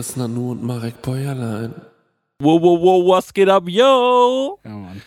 [0.00, 1.74] Chris Nanu und Marek Bäuerlein.
[2.38, 4.58] Wow, wow, wow, was geht ab, yo?
[4.64, 5.02] Ja, Mann.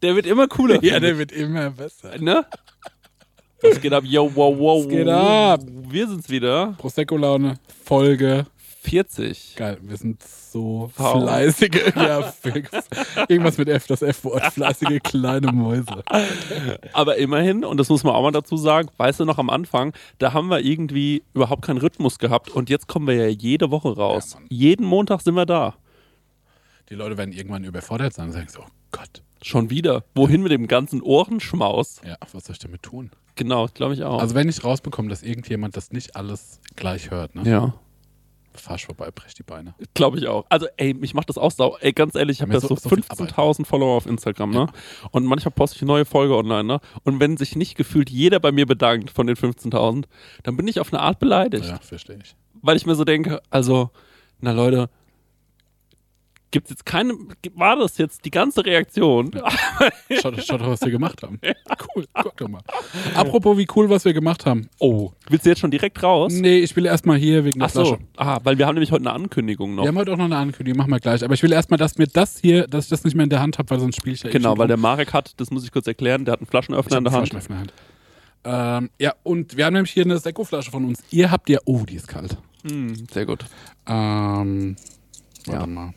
[0.00, 0.82] Der wird immer cooler.
[0.82, 2.16] Ja, der wird immer besser.
[2.16, 2.46] ne?
[3.60, 4.82] Was geht ab, yo, wow, wow.
[4.82, 5.60] Was geht ab?
[5.90, 6.74] Wir sind's wieder.
[6.78, 8.46] Prosecco-Laune, Folge.
[8.90, 9.54] 40.
[9.56, 11.22] Geil, wir sind so Wow.
[11.22, 11.92] fleißige.
[11.96, 12.70] Ja, fix.
[13.28, 14.44] irgendwas mit F, das F-Wort.
[14.52, 16.02] Fleißige kleine Mäuse.
[16.92, 19.92] Aber immerhin, und das muss man auch mal dazu sagen, weißt du noch am Anfang,
[20.18, 23.94] da haben wir irgendwie überhaupt keinen Rhythmus gehabt und jetzt kommen wir ja jede Woche
[23.96, 24.34] raus.
[24.34, 24.40] Ja.
[24.48, 25.74] Jeden Montag sind wir da.
[26.88, 30.02] Die Leute werden irgendwann überfordert sein und sagen so, oh Gott, Schon wieder.
[30.14, 32.00] Wohin mit dem ganzen Ohrenschmaus?
[32.06, 33.10] ja, was soll ich damit tun?
[33.36, 34.20] Genau, glaube ich auch.
[34.20, 37.42] Also wenn ich rausbekomme, dass irgendjemand das nicht alles gleich hört, ne?
[37.48, 37.74] ja,
[38.60, 39.74] fahr ich vorbei, brech die Beine.
[39.94, 40.44] glaube ich auch.
[40.48, 41.76] Also, ey, mich macht das auch sau.
[41.80, 44.66] Ey, ganz ehrlich, ich habe ja so- so, so viel 15.000 Follower auf Instagram, ne?
[45.10, 46.80] Und manchmal poste ich eine neue Folge online, ne?
[47.04, 50.04] Und wenn sich nicht gefühlt jeder bei mir bedankt von den 15.000,
[50.42, 51.64] dann bin ich auf eine Art beleidigt.
[51.66, 52.34] Ja, verstehe ich.
[52.62, 53.90] weil ich mir so denke, also,
[54.40, 54.88] na Leute,
[56.50, 57.14] gibt's jetzt keine,
[57.54, 59.30] war das jetzt die ganze Reaktion?
[60.20, 61.38] Schaut, schaut doch, was wir gemacht haben.
[61.94, 62.60] Cool, guck doch mal.
[63.14, 64.68] Apropos, wie cool, was wir gemacht haben.
[64.78, 66.32] Oh, willst du jetzt schon direkt raus?
[66.32, 68.02] Nee, ich will erstmal hier wegen der Ach so, Flasche.
[68.16, 69.82] ah, weil wir haben nämlich heute eine Ankündigung noch.
[69.84, 71.24] Wir haben heute auch noch eine Ankündigung, machen wir gleich.
[71.24, 73.40] Aber ich will erstmal, dass mir das hier, dass ich das nicht mehr in der
[73.40, 75.64] Hand habe, weil sonst spiele ich ja eh genau, weil der Marek hat, das muss
[75.64, 77.32] ich kurz erklären, der hat einen Flaschenöffner in der Hand.
[77.32, 77.68] eine Flasche in
[78.44, 78.82] der Hand.
[78.84, 81.00] Ähm, ja, und wir haben nämlich hier eine Sekko-Flasche von uns.
[81.10, 82.36] Ihr habt ja, oh, die ist kalt.
[82.68, 83.44] Hm, sehr gut.
[83.86, 84.76] Ähm,
[85.46, 85.66] warte Ja.
[85.66, 85.94] mal.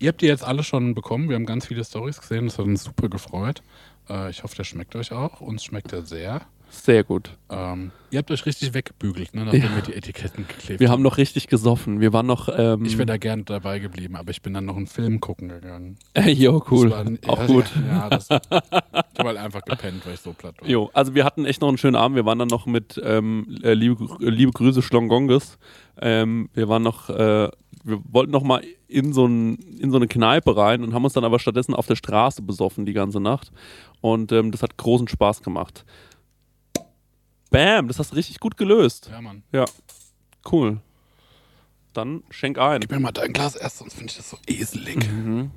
[0.00, 1.28] Ihr habt die jetzt alle schon bekommen.
[1.28, 2.46] Wir haben ganz viele Stories gesehen.
[2.46, 3.62] Das hat uns super gefreut.
[4.08, 5.40] Äh, ich hoffe, der schmeckt euch auch.
[5.42, 6.40] Uns schmeckt er sehr.
[6.72, 7.36] Sehr gut.
[7.50, 11.16] Ähm, ihr habt euch richtig weggebügelt, ne, nachdem wir die Etiketten geklebt Wir haben noch
[11.18, 12.00] richtig gesoffen.
[12.00, 14.76] Wir waren noch, ähm, Ich wäre da gern dabei geblieben, aber ich bin dann noch
[14.76, 15.98] einen Film gucken gegangen.
[16.14, 16.92] äh, jo, cool.
[16.92, 17.64] War- Auch ja, gut.
[17.88, 20.68] Ja, das, ich habe halt einfach gepennt, weil ich so platt war.
[20.68, 22.14] Jo, also wir hatten echt noch einen schönen Abend.
[22.16, 25.58] Wir waren dann noch mit ähm, äh, liebe, äh, liebe Grüße Schlongonges.
[26.00, 27.48] Ähm, wir waren noch, äh,
[27.84, 31.12] wir wollten noch mal in so, ein, in so eine Kneipe rein und haben uns
[31.12, 33.52] dann aber stattdessen auf der Straße besoffen die ganze Nacht.
[34.00, 35.84] Und ähm, das hat großen Spaß gemacht.
[37.50, 39.08] Bam, das hast du richtig gut gelöst.
[39.10, 39.42] Ja, Mann.
[39.52, 39.64] Ja,
[40.50, 40.80] cool.
[41.92, 42.80] Dann schenk ein.
[42.80, 45.10] Gib mir mal dein Glas erst, sonst finde ich das so eselig.
[45.10, 45.50] Mhm.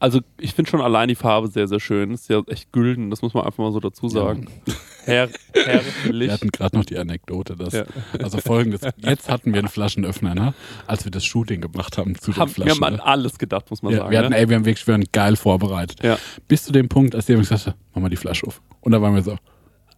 [0.00, 2.10] Also ich finde schon allein die Farbe sehr, sehr schön.
[2.10, 4.48] Ist ja echt gülden, das muss man einfach mal so dazu sagen.
[5.08, 5.64] Herr, Wir
[6.04, 6.30] herrlich.
[6.30, 7.84] hatten gerade noch die Anekdote, dass, Ja.
[8.22, 10.54] also folgendes, jetzt hatten wir einen Flaschenöffner, ne?
[10.86, 12.84] als wir das Shooting gemacht haben zu den Haben, wir Flaschen.
[12.84, 14.10] haben an alles gedacht, muss man ja, sagen.
[14.10, 14.36] wir hatten, ne?
[14.38, 16.02] ey, wir haben wirklich wir waren geil vorbereitet.
[16.02, 16.18] Ja.
[16.46, 18.60] Bis zu dem Punkt, als jemand gesagt hat, mach mal die Flasche auf.
[18.80, 19.36] Und da waren wir so,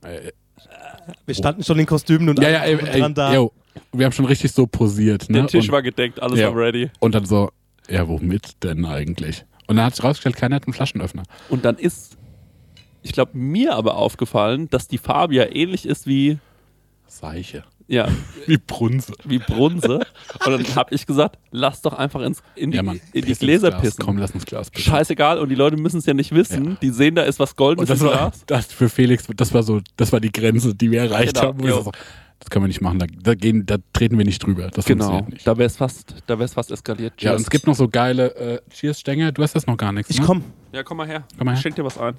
[0.02, 0.32] ey,
[1.26, 3.34] Wir standen schon in Kostümen und ja, ja, ey, ey, dran da.
[3.34, 3.52] yo,
[3.92, 5.28] wir haben schon richtig so posiert.
[5.28, 5.38] Ne?
[5.38, 6.48] Der Tisch und, war gedeckt, alles Ja.
[6.54, 6.90] war ready.
[7.00, 7.50] und dann so,
[7.88, 9.44] ja, womit denn eigentlich?
[9.66, 11.22] Und dann hat sich rausgestellt, keiner hat einen Flaschenöffner.
[11.48, 12.16] Und dann ist,
[13.02, 16.38] ich glaube, mir aber aufgefallen, dass die Farbe ja ähnlich ist wie,
[17.06, 17.64] Seiche.
[17.88, 18.08] ja,
[18.46, 19.12] Wie Brunse.
[19.24, 20.06] wie Brunse.
[20.46, 23.00] Und dann habe ich gesagt, lass doch einfach ins, in die, Ja, Mann.
[23.12, 23.82] in die Gläser Glas.
[23.82, 24.04] pissen.
[24.04, 24.90] Komm, lass uns Glas pissen.
[24.90, 26.64] Scheißegal, und die Leute müssen es ja nicht wissen.
[26.70, 26.76] Ja.
[26.80, 28.42] Die sehen, da ist was Goldenes Und das im war, Glas.
[28.46, 31.68] das für Felix, das war so, das war die Grenze, die wir erreicht Genau, haben.
[31.68, 31.90] so,
[32.38, 34.68] das können wir nicht machen, da, da, gehen, da treten wir nicht drüber.
[34.68, 35.46] Das Genau, funktioniert nicht.
[35.46, 37.20] da wäre es fast, da wär's fast eskaliert.
[37.20, 37.42] Ja, und Cheers.
[37.42, 39.32] es gibt noch so geile äh, Cheers-Stänger.
[39.32, 40.10] Du hast das noch gar nichts.
[40.10, 40.26] Ich ne?
[40.26, 40.44] komm.
[40.72, 41.24] ja, komm mal her.
[41.36, 41.56] Komm mal her.
[41.58, 42.14] Ich schenk dir was ein.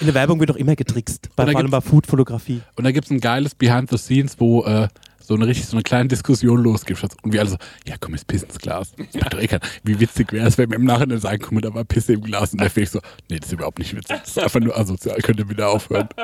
[0.00, 1.30] In der Werbung wird doch immer getrickst.
[1.36, 2.62] Bei, Und da vor allem bei Food-Fotografie.
[2.76, 4.88] Und da gibt es ein geiles Behind the Scenes, wo äh,
[5.26, 6.96] so eine richtig so eine kleine Diskussion losgeht.
[7.22, 8.92] Und wir alle so, ja komm, jetzt piss ins Glas.
[8.98, 9.58] Eh.
[9.82, 12.52] Wie witzig wäre es, wenn wir im Nachhinein sagen, mal, da war Pisse im Glas.
[12.52, 14.16] Und der Felix so, nee, das ist überhaupt nicht witzig.
[14.20, 16.08] Das ist einfach nur asozial, könnt ihr wieder aufhören.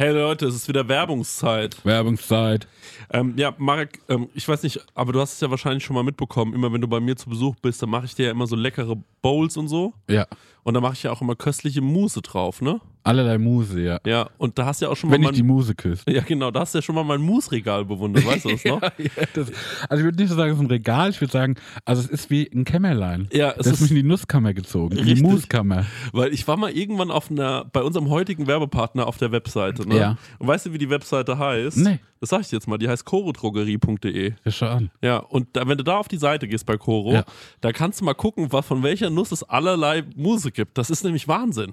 [0.00, 1.84] Hey Leute, es ist wieder Werbungszeit.
[1.84, 2.66] Werbungszeit.
[3.12, 6.02] Ähm, ja, Marek, ähm, ich weiß nicht, aber du hast es ja wahrscheinlich schon mal
[6.02, 6.54] mitbekommen.
[6.54, 8.56] Immer wenn du bei mir zu Besuch bist, dann mache ich dir ja immer so
[8.56, 9.92] leckere Bowls und so.
[10.08, 10.26] Ja.
[10.70, 12.80] Und da mache ich ja auch immer köstliche Mousse drauf, ne?
[13.02, 13.98] Allerlei Muse, ja.
[14.04, 16.04] Ja, und da hast du ja auch schon Wenn mal ich die Muse küsse.
[16.10, 18.82] Ja, genau, da hast du ja schon mal mein Mousse-Regal bewundert, weißt du das noch?
[18.82, 18.90] Ja,
[19.34, 19.50] das,
[19.88, 21.54] also ich würde nicht so sagen, es ist ein Regal, ich würde sagen,
[21.84, 23.28] also es ist wie ein Kämmerlein.
[23.32, 25.28] Ja, es das ist mich in die Nusskammer gezogen, in die Richtig.
[25.30, 25.86] Muskammer.
[26.12, 29.96] weil ich war mal irgendwann auf einer, bei unserem heutigen Werbepartner auf der Webseite, ne?
[29.96, 30.16] Ja.
[30.38, 31.78] Und weißt du, wie die Webseite heißt?
[31.78, 32.00] Nee.
[32.20, 34.32] Das sag ich jetzt mal, die heißt chorodrogerie.de.
[34.44, 34.90] Ja, schau an.
[35.02, 37.24] Ja, und da, wenn du da auf die Seite gehst bei Coro, Ja.
[37.60, 40.76] da kannst du mal gucken, was, von welcher Nuss es allerlei Muse gibt.
[40.78, 41.72] Das ist nämlich Wahnsinn.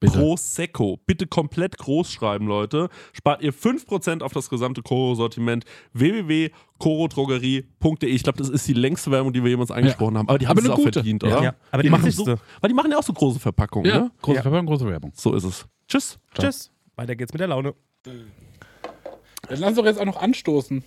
[0.00, 0.18] Bitte.
[0.18, 5.64] Prosecco, bitte komplett groß schreiben, Leute, spart ihr 5% auf das gesamte Koro-Sortiment
[5.94, 8.10] www.korodrogerie.de.
[8.10, 10.58] Ich glaube, das ist die längste Werbung, die wir jemals angesprochen haben, aber die haben
[10.58, 10.92] Aber es auch gute.
[10.94, 11.28] verdient, Ja.
[11.28, 11.42] oder?
[11.44, 14.10] Ja, aber die machen so, weil die machen ja auch so große Verpackungen, Ja, ne?
[14.22, 14.42] große Ja.
[14.42, 15.12] Verpackung, große Werbung.
[15.14, 15.66] So ist es.
[15.88, 16.18] Tschüss.
[16.38, 16.70] Tschüss.
[16.96, 17.74] Weiter geht's mit der Laune.
[19.48, 20.82] Dann lass doch jetzt auch noch anstoßen.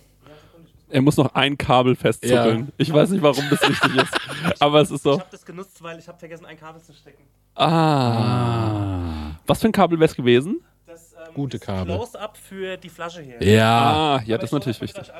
[0.90, 2.66] Er muss noch ein Kabel festzügeln.
[2.66, 2.72] Ja.
[2.78, 5.12] Ich weiß nicht, warum das wichtig ist, aber es ist so.
[5.20, 7.22] habe das genutzt, weil ich habe vergessen, ein Kabel zu stecken.
[7.54, 9.36] Ah.
[9.46, 10.60] Was für ein Kabel wäre es gewesen?
[10.86, 11.94] Das ähm, Gute Kabel.
[11.94, 13.42] Close-up für die Flasche hier.
[13.42, 14.16] Ja.
[14.16, 15.10] Ah, ja, das ist natürlich wichtig.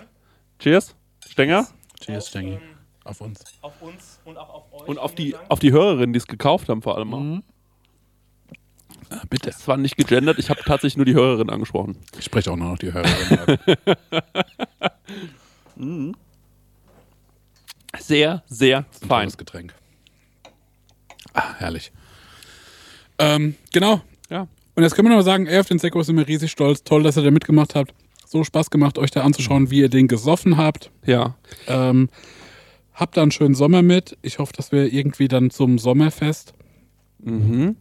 [0.58, 0.94] Cheers.
[1.28, 1.66] Stenger.
[2.00, 2.58] Cheers, Stengi.
[3.04, 3.44] Auf uns.
[3.60, 4.88] Auf uns und auch auf euch.
[4.88, 5.44] Und auf die, Dank.
[5.48, 7.14] auf die Hörerinnen, die es gekauft haben, vor allem.
[7.14, 7.20] auch.
[7.20, 7.42] Mhm.
[9.10, 9.50] Ah, bitte.
[9.50, 11.98] Es war nicht gegendert, ich habe tatsächlich nur die Hörerin angesprochen.
[12.18, 13.58] Ich spreche auch nur noch die Hörerin an.
[17.98, 19.08] Sehr, sehr fein.
[19.08, 19.74] Tolles Getränk.
[21.32, 21.92] Ah, herrlich.
[23.18, 24.00] Ähm, genau.
[24.30, 24.46] Ja.
[24.74, 26.84] Und jetzt können wir noch sagen, ey, auf den Sekko sind wir riesig stolz.
[26.84, 27.94] Toll, dass ihr da mitgemacht habt.
[28.26, 30.90] So Spaß gemacht, euch da anzuschauen, wie ihr den gesoffen habt.
[31.04, 31.36] Ja.
[31.66, 32.08] Ähm,
[32.94, 34.16] habt da einen schönen Sommer mit.
[34.22, 36.54] Ich hoffe, dass wir irgendwie dann zum Sommerfest.
[37.18, 37.76] Mhm.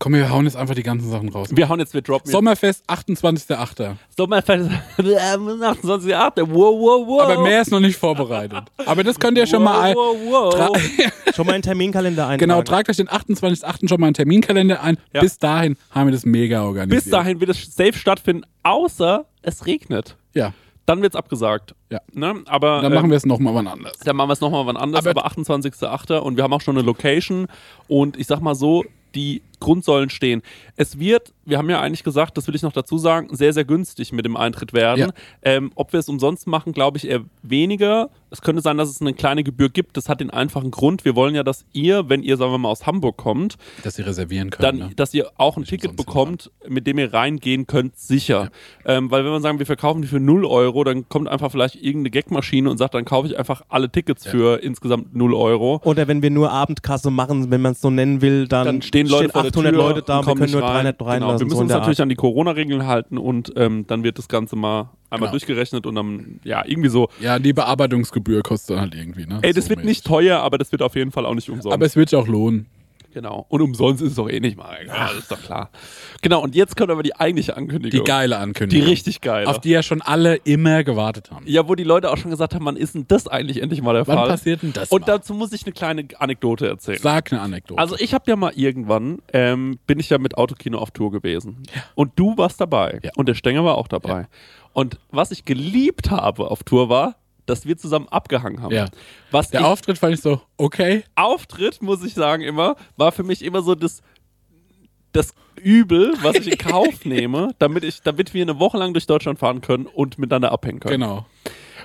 [0.00, 1.48] Komm, wir hauen jetzt einfach die ganzen Sachen raus.
[1.50, 3.82] Wir hauen jetzt, wir droppen Sommerfest, 28.08.
[3.82, 4.16] jetzt.
[4.16, 6.38] Sommerfest 28.8.
[6.48, 7.22] Wow, wow, wow.
[7.22, 8.62] Aber mehr ist noch nicht vorbereitet.
[8.86, 9.96] Aber das könnt ihr schon wow, mal ein.
[9.96, 10.16] Wow,
[10.54, 10.78] wow.
[11.34, 12.38] Schon mal einen Terminkalender eintragen.
[12.50, 13.88] genau, tragt euch den 28.08.
[13.88, 14.98] schon mal einen Terminkalender ein.
[15.12, 15.20] Ja.
[15.20, 17.04] Bis dahin haben wir das mega organisiert.
[17.04, 20.16] Bis dahin wird es safe stattfinden, außer es regnet.
[20.34, 20.52] Ja.
[20.86, 21.74] Dann wird es abgesagt.
[21.90, 22.00] Ja.
[22.12, 22.42] Ne?
[22.46, 23.98] Aber Dann äh, machen wir es nochmal wann anders.
[23.98, 26.18] Dann machen wir es nochmal wann anders, Aber- aber, 28.08.
[26.18, 27.46] und wir haben auch schon eine Location
[27.88, 30.42] und ich sag mal so, die Grundsäulen stehen.
[30.76, 33.64] Es wird, wir haben ja eigentlich gesagt, das will ich noch dazu sagen, sehr, sehr
[33.64, 35.00] günstig mit dem Eintritt werden.
[35.00, 35.08] Ja.
[35.42, 38.10] Ähm, ob wir es umsonst machen, glaube ich eher weniger.
[38.30, 39.96] Es könnte sein, dass es eine kleine Gebühr gibt.
[39.96, 41.04] Das hat den einfachen Grund.
[41.04, 44.02] Wir wollen ja, dass ihr, wenn ihr, sagen wir mal, aus Hamburg kommt, Dass sie
[44.02, 44.78] reservieren können.
[44.80, 44.94] dann, ne?
[44.94, 48.50] dass ihr auch ein Nicht Ticket bekommt, mit dem ihr reingehen könnt, sicher.
[48.84, 51.76] Ähm, weil wenn wir sagen, wir verkaufen die für 0 Euro, dann kommt einfach vielleicht
[51.76, 55.80] irgendeine Gagmaschine und sagt, dann kaufe ich einfach alle Tickets für insgesamt 0 Euro.
[55.84, 59.06] Oder wenn wir nur Abendkasse machen, wenn man es so nennen will, dann, Dann stehen
[59.06, 60.84] Leute vor der 800 Tür Leute da wir kommen können nur nicht rein.
[60.84, 61.20] 300 reinlassen.
[61.20, 61.38] Genau.
[61.40, 62.02] Wir müssen so uns natürlich Art.
[62.04, 65.30] an die Corona-Regeln halten und ähm, dann wird das Ganze mal einmal Genau.
[65.32, 67.08] durchgerechnet und dann, ja, irgendwie so.
[67.20, 69.38] ja, die Bearbeitungsgebühr kostet dann halt irgendwie, ne?
[69.42, 69.88] Ey, das So wird mäßig.
[69.88, 71.72] nicht teuer, aber das wird auf jeden Fall auch nicht umsonst.
[71.74, 72.66] Aber es wird sich auch lohnen.
[73.14, 73.46] Genau.
[73.48, 74.76] Und umsonst ist es doch eh nicht mal.
[74.86, 75.70] Ja, ist doch klar.
[76.22, 78.04] Genau, und jetzt kommt aber die eigentliche Ankündigung.
[78.04, 78.86] Die geile Die Ankündigung.
[78.88, 79.48] richtig geile.
[79.48, 81.44] Auf die ja schon alle immer gewartet haben.
[81.46, 83.94] ja, wo die Leute auch schon gesagt haben, wann ist denn das eigentlich endlich mal
[83.94, 84.28] der Wann Fall?
[84.28, 85.06] passiert denn das Und mal?
[85.06, 86.98] dazu muss ich eine kleine Anekdote erzählen.
[87.00, 87.80] Sag eine Anekdote.
[87.80, 91.62] Also ich habe ja mal irgendwann, ähm, bin ich ja mit Autokino auf Tour gewesen.
[91.94, 93.00] Und du warst dabei.
[93.02, 93.10] Ja.
[93.16, 94.26] Und der Stenger war auch dabei.
[94.74, 97.16] Und was ich geliebt habe auf Tour war,
[97.48, 98.74] dass wir zusammen abgehangen haben.
[98.74, 98.86] Ja.
[99.30, 101.04] Was der ich, Auftritt fand ich so, okay.
[101.14, 104.02] Auftritt, muss ich sagen, immer, war für mich immer so das,
[105.12, 109.06] das Übel, was ich in Kauf nehme, damit, ich, damit wir eine Woche lang durch
[109.06, 111.00] Deutschland fahren können und miteinander abhängen können.
[111.00, 111.26] Genau.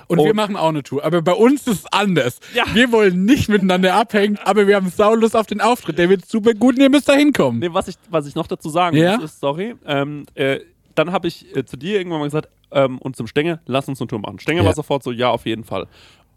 [0.08, 1.03] Und, Und- wir machen auch eine Tour.
[1.05, 2.39] Aber bei uns ist es anders.
[2.53, 2.65] Ja.
[2.74, 5.98] Wir wollen nicht miteinander abhängen, aber wir haben Saulust auf den Auftritt.
[5.98, 7.60] Der wird super gut und ihr müsst da hinkommen.
[7.62, 9.15] Nee, was ich, was ich noch dazu sagen Ja?
[9.15, 10.60] muss, ist, sorry, ähm, äh,
[10.96, 14.00] dann habe ich äh, zu dir irgendwann mal gesagt, ähm, und zum Stenger, lass uns
[14.01, 14.39] eine Tour machen.
[14.39, 14.68] Stenger Ja.
[14.68, 15.88] war sofort so, ja, auf jeden Fall.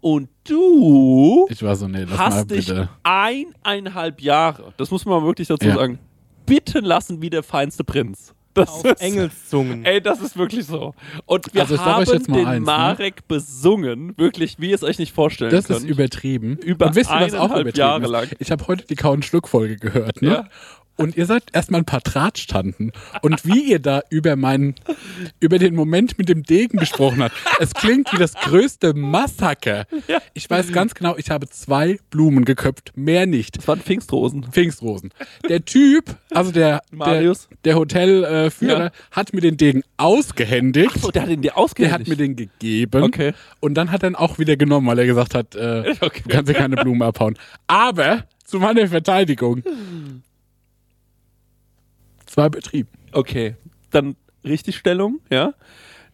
[0.01, 2.89] Und du Ich war so, nee, lass mal hast dich bitte.
[3.03, 5.75] eineinhalb Jahre, das muss man mal wirklich dazu Ja.
[5.75, 5.99] sagen,
[6.45, 8.33] bitten lassen wie der feinste Prinz.
[8.53, 9.85] Das Auf ist, Engelszungen.
[9.85, 10.95] Ey, das ist wirklich so.
[11.27, 12.65] Und wir Also haben euch jetzt mal den eins, ne?
[12.65, 15.79] Marek besungen, wirklich, wie ihr es euch nicht vorstellen Das könnt.
[15.81, 16.57] ist übertrieben.
[16.57, 18.09] Über und wisst ihr, was auch übertrieben Jahre ist?
[18.09, 18.27] lang.
[18.39, 20.29] Ich habe heute die Kauen-Schluck-Folge gehört, ne?
[20.29, 20.45] Ja.
[20.97, 22.91] Und ihr seid erstmal ein paar Drahtstanden.
[23.21, 24.75] Und wie ihr da über meinen,
[25.39, 29.85] über den Moment mit dem Degen gesprochen habt, es klingt wie das größte Massaker.
[30.33, 33.57] Ich weiß ganz genau, ich habe zwei Blumen geköpft, mehr nicht.
[33.57, 34.43] das waren Pfingstrosen.
[34.51, 35.11] Pfingstrosen.
[35.47, 37.47] Der Typ, also der, der, Marius?
[37.63, 38.91] der Hotelführer, äh, Führer, Ja.
[39.11, 40.99] hat mir den Degen ausgehändigt.
[40.99, 41.99] So, der hat ihn dir Der ausgehändigt.
[42.01, 43.03] hat mir den gegeben.
[43.03, 43.33] Okay.
[43.59, 46.21] Und dann hat er ihn auch wieder genommen, weil er gesagt hat, äh, Okay.
[46.23, 47.37] du kannst dir keine Blumen abhauen.
[47.67, 49.61] Aber zu meiner Verteidigung.
[52.37, 52.89] Es war übertrieben.
[53.13, 53.55] Okay,
[53.89, 54.15] dann
[54.45, 55.55] Richtigstellung, ja.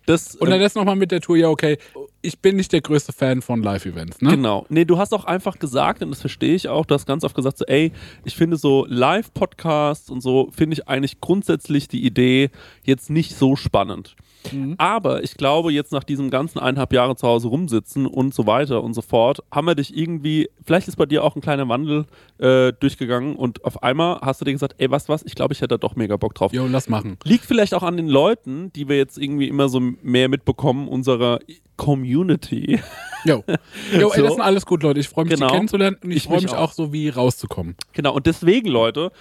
[0.05, 1.77] Das, Und ähm, dann das nochmal mit der Tour, ja, okay,
[2.21, 4.31] ich bin nicht der größte Fan von Live-Events, ne?
[4.31, 4.65] Genau.
[4.69, 7.35] Nee, du hast auch einfach gesagt, und das verstehe ich auch, du hast ganz oft
[7.35, 7.91] gesagt, so, ey,
[8.23, 12.51] ich finde so Live-Podcasts und so, finde ich eigentlich grundsätzlich die Idee
[12.83, 14.15] jetzt nicht so spannend.
[14.51, 14.75] Mhm.
[14.77, 18.83] Aber ich glaube, jetzt nach diesem ganzen eineinhalb Jahre zu Hause rumsitzen und so weiter
[18.83, 22.05] und so fort, haben wir dich irgendwie, vielleicht ist bei dir auch ein kleiner Wandel
[22.39, 25.59] äh, durchgegangen und auf einmal hast du dir gesagt, ey, was, was, ich glaube, ich
[25.61, 26.51] hätte da doch mega Bock drauf.
[26.53, 27.17] Jo, lass machen.
[27.23, 31.39] Liegt vielleicht auch an den Leuten, die wir jetzt irgendwie immer so mehr mitbekommen, unserer
[31.77, 32.79] Community.
[33.25, 33.43] Jo.
[33.93, 34.23] Jo, ey, So.
[34.23, 34.99] das sind alles gut, Leute.
[34.99, 35.47] Ich freue mich, Genau.
[35.47, 36.69] die kennenzulernen und ich, Ich freue mich auch.
[36.69, 37.75] auch so, wie rauszukommen.
[37.93, 39.11] Genau, und deswegen, Leute,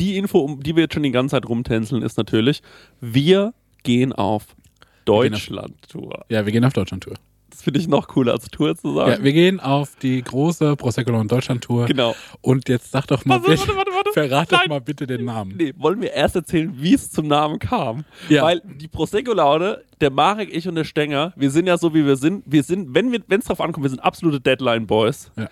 [0.00, 2.62] die Info, um die wir jetzt schon die ganze Zeit rumtänzeln, ist natürlich,
[3.00, 4.56] wir gehen auf-
[5.04, 6.24] Deutschland-Tour.
[6.28, 7.14] Ja, wir gehen auf Deutschland-Tour.
[7.50, 9.10] Das finde ich noch cooler als Tour zu sagen.
[9.10, 11.84] Ja, wir gehen auf die große Prosecco und Deutschland-Tour.
[11.86, 12.14] genau.
[12.40, 14.10] Und jetzt sag doch mal, Warte, warte, warte, warte.
[14.14, 15.54] verrat doch mal bitte den Namen.
[15.58, 18.04] Nee, wollen wir erst erzählen, wie es zum Namen kam.
[18.30, 18.44] Ja.
[18.44, 22.16] Weil die Prosecco-Laune, der Marek, ich und der Stenger, wir sind ja so, wie wir
[22.16, 22.42] sind.
[22.46, 25.30] Wir sind, wenn es drauf ankommt, wir sind absolute Deadline-Boys.
[25.36, 25.48] Ja.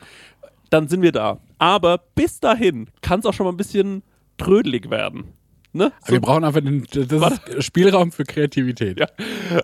[0.70, 1.38] Dann sind wir da.
[1.58, 4.02] Aber bis dahin kann es auch schon mal ein bisschen
[4.38, 5.24] trödelig werden.
[5.72, 5.92] Ne?
[6.06, 6.84] Wir brauchen einfach den,
[7.60, 8.98] Spielraum für Kreativität.
[8.98, 9.06] Ja.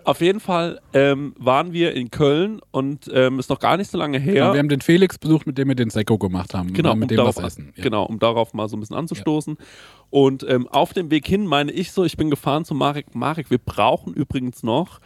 [0.04, 3.98] Auf jeden Fall ähm, waren wir in Köln und ähm, ist noch gar nicht so
[3.98, 4.34] lange her.
[4.34, 4.52] Ja.
[4.52, 6.72] Wir haben den Felix besucht, mit dem wir den Sekko gemacht haben.
[6.72, 7.72] genau, mit um dem darauf, was essen.
[7.76, 7.82] Ja.
[7.82, 9.56] genau, um darauf mal so ein bisschen anzustoßen.
[10.10, 13.14] Und ähm, auf dem Weg hin meine ich so, ich bin gefahren zu Marek.
[13.14, 15.00] Marek, wir brauchen übrigens noch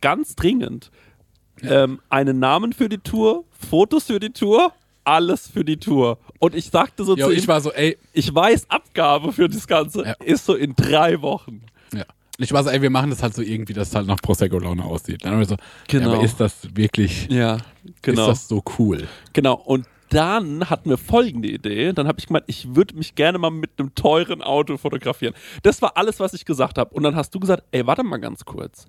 [0.00, 0.92] ganz dringend
[1.62, 4.72] ähm, einen Namen für die Tour, Fotos für die Tour,
[5.06, 6.18] alles für die Tour.
[6.38, 9.48] Und ich sagte so Jo, zu ich ihm, war so, ey, ich weiß, Abgabe für
[9.48, 10.12] das Ganze Ja.
[10.24, 11.62] ist so in drei Wochen.
[11.94, 12.04] ja.
[12.38, 14.84] Ich war so, ey, wir machen das halt so irgendwie, dass es halt nach Prosecco-Laune
[14.84, 15.24] aussieht.
[15.24, 15.56] Dann haben wir so,
[15.88, 16.08] Genau.
[16.10, 17.56] ja, aber ist das wirklich, Ja,
[18.02, 18.22] genau.
[18.24, 19.08] ist das so cool?
[19.32, 21.92] Genau, und dann hatten wir folgende Idee.
[21.92, 25.34] Dann habe ich gemeint, ich würde mich gerne mal mit einem teuren Auto fotografieren.
[25.62, 26.94] Das war alles, was ich gesagt habe.
[26.94, 28.86] Und dann hast du gesagt, ey, warte mal ganz kurz.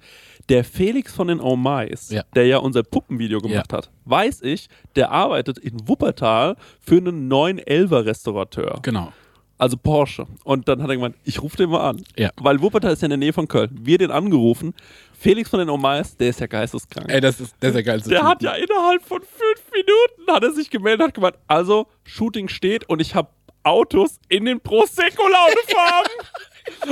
[0.50, 2.24] Der Felix von den Oh Mais, Ja.
[2.36, 8.06] der ja unser Puppenvideo gemacht hat, weiß ich, der arbeitet in Wuppertal für einen 911er
[8.06, 8.80] Restaurateur.
[8.84, 9.12] Genau.
[9.58, 10.28] Also Porsche.
[10.44, 12.04] Und dann hat er gemeint, ich rufe den mal an.
[12.16, 12.30] Ja.
[12.38, 13.72] Weil Wuppertal ist ja in der Nähe von Köln.
[13.82, 14.74] Wir den angerufen.
[15.18, 17.12] Felix von den Oh Mais, der ist ja geisteskrank.
[17.12, 18.28] Ey, das ist, das ist der geilste Der Typ.
[18.28, 22.48] hat ja innerhalb von fünf Minuten hat er sich gemeldet und hat gemeint, also Shooting
[22.50, 23.30] steht und ich habe
[23.64, 26.12] Autos in den Prosecco-Launefarben.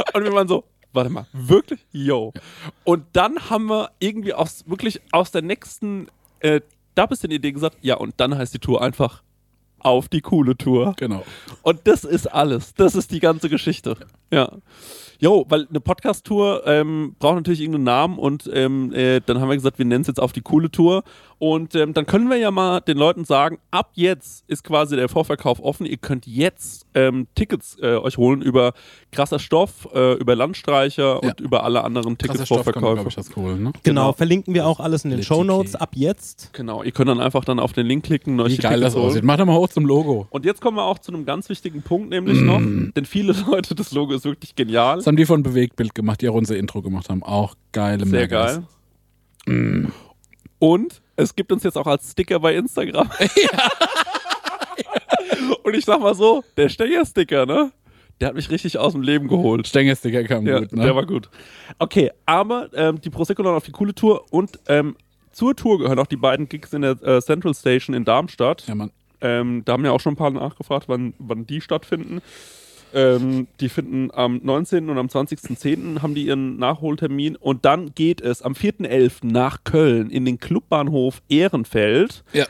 [0.14, 1.86] und wir waren so, warte mal, wirklich?
[1.92, 2.34] Yo.
[2.84, 6.08] Und dann haben wir irgendwie aus, wirklich aus der nächsten
[6.40, 6.62] äh,
[6.96, 9.22] da bist du die Idee gesagt, ja, und dann heißt die Tour einfach
[9.86, 10.96] auf die coole Tour.
[10.98, 11.24] Genau.
[11.62, 12.74] Und das ist alles.
[12.74, 13.96] Das ist die ganze Geschichte.
[14.36, 14.50] Ja.
[15.22, 19.56] Jo, weil eine Podcast-Tour ähm, braucht natürlich irgendeinen Namen und ähm, äh, dann haben wir
[19.56, 21.04] gesagt, wir nennen es jetzt auf die coole Tour.
[21.38, 25.10] Und ähm, dann können wir ja mal den Leuten sagen, ab jetzt ist quasi der
[25.10, 25.86] Vorverkauf offen.
[25.86, 28.74] Ihr könnt jetzt ähm, Tickets äh, euch holen über
[29.12, 31.30] krasser Stoff, äh, über Landstreicher Ja.
[31.30, 32.94] und über alle anderen Krasser Stoff kann, Tickets-Vorverkäufe.
[32.96, 33.72] glaube ich, das holen, ne?
[33.84, 34.14] Genau, Genau.
[34.14, 36.52] verlinken wir auch alles in den Show Notes ab jetzt.
[36.54, 38.76] Genau, ihr könnt dann einfach dann auf den Link klicken und euch Wie die geil
[38.80, 39.18] Tickets das aussieht.
[39.22, 39.26] holen.
[39.26, 40.28] Mach doch mal hoch zum Logo.
[40.30, 43.76] Und jetzt kommen wir auch zu einem ganz wichtigen Punkt, nämlich noch, denn viele Leute,
[43.76, 44.98] das Logo ist wirklich genial.
[44.98, 47.24] Das haben die von Bewegtbild gemacht, die auch unser Intro gemacht haben.
[47.24, 48.62] Auch geile Sehr Megas.
[49.46, 49.92] geil.
[50.60, 53.10] Und es gibt uns jetzt auch als Sticker bei Instagram.
[55.64, 57.72] Und ich sag mal so, der Stenger-Sticker, ne?
[58.20, 59.68] Der hat mich richtig aus dem Leben geholt.
[59.68, 60.84] Stängersticker kam Ja, gut, ne?
[60.84, 61.30] der war gut.
[61.80, 64.96] Okay, aber ähm, die Prosecco auf die coole Tour und ähm,
[65.32, 68.66] zur Tour gehören auch die beiden Gigs in der äh, Central Station in Darmstadt.
[68.68, 68.92] ja, Mann.
[69.20, 72.22] Ähm, da haben ja auch schon ein paar nachgefragt, wann, wann die stattfinden.
[72.96, 74.90] Ähm, die finden am 19.
[74.90, 76.02] und am 20.10.
[76.02, 79.28] haben die ihren Nachholtermin und dann geht es am 4.11.
[79.28, 82.24] nach Köln in den Clubbahnhof Ehrenfeld.
[82.32, 82.46] Ja.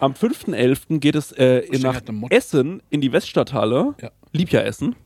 [0.00, 0.98] Am 5.11.
[0.98, 2.00] geht es äh, nach.
[2.30, 3.94] Essen in die Weststadthalle.
[4.02, 4.10] Ja.
[4.32, 4.96] Lieb ja Essen.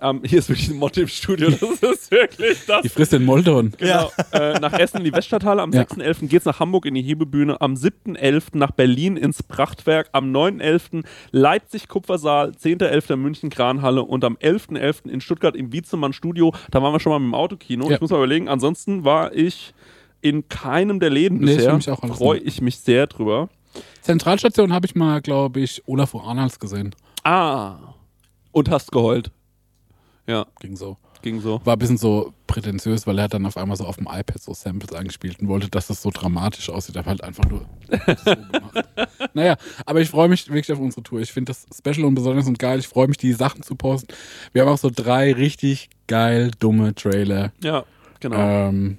[0.00, 1.50] Ähm, hier ist wirklich ein Motte im Studio.
[1.50, 2.82] Das ist wirklich das.
[2.82, 3.72] Die frisst den Moldon.
[3.78, 4.12] Genau.
[4.32, 5.60] Äh, nach Essen in die Weststadthalle.
[5.60, 5.82] Am Ja.
[5.82, 6.28] 6.11.
[6.28, 7.60] geht es nach Hamburg in die Hebebühne.
[7.60, 8.56] Am 7.11.
[8.56, 10.08] nach Berlin ins Prachtwerk.
[10.12, 11.04] Am 9.11.
[11.32, 12.50] Leipzig Kupfersaal.
[12.50, 13.16] 10.11.
[13.16, 14.02] München Kranhalle.
[14.04, 15.08] Und am 11.11.
[15.10, 16.54] in Stuttgart im Wiezemann Studio.
[16.70, 17.88] Da waren wir schon mal mit dem Autokino.
[17.88, 17.96] Ja.
[17.96, 18.48] Ich muss mal überlegen.
[18.48, 19.74] Ansonsten war ich
[20.20, 21.96] in keinem der Läden Nee, ich bisher.
[21.96, 23.48] Freue ich mich sehr drüber.
[24.02, 26.94] Zentralstation habe ich mal, glaube ich, Olaf Arnals gesehen.
[27.24, 27.76] Ah.
[28.52, 29.30] Und hast geheult.
[30.28, 30.98] Ja, Ging so.
[31.22, 31.60] ging so.
[31.64, 34.40] War ein bisschen so prätentiös, weil er hat dann auf einmal so auf dem iPad
[34.40, 36.96] so Samples eingespielt und wollte, dass das so dramatisch aussieht.
[36.98, 37.64] Aber halt einfach nur
[38.24, 38.88] so gemacht.
[39.32, 39.56] Naja,
[39.86, 41.20] aber ich freue mich wirklich auf unsere Tour.
[41.20, 42.78] Ich finde das special und besonders und geil.
[42.78, 44.08] Ich freue mich, die Sachen zu posten.
[44.52, 47.52] Wir haben auch so drei richtig geil dumme Trailer.
[47.62, 47.84] Ja,
[48.20, 48.36] genau.
[48.38, 48.98] Ähm,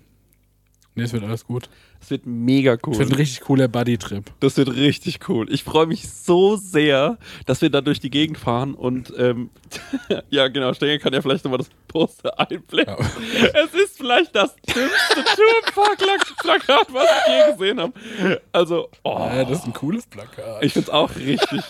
[0.95, 1.69] nee, es wird alles gut.
[2.01, 2.93] Es wird mega cool.
[2.93, 4.23] Es wird ein richtig cooler Buddy-Trip.
[4.39, 5.51] Das wird richtig cool.
[5.51, 9.49] Ich freue mich so sehr, dass wir da durch die Gegend fahren und ähm,
[10.29, 12.95] ja, genau, Stenger kann ja vielleicht nochmal das Poster einblenden.
[13.53, 15.23] Es ist vielleicht das dümmste
[15.75, 18.41] Tourpark-Plakat, was ich je gesehen habe.
[18.51, 20.63] Also, oh, Ja, das ist ein cooles Plakat.
[20.63, 21.61] ich finde es auch richtig.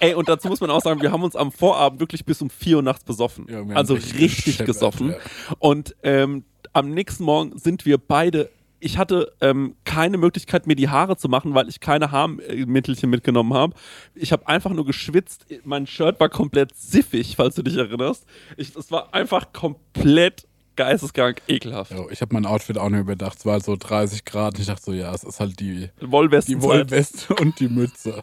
[0.00, 2.50] Ey, und dazu muss man auch sagen, wir haben uns am Vorabend wirklich bis um
[2.50, 3.46] 4 Uhr nachts besoffen.
[3.50, 5.10] Ja, also richtig richtig gesoffen.
[5.10, 5.16] ja.
[5.58, 8.50] Und ähm, am nächsten Morgen sind wir beide.
[8.84, 13.54] Ich hatte ähm, keine Möglichkeit, mir die Haare zu machen, weil ich keine Haarmittelchen mitgenommen
[13.54, 13.74] habe.
[14.16, 15.46] Ich habe einfach nur geschwitzt.
[15.64, 18.26] Mein Shirt war komplett siffig, falls du dich erinnerst.
[18.56, 21.92] Ich, es war einfach komplett geisteskrank ekelhaft.
[22.10, 23.38] Ich habe mein Outfit auch nicht überdacht.
[23.38, 24.58] Es war halt so 30 Grad.
[24.58, 26.54] Ich dachte so, ja, es ist halt die, Wollwesten.
[26.58, 28.20] die Wollweste und die Mütze.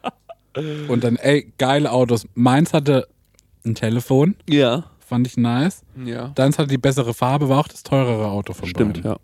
[0.88, 2.26] und dann, ey, geile Autos.
[2.34, 3.08] Meins hatte
[3.64, 4.84] ein Telefon, Ja.
[4.98, 5.84] fand ich nice.
[6.04, 6.28] Ja.
[6.34, 9.10] Deins hatte die bessere Farbe, war auch das teurere Auto von Stimmt, beiden.
[9.12, 9.16] ja.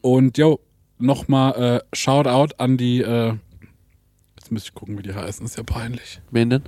[0.00, 0.60] Und jo,
[0.98, 3.34] nochmal äh, Shoutout an die, äh,
[4.36, 6.20] jetzt müsste ich gucken, wie die heißen, ist ja peinlich.
[6.30, 6.62] Wen denn?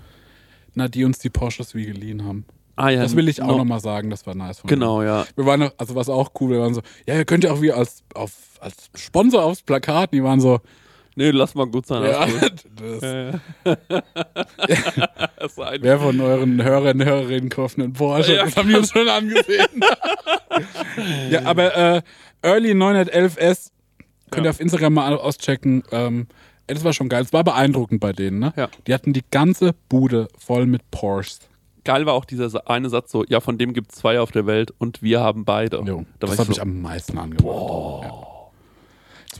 [0.74, 2.44] Na, die uns die Porsches wie geliehen haben.
[2.76, 3.02] Ah ja.
[3.02, 5.26] Das will ich auch no- nochmal sagen, das war nice von Genau, ja.
[5.36, 7.72] Wir waren also was auch cool, wir waren so, ja, ihr könnt ja auch wie
[7.72, 10.60] als, auf, als Sponsor aufs Plakat, die waren so,
[11.16, 12.04] Nee, lass mal gut sein.
[12.04, 12.24] ja,
[12.76, 13.40] das, Ja, ja.
[15.38, 18.36] das wer von euren Hörern und Hörerinnen kauft einen Porsche?
[18.36, 19.66] Das haben wir uns schon angesehen.
[21.30, 22.02] ja, aber äh,
[22.42, 23.70] Early 911S
[24.30, 25.82] könnt ihr auf Instagram mal auschecken.
[25.90, 26.26] Ähm,
[26.66, 27.22] das war schon geil.
[27.22, 28.52] Es war beeindruckend bei denen, ne?
[28.56, 28.68] Ja.
[28.86, 31.40] Die hatten die ganze Bude voll mit Porsches.
[31.84, 34.46] Geil war auch dieser eine Satz so, ja, von dem gibt es zwei auf der
[34.46, 35.78] Welt und wir haben beide.
[35.78, 38.04] Jo, da das hat ich mich so, am meisten angemacht.
[38.04, 38.29] Ja.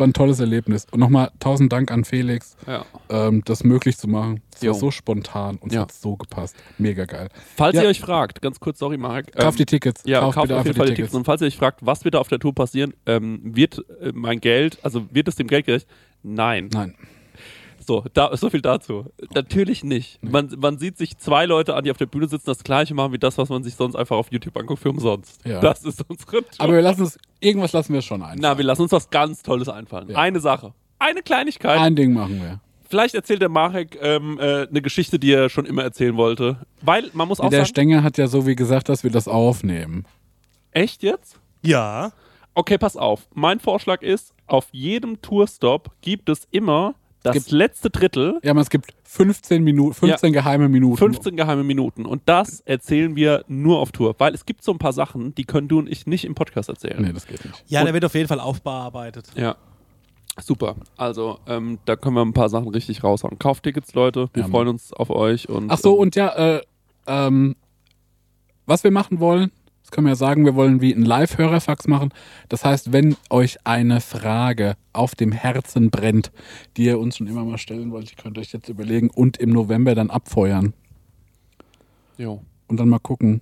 [0.01, 0.87] War ein tolles Erlebnis.
[0.91, 2.85] Und nochmal tausend Dank an Felix, ja.
[3.11, 4.41] ähm, das möglich zu machen.
[4.55, 5.83] Es war so spontan und es Ja.
[5.83, 6.57] hat so gepasst.
[6.79, 7.29] Mega geil.
[7.57, 7.83] Falls Ja.
[7.83, 9.33] ihr euch fragt, ganz kurz, sorry Marek.
[9.37, 10.03] Kauft die Tickets.
[10.07, 11.15] Ja, kauft kauft auf jeden Fall die Tickets.
[11.15, 14.13] Und falls ihr euch fragt, was wird da auf der Tour passieren, ähm, wird äh,
[14.15, 15.87] mein Geld, also wird es dem Geld gerecht?
[16.23, 16.69] Nein.
[16.73, 16.95] Nein.
[17.91, 19.07] So, da, so viel dazu.
[19.35, 20.23] Natürlich nicht.
[20.23, 23.13] Man, man sieht sich zwei Leute an, die auf der Bühne sitzen, das gleiche machen
[23.13, 25.45] wie das, was man sich sonst einfach auf YouTube anguckt für umsonst.
[25.45, 25.59] Ja.
[25.61, 26.45] Das ist unsere Tour.
[26.59, 28.39] Aber wir lassen es, irgendwas lassen wir schon ein.
[28.41, 30.09] Na, wir lassen uns was ganz Tolles einfallen.
[30.09, 30.19] Ja.
[30.19, 30.73] Eine Sache.
[31.01, 31.81] Eine Kleinigkeit.
[31.81, 32.61] Ein Ding machen wir.
[32.89, 36.59] Vielleicht erzählt der Marek ähm, äh, eine Geschichte, die er schon immer erzählen wollte.
[36.83, 39.27] Weil man muss auch Der sagen, Stenger hat ja so wie gesagt, dass wir das
[39.27, 40.05] aufnehmen.
[40.71, 41.41] echt jetzt?
[41.65, 42.13] Ja.
[42.55, 43.27] Okay, pass auf.
[43.35, 48.61] Mein Vorschlag ist, auf jedem Tourstop gibt es immer das Gibt- letzte Drittel, Ja, aber
[48.61, 50.97] es gibt 15 Minuten, 15 geheime Minuten.
[50.97, 52.07] 15 geheime Minuten.
[52.07, 54.15] Und das erzählen wir nur auf Tour.
[54.19, 56.69] Weil es gibt so ein paar Sachen, die können du und ich nicht im Podcast
[56.69, 57.03] erzählen.
[57.03, 57.65] Nee, das geht nicht.
[57.69, 59.27] Ja, Und- der wird auf jeden Fall aufbearbeitet.
[59.35, 59.57] Ja.
[60.41, 60.77] Super.
[60.97, 63.39] Also, ähm, da können wir ein paar Sachen richtig raushauen.
[63.39, 64.31] Kauft Tickets, Leute.
[64.33, 65.49] Wir Ja, freuen uns auf euch.
[65.49, 66.63] Und, Ach so, ähm, und ja, äh,
[67.07, 67.57] ähm,
[68.65, 69.51] was wir machen wollen,
[69.91, 72.11] das können wir ja sagen, wir wollen wie ein Live-Hörerfax machen.
[72.49, 76.31] Das heißt, wenn euch eine Frage auf dem Herzen brennt,
[76.77, 79.51] die ihr uns schon immer mal stellen wollt, ihr könnt euch jetzt überlegen und im
[79.51, 80.75] November dann abfeuern
[82.19, 82.41] Jo.
[82.69, 83.41] und dann mal gucken,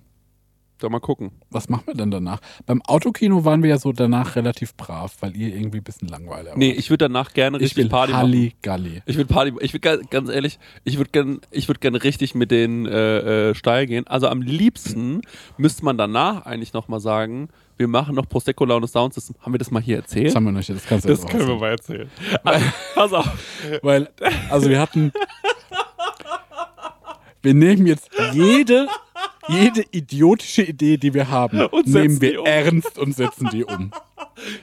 [0.79, 1.31] Da mal gucken.
[1.49, 2.39] was machen wir denn danach?
[2.65, 6.47] Beim Autokino waren wir ja so danach relativ brav, weil ihr irgendwie ein bisschen langweilig
[6.47, 6.57] wart.
[6.57, 8.21] Nee, ich würde danach gerne ich richtig will Party machen.
[8.21, 9.01] Halli Galli.
[9.05, 12.49] Ich würde Party, ich würde ganz ehrlich, ich würde gern, ich würde gern richtig mit
[12.49, 14.07] den äh, äh, steil gehen.
[14.07, 15.21] Also am liebsten
[15.57, 19.35] müsste man danach eigentlich noch mal sagen, wir machen noch Prosecco Laune Sound System.
[19.41, 20.27] Haben wir das mal hier erzählt?
[20.27, 22.09] Das haben wir noch nicht, das kannst du Das können wir mal erzählen.
[22.43, 23.29] Also, pass auf.
[23.81, 24.09] Weil,
[24.49, 25.11] also wir hatten.
[27.41, 28.89] Wir nehmen jetzt jede,
[29.49, 32.45] jede idiotische Idee, die wir haben, Und nehmen wir um.
[32.45, 33.91] ernst und setzen die um.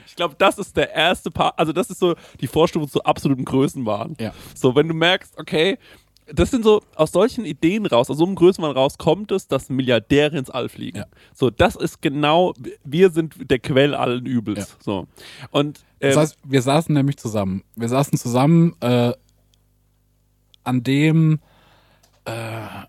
[0.07, 1.59] Ich glaube, das ist der erste Part.
[1.59, 4.17] Also das ist so die Vorstufe zu absolutem Größenwahn.
[4.19, 4.33] Ja.
[4.55, 5.79] So, wenn du merkst, okay,
[6.27, 9.69] das sind so aus solchen Ideen raus, aus so einem Größenwahn raus, kommt es, dass
[9.69, 10.99] Milliardäre ins All fliegen.
[10.99, 11.07] Ja.
[11.35, 12.53] So, das ist genau,
[12.85, 14.59] wir sind der Quell allen Übels.
[14.59, 14.77] Ja.
[14.81, 15.07] So.
[15.51, 17.63] Und ähm, Das heißt, wir saßen nämlich zusammen.
[17.77, 19.13] Wir saßen zusammen äh,
[20.65, 21.39] an dem
[22.27, 22.33] äh,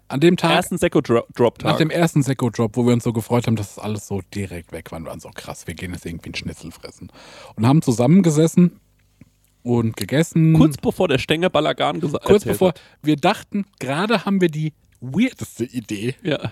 [0.07, 1.63] an dem Tag, ersten Secco-Drop-Tag.
[1.63, 4.71] nach dem ersten Sekko-Drop, wo wir uns so gefreut haben, dass das alles so direkt
[4.71, 4.99] weg war.
[4.99, 7.11] Wir waren so krass, wir gehen jetzt irgendwie einen Schnitzel fressen.
[7.55, 8.79] Und haben zusammengesessen
[9.63, 10.53] und gegessen.
[10.53, 12.81] Kurz bevor der Stenger Balagan gesagt kurz erzählt bevor hat.
[13.03, 16.15] wir dachten, gerade haben wir die weirdeste Idee.
[16.23, 16.51] Ja.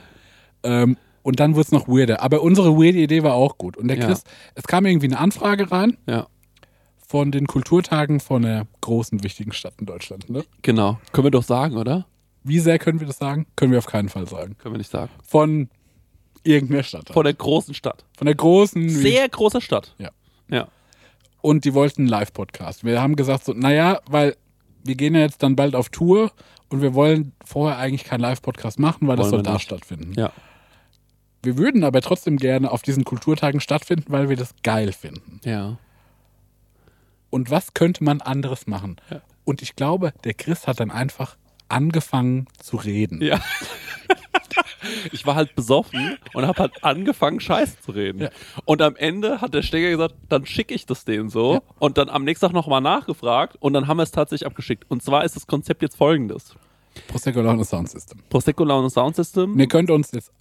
[0.64, 2.22] Ähm, und dann wurde es noch weirder.
[2.22, 3.78] Aber unsere weirde Idee war auch gut.
[3.78, 4.06] Und der Ja.
[4.06, 6.28] Chris, es kam irgendwie eine Anfrage rein Ja.
[7.08, 10.30] von den Kulturtagen von einer großen, wichtigen Stadt in Deutschland.
[10.30, 10.44] Ne?
[10.62, 11.00] Genau.
[11.14, 12.06] Können wir doch sagen, oder?
[12.48, 13.48] Wie sehr können wir das sagen?
[13.56, 14.56] Können wir auf keinen Fall sagen.
[14.60, 15.10] Können wir nicht sagen.
[15.24, 15.68] Von
[16.44, 17.10] irgendeiner Stadt.
[17.12, 18.06] Vor der großen Stadt.
[18.16, 18.88] Von der großen.
[18.88, 19.96] Sehr großer Stadt.
[19.98, 20.12] Ja.
[20.48, 20.68] Ja.
[21.42, 22.84] Und die wollten einen Live-Podcast.
[22.84, 24.36] Wir haben gesagt, so, naja, weil
[24.84, 26.32] wir gehen ja jetzt dann bald auf Tour
[26.70, 29.64] und wir wollen vorher eigentlich keinen Live-Podcast machen, weil das Wollen soll wir da nicht.
[29.64, 30.14] stattfinden.
[30.16, 30.32] Ja.
[31.42, 35.42] Wir würden aber trotzdem gerne auf diesen Kulturtagen stattfinden, weil wir das geil finden.
[35.44, 35.78] Ja.
[37.32, 38.98] Und was könnte man anderes machen?
[39.10, 39.22] Ja.
[39.46, 41.38] Und ich glaube, der Chris hat dann einfach
[41.70, 43.22] angefangen zu reden.
[43.22, 43.40] Ja.
[45.12, 48.22] Ich war halt besoffen und habe halt angefangen, Scheiße zu reden.
[48.22, 48.30] Ja.
[48.66, 51.56] Und am Ende hat der Steger gesagt, dann schicke ich das denen so.
[51.56, 51.62] Ja.
[51.80, 54.86] Und dann am nächsten Tag nochmal nachgefragt und dann haben wir es tatsächlich abgeschickt.
[54.90, 56.56] Und zwar ist das Konzept jetzt folgendes.
[57.08, 58.20] Prosecco Laune Sound System.
[58.30, 59.54] Prosecco Laune Sound System.
[59.54, 60.32] Und ihr könnt uns jetzt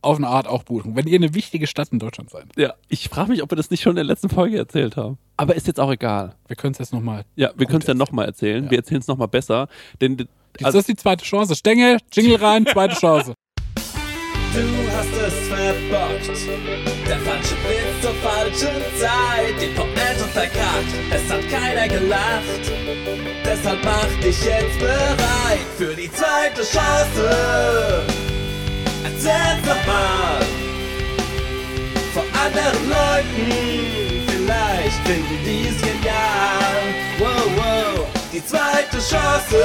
[0.00, 2.46] auf eine Art auch buchen, wenn ihr eine wichtige Stadt in Deutschland seid.
[2.56, 5.18] Ja, ich frage mich, ob wir das nicht schon in der letzten Folge erzählt haben.
[5.36, 6.36] Aber ist jetzt auch egal.
[6.46, 7.24] Wir können es jetzt nochmal.
[7.34, 8.64] Ja, wir können es ja nochmal erzählen.
[8.64, 8.70] Ja.
[8.70, 9.68] Wir erzählen es nochmal besser.
[10.00, 11.54] Denn Das also, ist die zweite Chance.
[11.54, 13.34] Stengel, Jingle rein, zweite Chance.
[14.54, 14.64] Du
[14.96, 16.26] hast es verbockt.
[17.06, 19.54] Der falsche Witz zur falschen Zeit.
[19.60, 20.94] Die Pointe verkackt.
[21.10, 22.72] Es hat keiner gelacht.
[23.44, 28.06] Deshalb mach dich jetzt bereit für die zweite Chance.
[29.04, 30.40] Erzähl's nochmal.
[32.14, 34.26] Vor anderen Leuten.
[34.26, 36.82] Vielleicht finden die es genial.
[37.18, 38.17] Wow, wow.
[38.32, 39.56] Die zweite Chance.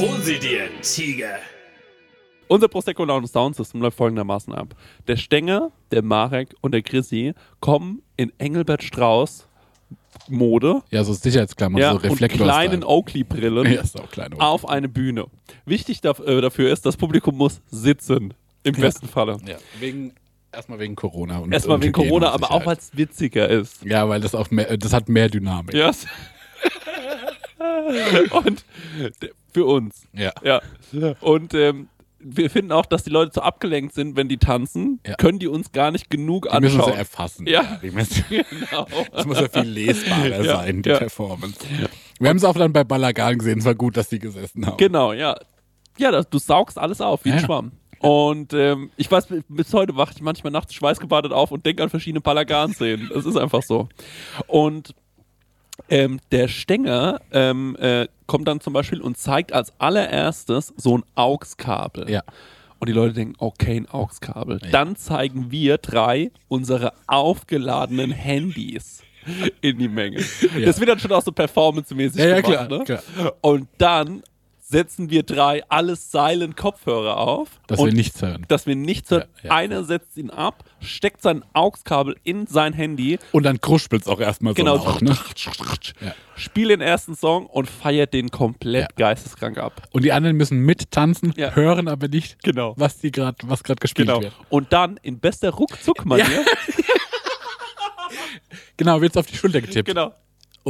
[0.00, 1.38] Hol sie dir, Tiger.
[2.48, 4.74] unser Prosecco Laune Sound System läuft folgendermaßen ab.
[5.06, 9.46] Der Stenger, der Marek und der Chrissy kommen in Engelbert Strauß
[10.28, 12.48] Mode Ja, so Sicherheitsklammern, ja, so und reflektlos.
[12.48, 14.32] kleinen Oakley-Brillen Ja, ist auch klein.
[14.40, 15.26] auf eine Bühne.
[15.66, 18.34] Wichtig äh, dafür ist, das Publikum muss sitzen.
[18.62, 18.80] Im Ja.
[18.80, 19.36] besten Falle.
[19.46, 20.14] Ja, wegen,
[20.52, 21.38] erstmal wegen Corona.
[21.38, 23.84] Und, Erstmal wegen Hygiene Corona, aber auch weil es witziger ist.
[23.84, 25.74] Ja, weil das auch mehr, das hat mehr Dynamik.
[25.74, 25.90] Ja.
[28.44, 28.64] und
[29.52, 30.06] für uns.
[30.12, 30.32] Ja.
[30.42, 30.60] Ja.
[31.20, 35.14] Und ähm, wir finden auch, dass die Leute zu abgelenkt sind, wenn die tanzen, Ja.
[35.14, 36.98] können die uns gar nicht genug Die müssen sie anschauen.
[36.98, 37.46] erfassen.
[37.46, 37.78] Ja.
[37.82, 38.86] Die müssen, Genau.
[39.12, 40.98] das muss ja viel lesbarer Ja, sein, die ja.
[40.98, 41.58] Performance.
[42.18, 44.76] Wir haben es auch dann bei Balagan gesehen, es war gut, dass die gesessen haben.
[44.78, 45.36] Genau, ja.
[45.98, 47.46] Ja, das, du saugst alles auf, wie Ja, ein ja.
[47.46, 47.72] Schwamm.
[47.98, 51.88] Und ähm, ich weiß, bis heute wache ich manchmal nachts schweißgebadet auf und denke an
[51.90, 53.10] verschiedene Palagan-Szenen.
[53.12, 53.88] Das ist einfach so.
[54.46, 54.94] Und
[55.88, 61.04] ähm, der Stenger ähm, äh, kommt dann zum Beispiel und zeigt als allererstes so ein
[61.14, 62.10] AUX-Kabel.
[62.10, 62.22] Ja.
[62.78, 64.60] Und die Leute denken, okay, ein AUX-Kabel.
[64.62, 64.70] Ja.
[64.70, 69.02] Dann zeigen wir drei unsere aufgeladenen Handys
[69.60, 70.20] in die Menge.
[70.56, 70.66] Ja.
[70.66, 72.68] Das wird dann schon auch so performancemäßig Ja, ja, gemacht.
[72.68, 72.84] klar, ne?
[72.84, 73.34] klar.
[73.40, 74.22] Und dann
[74.68, 77.48] setzen wir drei alles silent Kopfhörer auf.
[77.68, 78.44] Dass wir nichts hören.
[78.48, 79.26] dass wir nichts hören.
[79.42, 79.54] Ja, ja.
[79.56, 84.18] Einer setzt ihn ab, steckt sein AUX-Kabel in sein Handy, Und dann kruspelt es auch
[84.20, 85.16] erstmal so genau, ne?
[86.00, 86.14] ja.
[86.34, 89.82] spielt den ersten Song und feiert den komplett geisteskrank ab.
[89.92, 92.74] Und die anderen müssen mittanzen, hören aber nicht, Genau.
[92.76, 94.22] was die gerade was gerade gespielt Genau.
[94.22, 94.32] wird.
[94.48, 96.44] Und dann in bester Ruckzuck-Manier,
[98.76, 99.86] Genau, wird's auf die Schulter getippt.
[99.88, 100.12] genau,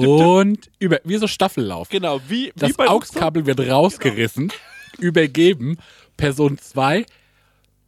[0.04, 1.88] Und über wie so Staffellauf.
[1.88, 2.78] genau, wie, wie Das.
[2.78, 4.52] AUX-Kabel wird rausgerissen,
[4.98, 5.78] übergeben.
[6.16, 7.04] Person 2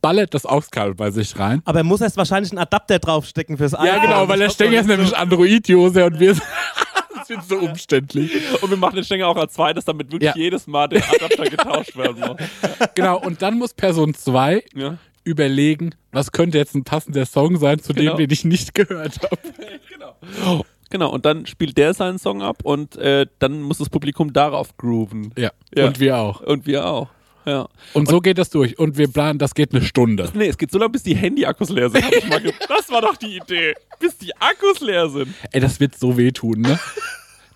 [0.00, 1.60] ballert das AUX-Kabel bei sich rein.
[1.64, 4.02] Aber er muss erst wahrscheinlich einen Adapter draufstecken fürs Ja, iPhone.
[4.02, 6.34] genau, weil der Stänger ist nämlich Android-User und wir
[7.16, 8.30] das wird so umständlich.
[8.62, 10.36] Und wir machen den Stänger auch als zweites, damit wirklich Ja.
[10.36, 12.36] jedes Mal der Adapter getauscht werden muss.
[12.94, 14.98] Genau, und dann muss Person 2 Ja.
[15.24, 18.12] überlegen, was könnte jetzt ein passender Song sein, zu Genau.
[18.12, 19.38] dem, den ich nicht gehört habe.
[19.88, 20.64] genau.
[20.90, 24.76] Genau, und dann spielt der seinen Song ab und äh, dann muss das Publikum darauf
[24.76, 25.32] grooven.
[25.36, 25.50] Ja.
[25.74, 25.86] Ja.
[25.86, 26.40] und wir auch.
[26.40, 27.08] Und wir auch.
[27.44, 27.68] Ja.
[27.94, 28.78] Und so geht das durch.
[28.78, 30.28] Und wir planen, das geht eine Stunde.
[30.34, 32.04] Nee, es geht so lange, bis die Handy-Akkus leer sind.
[32.68, 33.74] Das war doch die Idee.
[34.00, 35.34] Bis die Akkus leer sind.
[35.52, 36.78] Ey, das wird so wehtun, ne?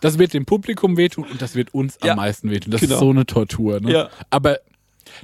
[0.00, 2.12] Das wird dem Publikum wehtun und das wird uns Ja.
[2.12, 2.70] am meisten wehtun.
[2.70, 2.94] Das Genau.
[2.94, 3.92] ist so eine Tortur, ne?
[3.92, 4.10] Ja.
[4.30, 4.58] Aber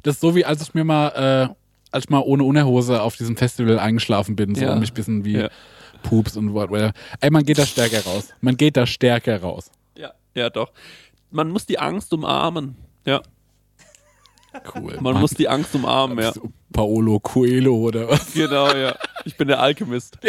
[0.03, 1.09] das ist so wie, als ich mir mal,
[1.51, 1.55] äh,
[1.90, 4.73] als ich mal ohne Unterhose auf diesem Festival eingeschlafen bin, so Ja.
[4.73, 5.49] und mich ein bisschen wie Ja.
[6.03, 6.93] Pups und whatever.
[7.21, 8.29] Ey, man geht da stärker raus.
[8.41, 9.71] Man geht da stärker raus.
[9.97, 10.71] Ja, ja, doch.
[11.31, 12.77] Man muss die Angst umarmen.
[13.05, 13.21] Ja,
[14.75, 14.97] Cool.
[15.01, 16.33] man muss die Angst umarmen, ja.
[16.33, 18.33] So Paolo Coelho oder was?
[18.33, 18.97] Genau, ja.
[19.25, 20.19] Ich bin der Alchemist.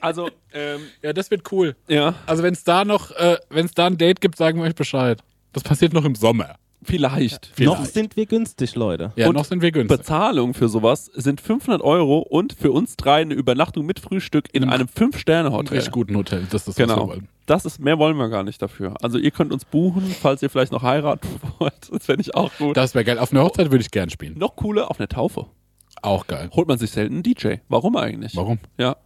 [0.00, 1.76] Also, ähm, Ja, das wird cool.
[1.88, 4.66] ja, Also wenn es da noch, äh, wenn es da ein Date gibt, sagen wir
[4.68, 5.22] euch Bescheid.
[5.54, 6.56] Das passiert noch im Sommer.
[6.86, 7.58] Vielleicht.
[7.60, 9.12] Noch sind wir günstig, Leute.
[9.16, 9.98] Ja, Und noch sind wir günstig.
[9.98, 14.64] Bezahlung für sowas sind 500 Euro und für uns drei eine Übernachtung mit Frühstück in
[14.64, 15.74] einem Ein 5-Sterne-Hotel.
[15.76, 16.46] richtig guten Hotel.
[16.50, 17.08] Das ist das, was wir Genau.
[17.08, 17.28] wollen.
[17.46, 18.94] Das ist, mehr wollen wir gar nicht dafür.
[19.02, 21.74] Also ihr könnt uns buchen, falls ihr vielleicht noch heiraten wollt.
[21.90, 22.76] Das fände ich auch gut.
[22.76, 23.18] Das wäre geil.
[23.18, 24.38] Auf einer Hochzeit würde ich gern spielen.
[24.38, 25.46] noch cooler, auf einer Taufe.
[26.02, 26.50] Auch geil.
[26.54, 27.56] Holt man sich selten einen DJ.
[27.68, 28.34] Warum eigentlich?
[28.36, 28.58] Warum?
[28.78, 28.96] Ja.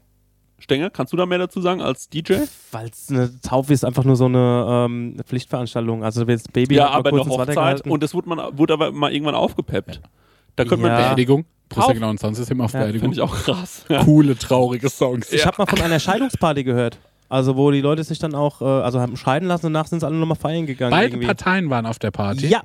[0.69, 2.35] Stenger, kannst du da mehr dazu sagen als DJ?
[2.73, 6.05] Weil es eine Taufe ist einfach nur so eine, ähm, Pflichtveranstaltung.
[6.05, 8.93] Also wenn das Baby Ja, aber kurz eine Hochzeit und das wurde, man, wurde aber
[8.93, 10.03] mal irgendwann aufgepeppt.
[10.57, 10.93] Da könnte Ja.
[10.93, 11.47] man, Beerdigung.
[11.71, 13.13] Plus Auf- der genauen Soundsystem auf Ja, Beerdigung.
[13.13, 13.85] finde ich auch krass.
[13.89, 14.03] Ja.
[14.05, 15.33] Coole, traurige Songs.
[15.33, 16.99] Ich habe mal von einer Scheidungsparty gehört.
[17.31, 20.01] Also wo die Leute sich dann auch, äh, also haben scheiden lassen und danach sind
[20.01, 20.91] sie alle nochmal feiern gegangen.
[20.91, 21.27] Beide irgendwie.
[21.27, 22.47] Parteien waren auf der Party.
[22.49, 22.61] Ja,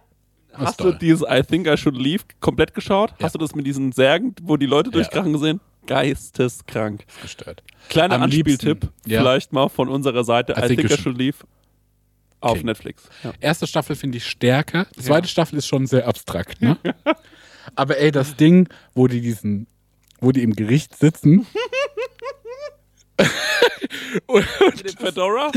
[0.51, 3.11] ist Hast du dieses I Think I Should Leave komplett geschaut?
[3.19, 3.25] Ja.
[3.25, 4.93] Hast du das mit diesen Särgen, wo die Leute Ja.
[4.93, 5.59] durchkrachen gesehen?
[5.87, 7.05] Geisteskrank.
[7.21, 7.63] gestört.
[7.89, 9.19] Kleiner Am Anspieltipp, ja.
[9.19, 11.37] vielleicht mal von unserer Seite I, Think I Should- Should Leave
[12.39, 12.65] auf King.
[12.65, 13.03] Netflix.
[13.23, 13.33] Ja.
[13.39, 14.87] Erste Staffel finde ich stärker.
[14.97, 16.77] Die zweite Staffel ist schon sehr abstrakt, ne?
[17.75, 19.67] Aber ey, das Ding, wo die diesen,
[20.19, 21.45] wo die im Gericht sitzen.
[24.27, 25.51] und, Mit dem Fedora?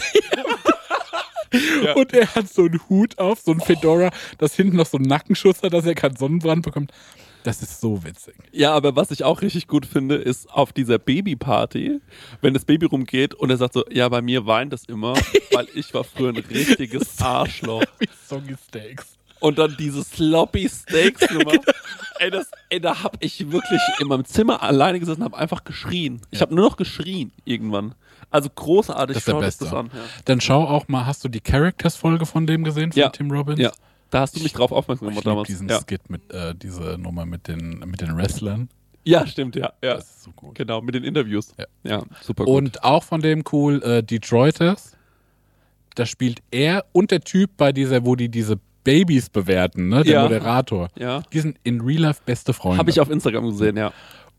[1.96, 5.06] und er hat so einen Hut auf, so ein Fedora, das hinten noch so einen
[5.06, 6.92] Nackenschutz hat, dass er keinen Sonnenbrand bekommt.
[7.46, 8.34] Das ist so witzig.
[8.50, 12.00] Ja, aber was ich auch richtig gut finde, ist auf dieser Babyparty,
[12.40, 15.14] wenn das Baby rumgeht und er sagt so, ja, bei mir weint das immer,
[15.52, 17.84] weil ich war früher ein richtiges Arschloch.
[18.28, 19.16] Soggy Steaks.
[19.38, 21.52] Und dann diese Sloppy Steaks Nummer.
[22.18, 25.62] ey, das, ey, da hab ich wirklich in meinem Zimmer alleine gesessen und hab einfach
[25.62, 26.22] geschrien.
[26.32, 27.94] Ich habe nur noch geschrien irgendwann.
[28.30, 29.64] Also großartig, Das ist der schaut euch Beste.
[29.66, 29.90] das an.
[29.94, 30.00] Ja.
[30.24, 33.10] Dann schau auch mal, hast du die Characters-Folge von dem gesehen, von Ja.
[33.10, 33.60] Tim Robbins?
[33.60, 33.70] ja,
[34.10, 35.46] da hast du mich drauf aufmerksam Ich gemacht lieb damals.
[35.48, 35.80] diesen Ja.
[35.80, 38.68] Skit mit, äh, diese Nummer mit den, mit den Wrestlern.
[39.04, 39.72] ja, stimmt, ja.
[39.82, 39.94] ja.
[39.94, 40.54] Das ist so gut.
[40.56, 41.54] Genau, mit den Interviews.
[41.58, 41.64] Ja.
[41.84, 42.54] Ja, super gut.
[42.54, 44.92] Und auch von dem cool äh, Detroiters.
[45.94, 50.04] Da spielt er und der Typ bei dieser, wo die diese Babys bewerten, ne?
[50.04, 50.22] Der Ja.
[50.22, 50.88] Moderator.
[50.96, 51.22] ja.
[51.32, 52.78] Die sind in Real Life beste Freunde.
[52.78, 53.92] Habe ich auf Instagram gesehen, ja.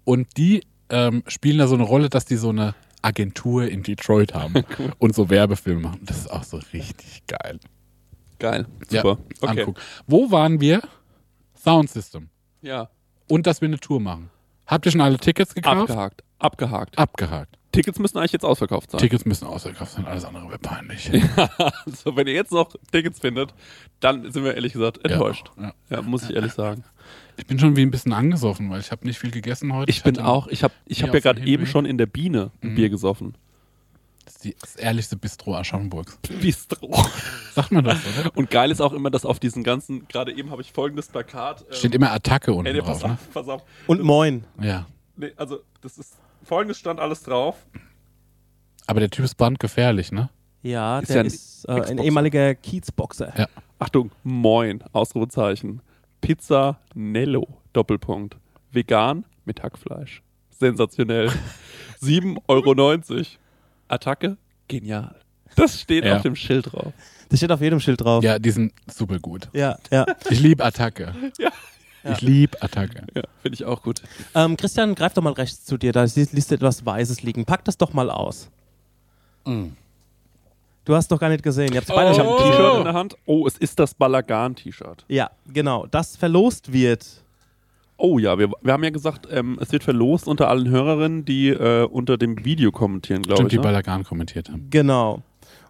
[0.05, 4.33] Und die ähm, spielen da so eine Rolle, dass die so eine Agentur in Detroit
[4.33, 4.63] haben
[4.99, 5.99] und so Werbefilme machen.
[6.05, 7.59] Das ist auch so richtig geil.
[8.39, 8.65] Geil.
[8.89, 9.17] Super.
[9.41, 9.59] Ja, okay.
[9.61, 9.81] angucken.
[10.07, 10.81] Wo waren wir?
[11.55, 12.29] Sound System.
[12.61, 12.89] Ja.
[13.27, 14.29] Und dass wir eine Tour machen.
[14.65, 15.89] Habt ihr schon alle Tickets gekauft?
[15.89, 16.23] Abgehakt.
[16.39, 16.97] Abgehakt.
[16.97, 17.57] Abgehakt.
[17.71, 18.99] Tickets müssen eigentlich jetzt ausverkauft sein.
[18.99, 21.11] Tickets müssen ausverkauft sein, alles andere wäre peinlich.
[21.85, 23.53] also, wenn ihr jetzt noch Tickets findet,
[23.99, 25.51] dann sind wir ehrlich gesagt enttäuscht.
[25.59, 25.73] Ja.
[25.89, 26.83] Ja, muss ich ehrlich sagen.
[27.35, 29.89] Ich bin schon wie ein bisschen angesoffen, weil ich habe nicht viel gegessen heute.
[29.91, 32.51] Ich bin hatte- auch, ich habe ich hab ja gerade eben schon in der Biene
[32.63, 32.75] ein Mhm.
[32.75, 33.35] Bier gesoffen.
[34.37, 36.19] Das ist die, das ehrlichste Bistro Aschaffenburgs.
[36.39, 36.95] Bistro.
[37.53, 38.37] Sagt man das, oder?
[38.37, 41.61] Und geil ist auch immer, dass auf diesen ganzen, gerade eben habe ich folgendes Plakat.
[41.67, 43.13] ähm, Steht immer Attacke unten ey, drauf, pass ne?
[43.13, 43.63] auf, pass auf.
[43.87, 44.43] und moin.
[44.61, 44.85] Ja.
[45.15, 47.55] Nee, also, das ist, folgendes stand alles drauf.
[48.85, 50.29] Aber der Typ ist brandgefährlich, ne?
[50.61, 53.33] Ja, Ist der ja ein ist äh, ein ehemaliger Kiezboxer.
[53.35, 53.47] Ja.
[53.79, 55.81] Achtung, moin, Ausrufezeichen.
[56.21, 58.37] Pizza Nello, Doppelpunkt.
[58.71, 60.21] Vegan mit Hackfleisch.
[60.51, 61.31] Sensationell.
[62.01, 63.25] 7,90 Euro.
[63.87, 65.15] Attacke, genial.
[65.55, 66.17] Das steht Ja.
[66.17, 66.93] auf dem Schild drauf.
[67.29, 68.23] Das steht auf jedem Schild drauf.
[68.23, 69.49] Ja, die sind super gut.
[69.53, 69.77] ja.
[69.91, 70.05] ja.
[70.29, 71.13] Ich liebe Attacke.
[71.39, 71.51] Ja.
[72.13, 73.05] Ich liebe Attacke.
[73.15, 74.01] Ja, finde ich auch gut.
[74.33, 75.91] Ähm, Christian, greif doch mal rechts zu dir.
[75.91, 77.43] Da liest, du etwas Weißes liegen.
[77.43, 78.49] Pack das doch mal aus.
[79.45, 81.71] Du hast doch gar nicht gesehen.
[81.73, 82.27] Ihr habt's beide Ich schon.
[82.27, 83.15] habe ein T-Shirt in der Hand.
[83.25, 85.03] Oh, es ist das Balagan-T-Shirt.
[85.09, 85.85] Ja, genau.
[85.87, 87.05] Das verlost wird.
[87.97, 91.49] Oh ja, wir, wir haben ja gesagt, ähm, es wird verlost unter allen Hörerinnen, die
[91.49, 93.51] äh, unter dem Video kommentieren, glaube Stimmt, ich.
[93.53, 93.63] die Ne?
[93.63, 94.67] Balagan kommentiert haben.
[94.69, 95.23] Genau.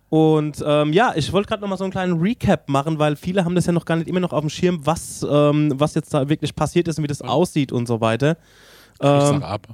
[0.09, 3.55] Und ähm, ja, ich wollte gerade nochmal so einen kleinen Recap machen, weil viele haben
[3.55, 6.29] das ja noch gar nicht immer noch auf dem Schirm, was, ähm, was jetzt da
[6.29, 8.37] wirklich passiert ist und wie das aussieht und so weiter.
[8.93, 9.67] Ich sag Ähm, ab.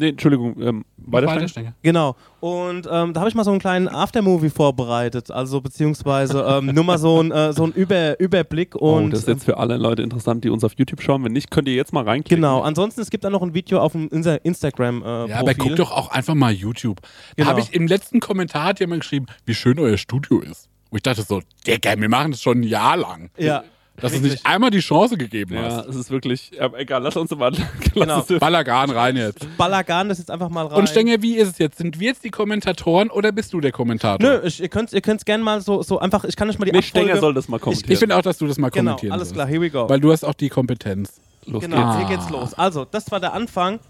[0.00, 1.48] Nee, Entschuldigung, ähm, weiter Weiter, Stenger?
[1.48, 1.74] Stenger.
[1.82, 2.14] genau.
[2.38, 6.84] Und ähm, da habe ich mal so einen kleinen Aftermovie vorbereitet, also beziehungsweise ähm, nur
[6.84, 9.76] mal so ein, äh, so ein Über Überblick Oh, und das ist jetzt für alle
[9.76, 11.24] Leute interessant, die uns auf YouTube schauen.
[11.24, 12.36] Wenn nicht, könnt ihr jetzt mal reinklicken.
[12.42, 15.30] Genau, ansonsten es gibt da noch ein Video auf dem Insta Instagram-Profil.
[15.30, 17.00] Ja, aber guck doch auch einfach mal YouTube.
[17.02, 17.48] Da Genau.
[17.48, 20.68] habe ich im letzten Kommentar hat jemand geschrieben, wie schön euer Studio ist.
[20.90, 23.30] Und ich dachte so, Digga, wir machen das schon ein Jahr lang.
[23.36, 23.64] Ja,
[24.00, 24.32] Dass du Wirklich.
[24.34, 25.86] nicht einmal die Chance gegeben Ja, hast.
[25.88, 27.52] es ist wirklich, aber egal, lass uns mal.
[27.94, 28.22] Genau.
[28.38, 29.44] Ballagan rein jetzt.
[29.56, 30.78] Ballagan das jetzt einfach mal rein.
[30.78, 31.78] Und Stenger, wie ist es jetzt?
[31.78, 34.18] Sind wir jetzt die Kommentatoren oder bist du der Kommentator?
[34.24, 36.66] Nö, ich, ihr könnt ihr könnt's gerne mal so, so einfach, ich kann euch mal
[36.66, 37.06] die nee, Abfolge...
[37.08, 37.92] Stenger soll das mal Ich, kommentieren.
[37.92, 39.88] ich finde auch, dass du das mal Genau, kommentieren alles klar, here we go.
[39.88, 41.20] Weil du hast auch die Kompetenz.
[41.46, 42.08] Los genau, geht's.
[42.08, 42.54] hier geht's los.
[42.54, 43.80] Also, das war der Anfang.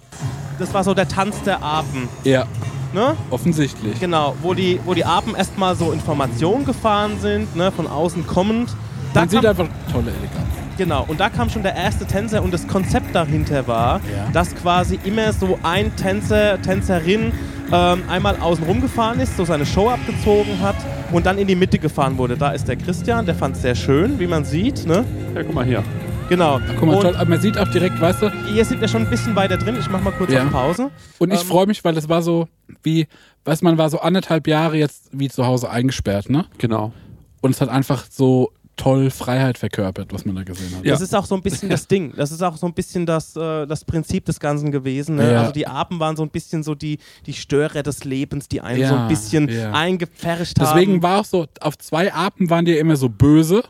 [0.59, 2.09] Das war so der Tanz der Apen.
[2.25, 2.47] Ja,
[2.95, 3.15] Ne?
[3.29, 4.01] offensichtlich.
[4.01, 8.71] Genau, wo die, wo die Apen erstmal so Informationen gefahren sind, ne, von außen kommend.
[9.19, 10.49] Da Man sieht einfach tolle Eleganz.
[10.77, 14.31] genau, und da kam schon der erste Tänzer und das Konzept dahinter war, Ja.
[14.33, 17.33] dass quasi immer so ein Tänzer, Tänzerin
[17.73, 20.77] ähm, einmal außen rumgefahren ist, so seine Show abgezogen hat
[21.11, 22.37] und dann in die Mitte gefahren wurde.
[22.37, 24.87] Da ist der Christian, der fand es sehr schön, wie man sieht.
[24.87, 25.05] Ne?
[25.35, 25.83] Ja, guck mal hier.
[26.29, 26.61] Genau.
[26.79, 29.35] Guck mal, toll, man sieht auch direkt, weißt du, Hier sind wir schon ein bisschen
[29.35, 29.77] weiter drin.
[29.81, 30.45] Ich mach mal kurz Ja.
[30.45, 30.91] auf Pause.
[31.19, 32.47] und ich Ähm, freue mich, weil es war so
[32.85, 33.09] wie,
[33.47, 36.45] weißt du, man war so anderthalb Jahre jetzt wie zu Hause eingesperrt, ne?
[36.59, 36.93] Genau.
[37.41, 40.85] Und es hat einfach so toll Freiheit verkörpert, was man da gesehen hat.
[40.85, 40.93] Ja.
[40.93, 42.15] Das ist auch so ein bisschen das Ding.
[42.17, 45.17] Das ist auch so ein bisschen das, äh, das Prinzip des Ganzen gewesen.
[45.17, 45.33] Ne?
[45.33, 45.41] Ja.
[45.41, 48.81] Also die Apen waren so ein bisschen so die, die Störer des Lebens, die einen
[48.81, 49.73] Ja, so ein bisschen ja.
[49.73, 50.75] eingepfercht haben.
[50.75, 53.63] Deswegen war auch so, auf zwei Apen waren die immer so böse,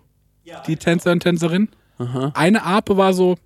[0.66, 1.68] die Tänzer und Tänzerinnen.
[2.34, 3.36] Eine Ape war so,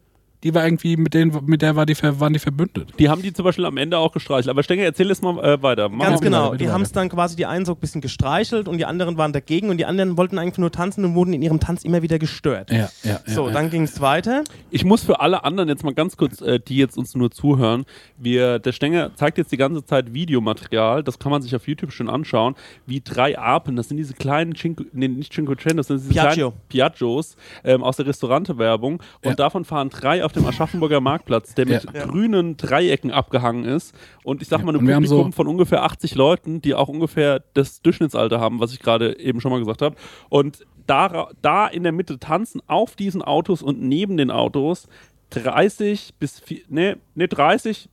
[0.42, 2.90] die war irgendwie, mit denen, mit der war die, waren die verbündet.
[2.98, 4.48] Die haben die zum Beispiel am Ende auch gestreichelt.
[4.48, 5.88] Aber Stenger, erzähl es mal äh, weiter.
[5.88, 6.54] Mach Ganz mal genau.
[6.54, 9.32] Die haben es dann quasi die einen so ein bisschen gestreichelt und die anderen waren
[9.32, 12.18] dagegen und die anderen wollten eigentlich nur tanzen und wurden in ihrem Tanz immer wieder
[12.18, 12.70] gestört.
[12.70, 14.42] Ja, ja, So, ja, dann ging es weiter.
[14.70, 17.84] Ich muss für alle anderen jetzt mal ganz kurz, äh, die jetzt uns nur zuhören,
[18.16, 21.92] wir, der Stenger zeigt jetzt die ganze Zeit Videomaterial, das kann man sich auf YouTube
[21.92, 22.54] schon anschauen,
[22.86, 26.50] wie drei Apen, das sind diese kleinen, Cinque, nee, nicht Cinquecento, das sind diese Piaggio.
[26.50, 29.34] kleinen Piaggios ähm, aus der Restaurantewerbung und Ja.
[29.34, 32.06] davon fahren drei auf dem Aschaffenburger Marktplatz, der mit Ja.
[32.06, 33.94] grünen Dreiecken abgehangen ist.
[34.24, 36.74] Und ich sag mal, ein und wir haben Publikum so- von ungefähr 80 Leuten, die
[36.74, 39.96] auch ungefähr das Durchschnittsalter haben, was ich gerade eben schon mal gesagt habe
[40.28, 44.88] und da, da in der Mitte tanzen auf diesen Autos und neben den Autos
[45.30, 47.88] 30 bis, nee, nee, 30,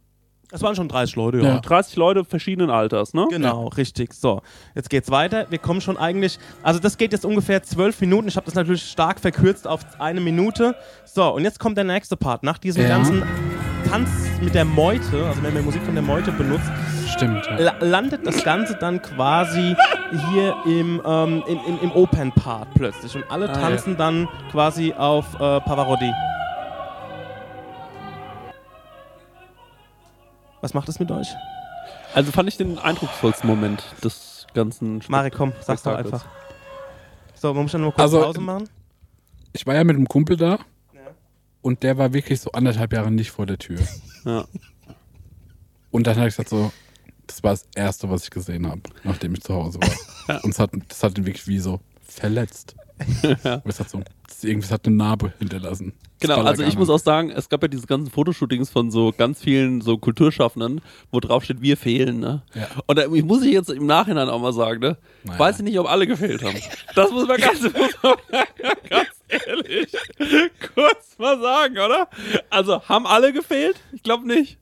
[0.51, 1.43] Das waren schon 30 Leute, ja.
[1.43, 1.59] Ja.
[1.59, 3.27] 30 Leute verschiedenen Alters, ne?
[3.29, 4.13] Genau, richtig.
[4.15, 4.41] So,
[4.73, 5.45] jetzt geht's weiter.
[5.51, 8.27] Wir kommen schon eigentlich, also das geht jetzt ungefähr zwölf Minuten.
[8.27, 10.75] Ich habe das natürlich stark verkürzt auf eine Minute.
[11.05, 12.41] So, und jetzt kommt der nächste Part.
[12.43, 12.89] Nach diesem Ja.
[12.89, 13.23] ganzen
[13.87, 14.09] Tanz
[14.41, 16.69] mit der Meute, also wenn man Musik von der Meute benutzt,
[17.15, 17.45] Stimmt.
[17.45, 17.57] Ja.
[17.59, 19.75] la landet das Ganze dann quasi
[20.31, 23.15] hier im, ähm, in, in, im Open-Part plötzlich.
[23.15, 26.11] Und alle Ah, tanzen dann quasi auf äh, Pavarotti.
[30.61, 31.27] Was macht das mit euch?
[32.13, 36.25] Also fand ich den eindrucksvollsten Moment des ganzen Spe- Marek, komm, sag's doch einfach.
[37.35, 38.69] So, man muss dann nur kurz Also, Pause machen.
[39.53, 40.59] Ich war ja mit einem Kumpel da
[41.61, 43.79] und der war wirklich so anderthalb Jahre nicht vor der Tür.
[44.25, 44.43] Ja.
[45.91, 46.71] Und dann habe ich gesagt so,
[47.25, 50.43] das war das Erste, was ich gesehen habe, nachdem ich zu Hause war.
[50.43, 52.75] Und es hat, das hat ihn wirklich wie so verletzt.
[53.65, 54.01] Es hat so,
[54.43, 55.93] es hat eine Narbe hinterlassen.
[56.19, 59.41] Genau, also ich muss auch sagen, es gab ja diese ganzen Fotoshootings von so ganz
[59.41, 60.81] vielen so Kulturschaffenden,
[61.11, 62.41] wo drauf steht, wir fehlen, ne?
[62.53, 62.67] Ja.
[62.87, 64.97] Und da ich muss ich jetzt im Nachhinein auch mal sagen, ne?
[65.23, 65.39] Naja.
[65.39, 66.57] Weiß ich nicht, ob alle gefehlt haben.
[66.93, 68.15] Das muss man ganz, muss man
[68.89, 69.91] ganz ehrlich
[70.73, 72.09] kurz mal sagen, oder?
[72.49, 73.77] Also, haben alle gefehlt?
[73.93, 74.58] Ich glaube nicht.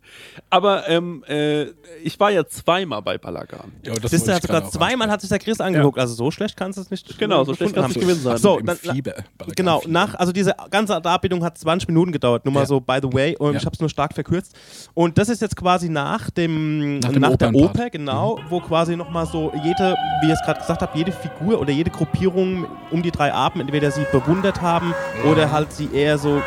[0.50, 1.66] Aber ähm, äh,
[2.04, 3.72] ich war ja zweimal bei Balagan.
[3.84, 6.00] Ja, das Siehst du, ich sogar zweimal hat sich der Chris angeguckt.
[6.00, 8.10] Also so schlecht kannst du es nicht Genau, so schlecht gefunden kann's nicht haben.
[8.10, 8.38] gewesen sein.
[8.38, 9.14] So, Im dann, Fieber.
[9.38, 9.92] Ballagana Genau, Fieber.
[9.92, 12.66] nach, also diese ganze Darbietung hat 20 Minuten gedauert, nur mal Ja.
[12.68, 13.60] so by the way, und Ja.
[13.60, 14.56] ich habe es nur stark verkürzt.
[14.94, 17.70] Und das ist jetzt quasi nach dem Nach nach, dem der Opernpart.
[17.76, 21.60] Oper, genau, wo quasi nochmal so jede, wie ich es gerade gesagt habe, jede Figur
[21.60, 24.94] oder jede Gruppierung um die drei Apen, entweder sie bewundert haben
[25.30, 26.42] oder halt sie eher so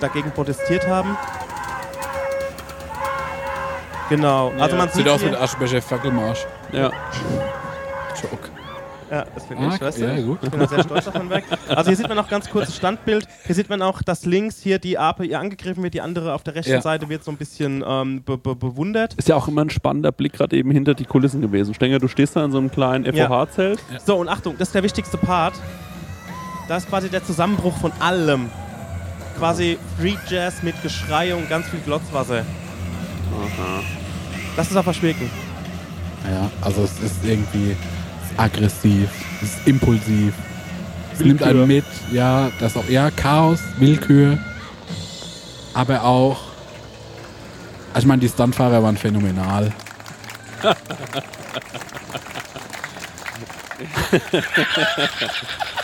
[0.00, 1.16] dagegen protestiert haben.
[4.08, 6.46] Genau, also man sieht Sieht aus hier, wie der Aschenbecher Fackelmarsch.
[6.72, 6.90] Ja.
[8.20, 8.48] Joke.
[9.10, 10.04] Ja, das finde Ah, ich, weißt du?
[10.06, 10.38] ja, gut.
[10.42, 11.44] Ich bin da sehr stolz davon weg.
[11.68, 13.26] Also hier sieht man noch ganz kurzes Standbild.
[13.44, 16.42] Hier sieht man auch, dass links hier die Ape ihr angegriffen wird, die andere auf
[16.42, 16.80] der rechten Ja.
[16.80, 19.12] Seite wird so ein bisschen ähm, be be bewundert.
[19.14, 21.74] Ist ja auch immer ein spannender Blick gerade eben hinter die Kulissen gewesen.
[21.74, 23.26] Stenger, du stehst da in so einem kleinen Ja.
[23.28, 23.80] FOH-Zelt.
[24.04, 25.54] So, und Achtung, das ist der wichtigste Part.
[26.68, 28.48] Das ist quasi der Zusammenbruch von allem.
[29.38, 32.44] Quasi Free Jazz mit Geschrei und ganz viel Glotzwasser.
[34.56, 35.30] Das ist auf Verschwiegen.
[36.30, 39.08] Ja, also es ist irgendwie, ist aggressiv,
[39.42, 40.32] es ist impulsiv.
[41.12, 41.26] Es Willkür.
[41.26, 44.38] nimmt einen mit, ja, das auch, ja, Chaos, Willkür,
[45.74, 46.38] aber auch,
[47.92, 49.72] also ich meine, die Stuntfahrer waren phänomenal.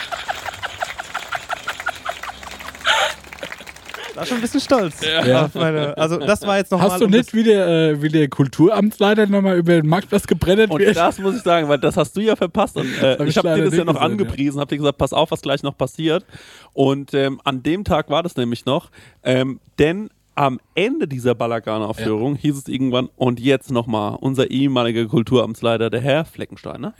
[4.15, 5.01] war schon ein bisschen stolz.
[5.01, 5.45] Ja.
[5.45, 8.09] Auf meine, also das war jetzt noch Hast mal du nicht, wie der, äh, wie
[8.09, 10.95] der Kulturamtsleiter nochmal über den Marktplatz gebrennt Und wird?
[10.95, 12.77] das muss ich sagen, weil das hast du ja verpasst.
[12.77, 14.97] Und äh, hab ich ich habe dir das ja noch gesehen, angepriesen, habe dir gesagt,
[14.97, 16.25] pass auf, was gleich noch passiert.
[16.73, 18.89] Und ähm, an dem Tag war das nämlich noch,
[19.23, 25.89] ähm, denn am Ende dieser Balagan-Aufführung hieß es irgendwann, und jetzt nochmal unser ehemaliger Kulturamtsleiter,
[25.89, 26.93] der Herr Fleckenstein, ne?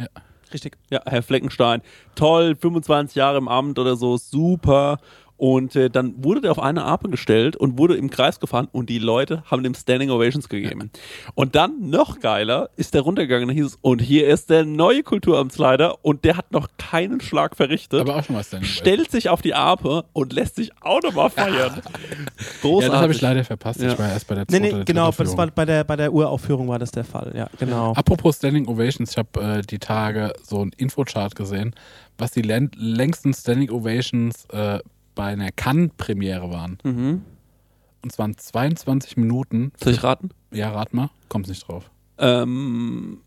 [0.54, 0.78] Richtig.
[0.90, 1.82] Ja, Herr Fleckenstein.
[2.16, 4.98] Toll, 25 Jahre im Amt oder so, super.
[5.40, 8.90] Und äh, dann wurde der auf eine Ape gestellt und wurde im Kreis gefahren und
[8.90, 10.92] die Leute haben dem Standing Ovations gegeben.
[11.34, 15.02] Und dann, noch geiler, ist der runtergegangen und hieß es, und hier ist der neue
[15.02, 18.02] Kulturamtsleiter und der hat noch keinen Schlag verrichtet.
[18.02, 18.66] aber auch schon was dann.
[18.66, 21.82] stellt sich auf die Ape und lässt sich auch nochmal feiern.
[22.62, 22.82] Großartig.
[22.88, 23.80] Ja, das habe ich leider verpasst.
[23.82, 23.94] Ja.
[23.94, 25.96] Ich war erst bei der Nee, zweiten nee, oder genau, das war bei der, bei
[25.96, 27.32] der Uraufführung war das der Fall.
[27.34, 27.94] Ja, genau.
[27.94, 31.74] Apropos Standing Ovations, ich habe äh, die Tage so einen Infochart gesehen,
[32.18, 34.80] was die län- längsten Standing Ovations äh,
[35.20, 36.78] bei einer Cannes-Premiere waren.
[36.82, 37.24] Mhm.
[38.02, 39.74] Und zwar 22 Minuten.
[39.76, 40.30] Soll ich raten?
[40.50, 41.10] Ja, rat mal.
[41.28, 41.92] Kommst nicht drauf.
[42.18, 43.20] Ähm,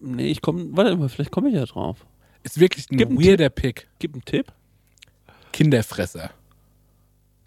[0.00, 2.06] nee, ich komme, warte mal, vielleicht komme ich ja drauf.
[2.44, 3.88] Ist wirklich ein Gib weirder Pick.
[3.98, 4.54] Gib einen Tipp.
[5.52, 6.30] Kinderfresser.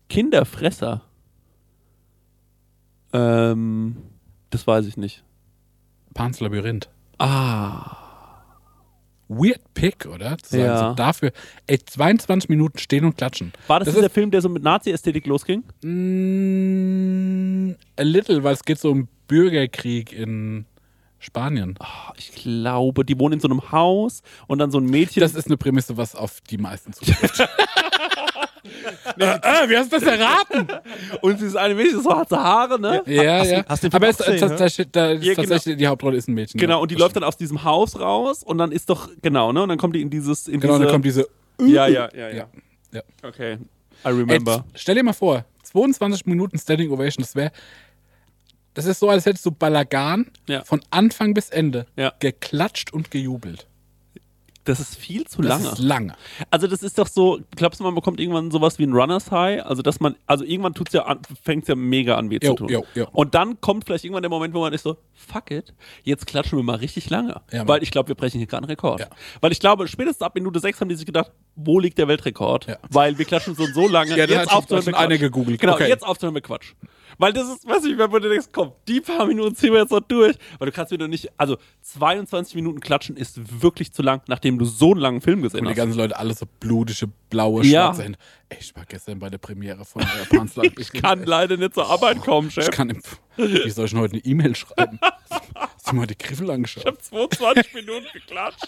[0.09, 1.01] Kinderfresser.
[3.13, 3.97] Ähm,
[4.51, 5.23] das weiß ich nicht.
[6.13, 6.87] Pans Labyrinth.
[7.17, 8.04] Ah.
[9.27, 10.37] Weird Pick, oder?
[10.37, 10.89] Zu sagen, Ja.
[10.89, 11.31] so dafür,
[11.67, 13.51] ey, 22 Minuten stehen und klatschen.
[13.67, 15.63] War das, Das dieser Film, der so mit Nazi-Ästhetik losging?
[16.45, 20.65] Mm, a little, weil es geht so um Bürgerkrieg in
[21.19, 21.75] Spanien.
[21.79, 25.21] Ah, ich glaube, die wohnen in so einem Haus und dann so ein Mädchen.
[25.21, 27.47] Das ist eine Prämisse, was auf die meisten zutrifft.
[29.17, 30.67] äh, wie hast du das erraten?
[31.21, 33.01] und sie ist eine Mädchen, so hat sie Haare, ne?
[33.05, 33.65] Ja, Hast ja.
[33.67, 34.47] hast du den Aber es, gesehen, es, ne?
[34.49, 35.47] tatsächlich, da ist Ja, genau.
[35.47, 36.59] tatsächlich die Hauptrolle ist ein Mädchen.
[36.59, 36.81] Genau, ja.
[36.81, 39.63] und die Das läuft dann aus diesem Haus raus und dann ist doch, genau, ne?
[39.63, 41.27] Und dann kommt die in dieses, in Genau, diese, dann kommt diese.
[41.59, 42.47] ja, ja, ja, ja,
[42.91, 43.01] Ja.
[43.23, 43.57] Okay, I
[44.07, 44.65] Ey, remember.
[44.75, 47.51] stell dir mal vor, 22 Minuten Standing Ovation, das wäre.
[48.73, 50.63] Das ist so, als hättest du Balagan Ja.
[50.63, 52.11] von Anfang bis Ende Ja.
[52.19, 53.67] geklatscht und gejubelt.
[54.65, 55.69] Das ist viel zu Das lange.
[55.69, 56.15] ist lange.
[56.49, 59.63] Also das ist doch so, glaubst du, man bekommt irgendwann sowas wie ein Runners High?
[59.65, 62.69] Also dass man, also irgendwann tut's ja an, fängt's ja mega an weh zu tun.
[62.69, 63.07] jo, jo.
[63.11, 66.57] Und dann kommt vielleicht irgendwann der Moment, wo man ist so, fuck it, jetzt klatschen
[66.57, 67.41] wir mal richtig lange.
[67.51, 67.67] Ja.
[67.67, 68.99] Weil ich glaube, wir brechen hier gerade einen Rekord.
[68.99, 69.07] Ja.
[69.39, 72.67] Weil ich glaube, spätestens ab Minute 6 haben die sich gedacht, wo liegt der Weltrekord?
[72.67, 72.77] Ja.
[72.89, 75.59] Weil wir klatschen so und so lange, Ja, jetzt aufzuhören mit Quatsch.
[75.59, 75.87] Genau, Okay.
[75.87, 76.73] jetzt aufzuhören mit Quatsch.
[77.17, 79.91] Weil das ist, weiß ich, wenn du denkst, komm, die paar Minuten ziehen wir jetzt
[79.91, 80.35] noch durch.
[80.59, 84.57] Weil du kannst mir doch nicht, also 22 Minuten klatschen ist wirklich zu lang, nachdem
[84.59, 85.77] du so einen langen Film gesehen Und die hast.
[85.77, 87.85] ganzen Leute alle so blutige, blaue, Ja.
[87.87, 88.19] schwarze Hände.
[88.49, 90.79] Ey, ich war gestern bei der Premiere von äh, Pans Labyrinth.
[90.79, 92.65] Ich kann leider nicht zur Arbeit kommen, Chef.
[92.65, 93.01] Ich kann im,
[93.37, 94.99] Wie soll ich denn heute eine E-Mail schreiben?
[95.55, 96.83] Hast du mal die Griffel angeschaut?
[96.83, 98.67] Ich habe 22 Minuten geklatscht.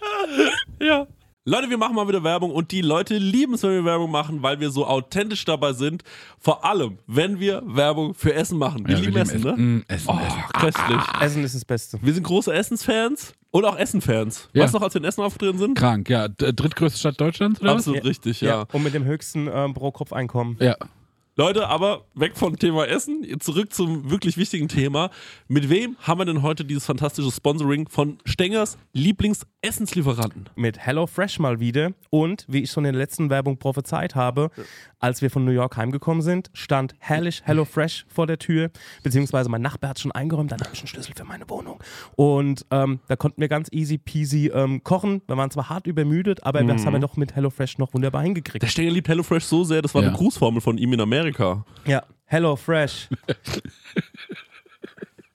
[0.80, 1.06] ja.
[1.46, 4.42] Leute, wir machen mal wieder Werbung und die Leute lieben es, wenn wir Werbung machen,
[4.42, 6.02] weil wir so authentisch dabei sind.
[6.38, 8.86] Vor allem, wenn wir Werbung für Essen machen.
[8.86, 9.84] Wir Ja, lieben wir Essen, lieben ne?
[9.88, 10.42] Essen, Oh, Essen.
[10.52, 11.02] köstlich.
[11.18, 11.98] Essen ist das Beste.
[12.02, 14.50] Wir sind große Essensfans und auch Essenfans.
[14.52, 14.64] Ja.
[14.64, 15.78] Weißt du noch, als wir in Essen aufgetreten sind?
[15.78, 16.28] Krank, ja.
[16.28, 18.66] D drittgrößte Stadt Deutschlands, oder Absolut richtig, ja.
[18.72, 20.58] Und mit dem höchsten ähm, Pro-Kopf-Einkommen.
[20.60, 20.76] Ja.
[21.36, 25.08] Leute, aber weg vom Thema Essen, zurück zum wirklich wichtigen Thema.
[25.48, 28.76] Mit wem haben wir denn heute dieses fantastische Sponsoring von Stengers
[29.62, 30.48] Lieblingsessenslieferanten?
[30.56, 31.90] Mit HelloFresh mal wieder.
[32.08, 34.50] Und wie ich schon in der letzten Werbung prophezeit habe,
[34.98, 38.70] als wir von New York heimgekommen sind, stand herrlich HelloFresh vor der Tür.
[39.02, 41.78] Beziehungsweise mein Nachbar hat schon eingeräumt, dann habe ich einen Schlüssel für meine Wohnung.
[42.16, 45.20] Und ähm, da konnten wir ganz easy peasy ähm, kochen.
[45.26, 48.62] Wir waren zwar hart übermüdet, aber das haben wir doch mit HelloFresh noch wunderbar hingekriegt.
[48.62, 50.08] Der Stenger liebt HelloFresh so sehr, das war Ja.
[50.08, 51.66] eine Grußformel von ihm in Amerika.
[51.86, 53.08] Ja, HelloFresh.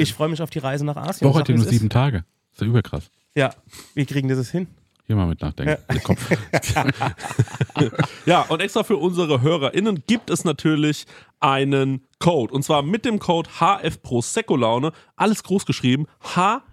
[0.00, 1.30] Ich freue mich auf die Reise nach Asien.
[1.30, 1.92] Ja wie nur sieben ist.
[1.92, 2.24] Tage.
[2.52, 3.10] Ist ja überkrass.
[3.34, 3.54] Ja,
[3.94, 4.66] wie kriegen das hin?
[5.06, 5.82] Hier mal mit nachdenken.
[5.90, 6.30] Der Kopf.
[8.26, 11.06] Ja, und extra für unsere HörerInnen gibt es natürlich
[11.40, 12.54] einen Code.
[12.54, 14.92] Und zwar mit dem Code HF Prosecco Laune.
[15.16, 16.06] Alles groß geschrieben.
[16.20, 16.62] HF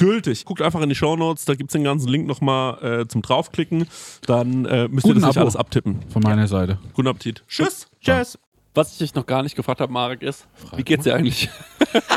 [0.00, 0.44] gültig.
[0.44, 3.86] Guckt einfach in die Shownotes, da gibt's den ganzen Link nochmal äh, zum draufklicken.
[4.26, 5.40] Dann äh, müsst ihr Guten das nicht Abo.
[5.44, 6.00] alles abtippen.
[6.10, 6.78] Von meiner Seite.
[6.94, 7.44] Guten Appetit.
[7.46, 7.86] Tschüss.
[8.00, 8.38] Tschüss.
[8.74, 10.46] Was ich dich noch gar nicht gefragt habe, Marek, ist,
[10.76, 11.48] wie geht's dir eigentlich?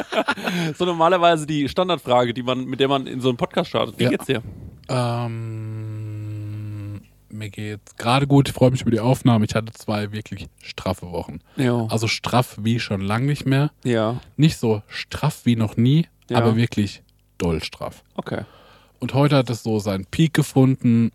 [0.77, 3.97] so normalerweise die Standardfrage, die man, mit der man in so einen Podcast startet.
[3.97, 4.09] Wie Ja.
[4.11, 4.43] geht's dir?
[5.73, 8.49] Ähm, mir geht's gerade gut.
[8.49, 9.45] Ich freue mich über die Aufnahme.
[9.45, 11.39] Ich hatte zwei wirklich straffe Wochen.
[11.55, 11.87] Ja.
[11.87, 13.71] Also straff wie schon lang nicht mehr.
[13.83, 14.19] Ja.
[14.37, 16.37] Nicht so straff wie noch nie, Ja.
[16.37, 17.01] aber wirklich
[17.37, 18.03] doll straff.
[18.15, 18.43] Okay.
[18.99, 21.11] Und heute hat es so seinen Peak gefunden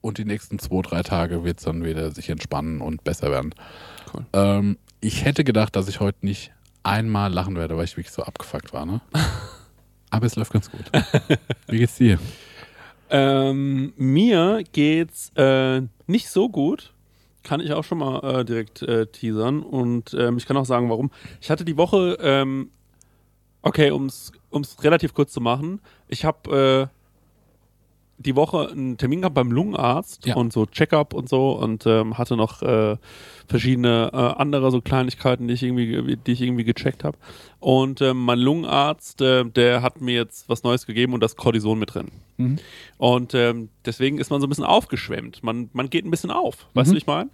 [0.00, 3.54] und die nächsten zwei, drei Tage wird es dann wieder sich entspannen und besser werden.
[4.12, 4.26] Cool.
[4.32, 8.22] Ähm, ich hätte gedacht, dass ich heute nicht einmal lachen werde, weil ich wirklich so
[8.22, 9.00] abgefuckt war, ne?
[10.10, 10.84] Aber es läuft ganz gut.
[11.66, 12.18] Wie geht's dir?
[13.10, 16.92] Ähm, mir geht's äh, nicht so gut.
[17.42, 19.62] Kann ich auch schon mal äh, direkt äh, teasern.
[19.62, 21.10] Und ähm, ich kann auch sagen, warum.
[21.40, 22.70] Ich hatte die Woche, ähm,
[23.64, 24.32] okay, um es
[24.82, 26.94] relativ kurz zu machen, ich habe äh,
[28.18, 30.36] die Woche einen Termin gehabt beim Lungenarzt Ja.
[30.36, 32.96] und so Check-up und so und ähm, hatte noch äh,
[33.48, 37.18] verschiedene äh, andere so Kleinigkeiten, die ich irgendwie, die ich irgendwie gecheckt habe.
[37.58, 41.76] Und ähm, mein Lungenarzt, äh, der hat mir jetzt was Neues gegeben und das Cortison
[41.78, 42.12] mit drin.
[42.36, 42.58] Mhm.
[42.98, 45.42] Und ähm, deswegen ist man so ein bisschen aufgeschwemmt.
[45.42, 46.68] Man, man geht ein bisschen auf.
[46.74, 46.92] Weißt Mhm.
[46.92, 47.30] du, wie ich meine?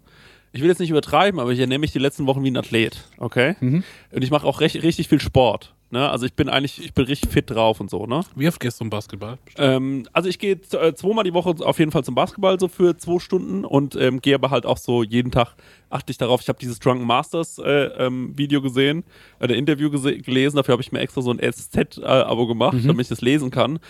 [0.53, 3.05] Ich will jetzt nicht übertreiben, aber ich ernähre mich die letzten Wochen wie ein Athlet,
[3.19, 3.55] okay?
[3.61, 3.85] Mhm.
[4.13, 5.75] Und ich mache auch recht, richtig viel Sport.
[5.91, 6.09] Ne?
[6.09, 8.21] Also ich bin eigentlich, ich bin richtig fit drauf und so, ne?
[8.37, 9.39] Wie oft gehst du zum Basketball?
[9.57, 12.97] Ähm, also ich gehe äh, zweimal die Woche auf jeden Fall zum Basketball so für
[12.97, 15.55] zwei Stunden und ähm, gehe aber halt auch so jeden Tag
[15.89, 16.41] achte ich darauf.
[16.43, 19.03] Ich habe dieses Drunken Masters äh, ähm, Video gesehen,
[19.41, 20.57] äh, Interview gese gelesen.
[20.57, 23.81] Dafür habe ich mir extra so ein SZ-Abo gemacht, damit ich das lesen kann.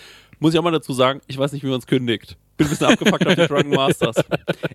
[0.41, 2.35] Muss ich auch mal dazu sagen, ich weiß nicht, wie man es kündigt.
[2.57, 4.15] Bin ein bisschen abgefuckt auf die Drunken Masters.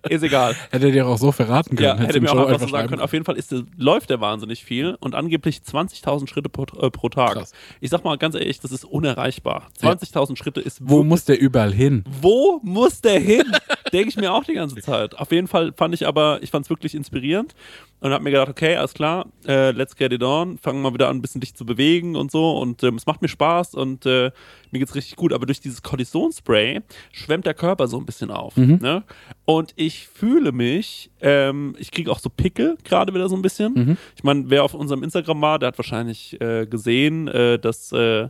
[0.07, 0.55] Ist egal.
[0.71, 1.99] Hätte dir auch so verraten können.
[1.99, 3.01] Ja, hätte im mir auch einfach so sagen können.
[3.01, 7.09] Auf jeden Fall ist läuft der wahnsinnig viel und angeblich 20.000 Schritte pro, äh, pro
[7.09, 7.33] Tag.
[7.33, 7.51] Krass.
[7.81, 9.67] Ich sag mal ganz ehrlich, das ist unerreichbar.
[9.81, 12.05] 20.000 Schritte ist Wo muss der überall hin?
[12.21, 13.43] wo muss der hin?
[13.93, 15.17] Denke ich mir auch die ganze Zeit.
[15.17, 17.55] Auf jeden Fall fand ich aber, ich fand es wirklich inspirierend
[17.99, 21.09] und habe mir gedacht, okay, alles klar, äh, let's get it on, fangen mal wieder
[21.09, 24.05] an, ein bisschen dich zu bewegen und so und ähm, es macht mir Spaß und
[24.05, 24.31] äh,
[24.71, 26.81] mir geht's richtig gut, aber durch dieses Cortisonspray
[27.11, 28.55] schwemmt der Körper so ein bisschen auf.
[28.79, 29.03] Ne?
[29.45, 33.97] Und ich fühle mich, ähm, ich kriege auch so Pickel gerade wieder so ein bisschen.
[34.15, 38.27] Ich meine, wer auf unserem Instagram war, der hat wahrscheinlich äh, gesehen, äh, dass äh,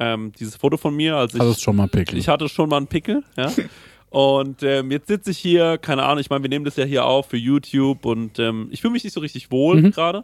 [0.00, 2.18] ähm, dieses Foto von mir, als ich ist schon mal Pickel.
[2.18, 3.52] ich hatte schon mal einen Pickel, ja.
[4.14, 7.04] Und ähm, jetzt sitze ich hier, keine Ahnung, ich meine, wir nehmen das ja hier
[7.04, 9.90] auf für YouTube und ähm, ich fühle mich nicht so richtig wohl Mhm.
[9.90, 10.22] gerade.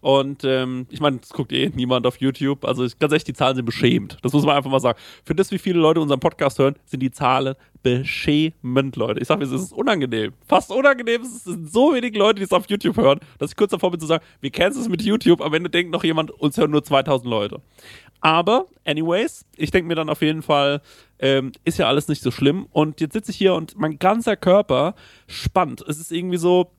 [0.00, 2.64] Und ähm, ich meine, das guckt eh niemand auf YouTube.
[2.64, 4.16] Also ich, ganz ehrlich, die Zahlen sind beschämend.
[4.22, 4.98] Das muss man einfach mal sagen.
[5.26, 9.20] Für das, wie viele Leute unseren Podcast hören, sind die Zahlen beschämend, Leute.
[9.20, 10.32] Ich sage, es ist unangenehm.
[10.48, 11.20] Fast unangenehm.
[11.20, 14.00] Es sind so wenig Leute, die es auf YouTube hören, dass ich kurz davor bin
[14.00, 15.42] zu sagen, wir kennen es mit YouTube.
[15.42, 17.60] Am Ende denkt noch jemand, uns hören nur 2000 Leute.
[18.22, 20.80] Aber, anyways, ich denke mir dann auf jeden Fall,
[21.20, 22.66] ähm, ist ja alles nicht so schlimm.
[22.72, 24.94] Und jetzt sitze ich hier und mein ganzer Körper
[25.26, 25.82] spannt.
[25.86, 26.72] Es ist irgendwie so,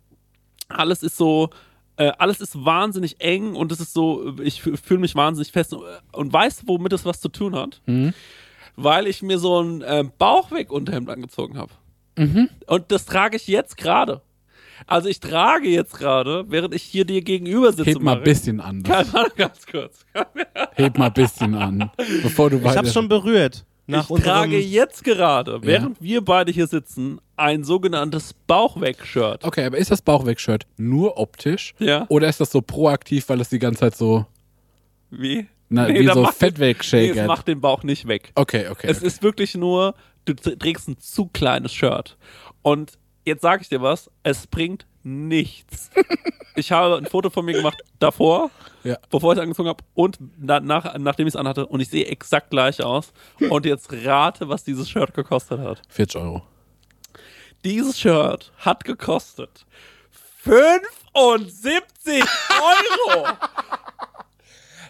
[0.67, 1.49] alles ist so,
[1.97, 5.73] äh, alles ist wahnsinnig eng und es ist so, ich fü- fühle mich wahnsinnig fest.
[5.73, 7.81] Und, und weißt du, womit das was zu tun hat?
[8.75, 11.71] Weil ich mir so ein äh, Bauchweg-Unterhemd angezogen habe.
[12.67, 14.21] Und das trage ich jetzt gerade.
[14.87, 17.91] Also ich trage jetzt gerade, während ich hier dir gegenüber sitze.
[17.91, 18.81] Heb mal ein bisschen an.
[18.83, 20.05] Kann ganz kurz.
[20.73, 21.91] Heb mal ein bisschen an.
[22.23, 22.79] Bevor du Ich weiter.
[22.79, 23.65] hab's schon berührt.
[23.91, 29.43] Nach ich trage jetzt gerade, während wir beide hier sitzen, ein sogenanntes Bauchweg-Shirt.
[29.43, 31.73] Okay, aber ist das Bauchweg-Shirt nur optisch?
[31.79, 32.05] Ja.
[32.09, 34.25] Oder ist das so proaktiv, weil es die ganze Zeit so,
[35.09, 35.47] Wie?
[35.69, 37.27] na, Nee, wie so Fett es- Nee, es wegshakert?
[37.27, 38.31] macht den Bauch nicht weg.
[38.35, 38.87] okay, okay.
[38.89, 39.07] Es okay.
[39.07, 42.17] ist wirklich nur, du trägst ein zu kleines Shirt.
[42.61, 42.93] Und
[43.25, 45.89] jetzt sage ich dir was, es bringt nichts.
[46.55, 48.49] ich habe ein Foto von mir gemacht davor,
[48.83, 48.97] Ja.
[49.09, 52.05] bevor ich es angezogen habe und na, nach, nachdem ich es anhatte und ich sehe
[52.05, 53.13] exakt gleich aus.
[53.49, 55.81] Und jetzt rate, was dieses Shirt gekostet hat.
[55.89, 56.43] 40 Euro.
[57.63, 59.65] Dieses Shirt hat gekostet
[60.43, 62.23] 75
[63.13, 63.27] Euro.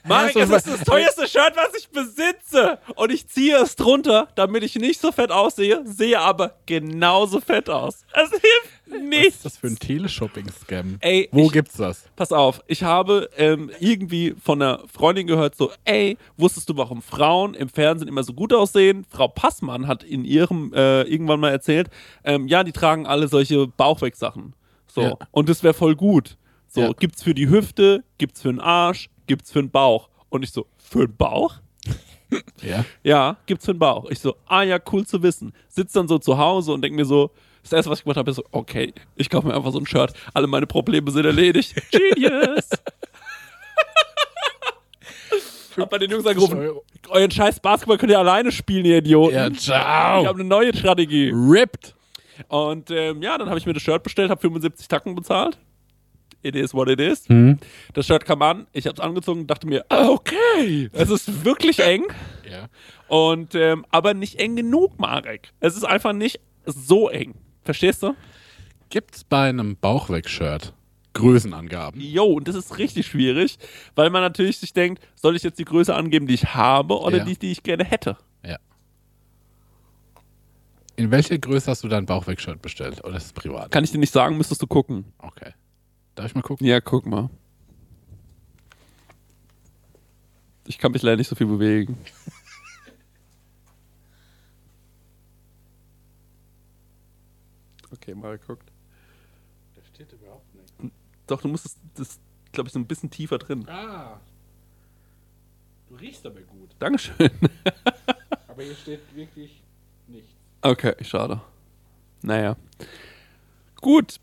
[0.08, 2.80] Marek, es ist das teuerste Shirt, was ich besitze.
[2.96, 7.70] Und ich ziehe es drunter, damit ich nicht so fett aussehe, sehe aber genauso fett
[7.70, 8.04] aus.
[8.14, 8.44] Es hilft
[8.88, 9.36] Was nichts.
[9.38, 10.98] ist das für ein Teleshopping-Scam?
[11.02, 12.06] Ey, Wo ich- gibt's das?
[12.16, 17.02] Pass auf, ich habe ähm, irgendwie von einer Freundin gehört, so, ey, wusstest du, warum
[17.02, 19.06] Frauen im Fernsehen immer so gut aussehen?
[19.10, 21.90] Frau Passmann hat in ihrem äh, irgendwann mal erzählt,
[22.24, 24.54] ähm, ja, die tragen alle solche Bauchwegsachen.
[24.88, 25.18] So, Ja.
[25.32, 26.38] und das wäre voll gut.
[26.68, 26.92] So, Ja.
[26.94, 30.10] gibt's für die Hüfte, gibt's für den Arsch, gibt's für den Bauch.
[30.30, 31.56] Und ich so, für den Bauch?
[32.62, 32.86] Ja.
[33.04, 34.10] Ja, gibt's für den Bauch.
[34.10, 35.52] Ich so, ah ja, cool zu wissen.
[35.68, 38.32] Sitz dann so zu Hause und denk mir so, das erste, was ich gemacht habe,
[38.32, 40.14] ist so, okay, ich kaufe mir einfach so ein Shirt.
[40.34, 41.76] Alle meine Probleme sind erledigt.
[41.92, 42.70] Genius!
[45.78, 46.70] hab bei den Jungs angerufen,
[47.10, 49.36] euren scheiß Basketball könnt ihr alleine spielen, ihr Idioten.
[49.36, 50.26] Ja, Ich ciao.
[50.26, 51.32] habe eine neue Strategie.
[51.34, 51.96] Ripped.
[52.48, 55.58] Und ähm, ja, dann habe ich mir das Shirt bestellt, habe 75 Tacken bezahlt.
[56.44, 57.28] It is what it is.
[57.30, 57.58] Hm.
[57.94, 61.46] Das Shirt kam an, ich habe es angezogen und dachte mir, ah, okay, es ist
[61.46, 62.06] wirklich eng.
[62.50, 62.68] Ja.
[63.08, 65.52] Und ähm, aber nicht eng genug, Marek.
[65.60, 67.36] Es ist einfach nicht so eng.
[67.64, 68.16] Verstehst du?
[68.90, 70.74] Gibt's bei einem Bauchweg-Shirt
[71.14, 72.00] Größenangaben?
[72.02, 73.58] Jo, und das ist richtig schwierig,
[73.96, 77.18] weil man natürlich sich denkt, soll ich jetzt die Größe angeben, die ich habe oder
[77.18, 77.24] Ja.
[77.26, 78.18] die, die ich gerne hätte?
[78.46, 78.58] Ja.
[80.96, 83.04] In welcher Größe hast du dein Bauchweg-Shirt bestellt?
[83.04, 83.72] Oder ist es privat?
[83.72, 85.06] Kann ich dir nicht sagen, müsstest du gucken.
[85.20, 85.52] Okay.
[86.16, 86.68] Darf ich mal gucken?
[86.68, 87.30] Ja, guck mal.
[90.66, 91.98] Ich kann mich leider nicht so viel bewegen.
[97.92, 98.72] Okay, Marek guckt.
[99.76, 100.74] Da steht überhaupt nichts.
[101.28, 102.20] Doch, du musst es, das,
[102.52, 103.68] glaube ich, so ein bisschen tiefer drin.
[103.70, 104.20] Ah.
[105.88, 106.76] Du riechst aber gut.
[106.80, 107.30] Dankeschön.
[108.48, 109.62] Aber hier steht wirklich
[110.08, 110.34] nichts.
[110.62, 111.42] Okay, schade.
[112.22, 112.58] Naja.
[113.80, 114.20] Gut.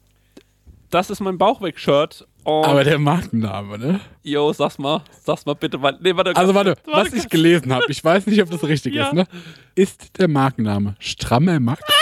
[0.90, 2.26] Das ist mein Bauchweg-Shirt.
[2.44, 4.00] Aber der Markenname, ne?
[4.22, 5.02] yo, sag's mal.
[5.22, 5.80] Sag's mal bitte.
[5.82, 8.62] weil- Nee, warte, Also warte, warte, was ich gelesen habe, ich weiß nicht, ob das
[8.64, 9.08] richtig Ja.
[9.08, 9.26] ist, ne?
[9.74, 11.82] Ist der Markenname Strammer Max?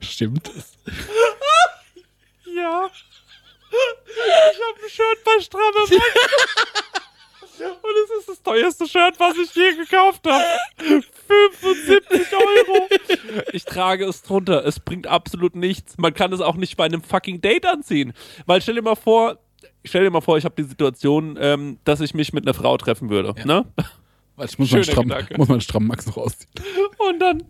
[0.00, 0.72] Stimmt es?
[2.44, 2.90] Ja.
[3.70, 5.90] Ich habe ein Shirt bei Stramme Max.
[7.66, 10.44] Und es ist das teuerste Shirt, was ich je gekauft habe.
[10.78, 12.88] 75 Euro.
[13.52, 14.64] Ich trage es drunter.
[14.64, 15.98] Es bringt absolut nichts.
[15.98, 18.12] Man kann es auch nicht bei einem fucking Date anziehen.
[18.46, 19.38] Weil stell dir mal vor,
[19.84, 22.76] stell dir mal vor, ich habe die Situation, ähm, dass ich mich mit einer Frau
[22.76, 23.34] treffen würde.
[23.46, 23.66] Ne?
[24.40, 25.52] Warte, ich muss meinen Schöner strammen, Gedanke.
[25.52, 26.50] muss strammen Max noch ausziehen.
[27.10, 27.42] Und dann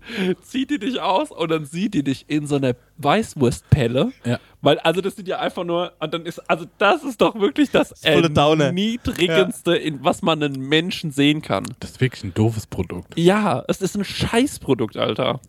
[0.43, 4.13] zieht die dich aus und dann sieht die dich in so einer Weißwurstpelle.
[4.25, 4.41] Ja.
[4.61, 7.71] Weil, also das sind ja einfach nur, und dann ist, also das ist doch wirklich
[7.71, 8.67] das volle Downer.
[8.67, 11.65] erniedrigendste, in was man einen Menschen sehen kann.
[11.79, 13.17] Das ist wirklich ein doofes Produkt.
[13.17, 15.41] Ja, es ist ein Scheißprodukt, Alter.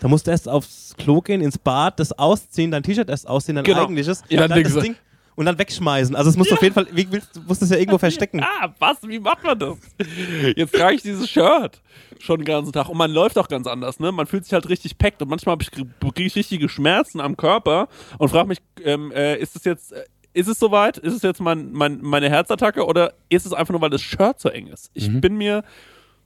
[0.00, 3.56] Da musst du erst aufs Klo gehen, ins Bad, das ausziehen, dein T-Shirt erst ausziehen,
[3.56, 3.82] dein Genau.
[3.82, 4.22] eigentliches.
[4.28, 4.96] Ja, und, dann dann das Ding,
[5.36, 6.16] und dann wegschmeißen.
[6.16, 8.42] Also es muss auf jeden Fall, wie willst, du musst es ja irgendwo verstecken.
[8.42, 8.96] Ah, was?
[9.02, 9.76] Wie macht man das?
[10.56, 11.80] Jetzt trage ich dieses Shirt
[12.18, 14.10] schon den ganzen Tag und man läuft auch ganz anders, ne?
[14.10, 15.86] Man fühlt sich halt richtig packt und manchmal habe ich kriege
[16.24, 20.48] ich richtige Schmerzen am Körper und frage mich, ähm, äh, ist es jetzt, äh, ist
[20.48, 20.98] es soweit?
[20.98, 24.40] Ist es jetzt mein, mein, meine Herzattacke oder ist es einfach nur, weil das Shirt
[24.40, 24.90] so eng ist?
[24.94, 25.64] Ich bin mir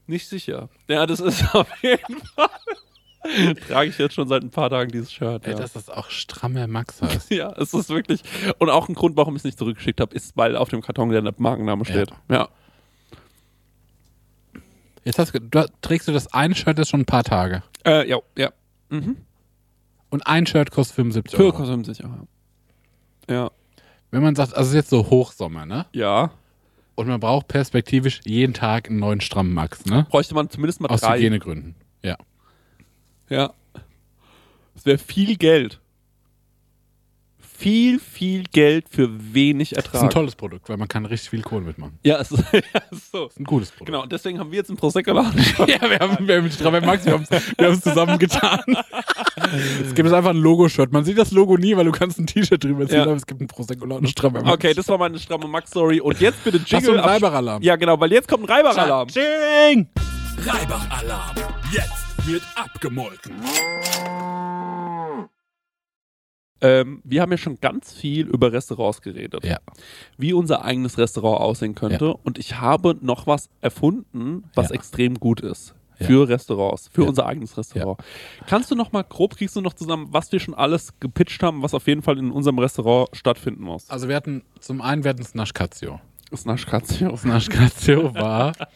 [0.06, 0.68] nicht sicher.
[0.88, 2.48] Ja, das ist auf jeden Fall.
[3.68, 5.46] Trage ich jetzt schon seit ein paar Tagen dieses Shirt.
[5.46, 5.58] Ey, Ja.
[5.58, 7.30] dass das auch strammer Max heißt.
[7.32, 8.22] ja, es ist wirklich.
[8.58, 11.10] Und auch ein Grund, warum ich es nicht zurückgeschickt habe, ist, weil auf dem Karton
[11.10, 12.10] der Markenname steht.
[12.30, 12.48] Ja.
[15.04, 17.62] Jetzt hast du, du, trägst du das eine Shirt jetzt schon ein paar Tage.
[17.86, 18.50] Äh, ja, ja.
[18.90, 21.56] Und ein Shirt kostet 75 Für Euro.
[21.56, 22.28] kostet 50 Euro.
[23.28, 23.50] Ja.
[24.10, 25.86] wenn man sagt, also es ist jetzt so Hochsommer, ne?
[25.92, 26.32] Ja.
[26.96, 30.06] Und man braucht perspektivisch jeden Tag einen neuen Stramm Max, ne?
[30.10, 31.16] Bräuchte man zumindest mal Aus drei.
[31.18, 31.76] Hygienegründen.
[32.02, 32.16] Ja.
[33.30, 33.52] Ja.
[34.74, 35.80] Das wäre viel Geld.
[37.38, 40.10] Viel, viel Geld für wenig Das ist ein Ertrag.
[40.12, 41.98] tolles Produkt, weil man kann richtig viel Kohle mitmachen.
[42.02, 42.60] Ja, es ist, ja,
[42.90, 43.24] es ist so.
[43.24, 43.86] Das ist ein gutes Produkt.
[43.86, 45.44] Genau, und deswegen haben wir jetzt einen Prosecco-Laden.
[45.68, 48.60] Ja, wir haben, wir haben Stramm Max, wir haben wir haben es zusammengetan.
[49.82, 50.90] es gibt jetzt einfach ein Logo-Shirt.
[50.90, 53.02] Man sieht das Logo nie, weil du kannst ein T-Shirt drüber ziehen, Ja.
[53.02, 54.48] aber es gibt ein Prosecco und eine Stramm Max.
[54.50, 56.00] Okay, das war meine stramme Max-Story.
[56.00, 56.98] Und jetzt bitte Hast du Jingle.
[57.00, 57.62] einen Reiberalarm?
[57.62, 59.08] Ja, genau, weil jetzt kommt ein Reiberalarm.
[59.08, 59.86] Ching!
[60.46, 61.36] Reibach-Alarm.
[61.72, 63.34] Jetzt wird abgemolken.
[66.62, 69.44] Ähm, wir haben ja schon ganz viel über Restaurants geredet.
[69.44, 69.58] Ja.
[70.18, 72.14] Wie unser eigenes Restaurant aussehen könnte.
[72.14, 74.74] Und ich habe noch was erfunden, was Ja.
[74.74, 75.74] extrem gut ist.
[75.98, 76.06] Ja.
[76.06, 77.08] Für Restaurants, für Ja.
[77.08, 78.00] unser eigenes Restaurant.
[78.46, 81.62] Kannst du noch mal grob, kriegst du noch zusammen, was wir schon alles gepitcht haben,
[81.62, 83.88] was auf jeden Fall in unserem Restaurant stattfinden muss?
[83.88, 86.00] Also wir hatten zum einen, wir hatten Snaschkazio.
[86.30, 87.10] Das Naschkatzio.
[87.10, 88.52] Das Naschkazio war.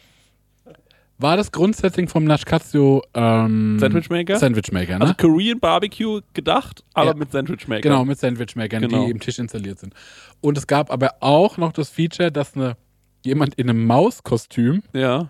[1.17, 4.37] War das Grundsetting vom Naschkazio ähm, Sandwichmaker?
[4.37, 5.01] Sandwichmaker, ne?
[5.01, 7.15] Also Korean Barbecue gedacht, aber Ja.
[7.15, 7.81] mit Sandwichmaker.
[7.81, 9.05] genau, mit Sandwichmakern, Genau.
[9.05, 9.93] die im Tisch installiert sind.
[10.41, 12.75] Und es gab aber auch noch das Feature, dass eine,
[13.23, 15.29] jemand in einem Mauskostüm Ja,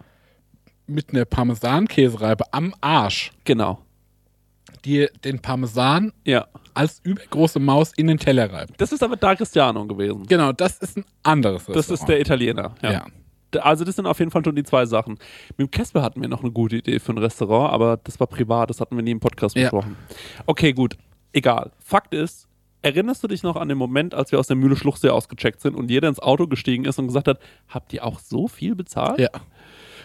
[0.87, 3.79] mit einer Parmesankäsereibe am Arsch, genau.
[4.85, 6.47] die den Parmesan Ja.
[6.73, 8.73] als übergroße Maus in den Teller reibt.
[8.81, 10.25] Das ist aber Da Cristiano gewesen.
[10.27, 12.09] Genau, das ist ein anderes Das ist Restaurant.
[12.09, 12.75] der Italiener.
[12.81, 12.91] Ja.
[12.91, 13.05] Ja.
[13.63, 15.17] Also das sind auf jeden Fall schon die zwei Sachen.
[15.57, 18.27] Mit dem Casper hatten wir noch eine gute Idee für ein Restaurant, aber das war
[18.27, 19.63] privat, das hatten wir nie im Podcast Ja.
[19.63, 19.95] besprochen.
[20.45, 20.97] Okay, gut.
[21.33, 21.71] Egal.
[21.79, 22.47] Fakt ist,
[22.81, 25.75] erinnerst du dich noch an den Moment, als wir aus der Mühle Schluchsee ausgecheckt sind
[25.75, 29.19] und jeder ins Auto gestiegen ist und gesagt hat, habt ihr auch so viel bezahlt?
[29.19, 29.29] Ja.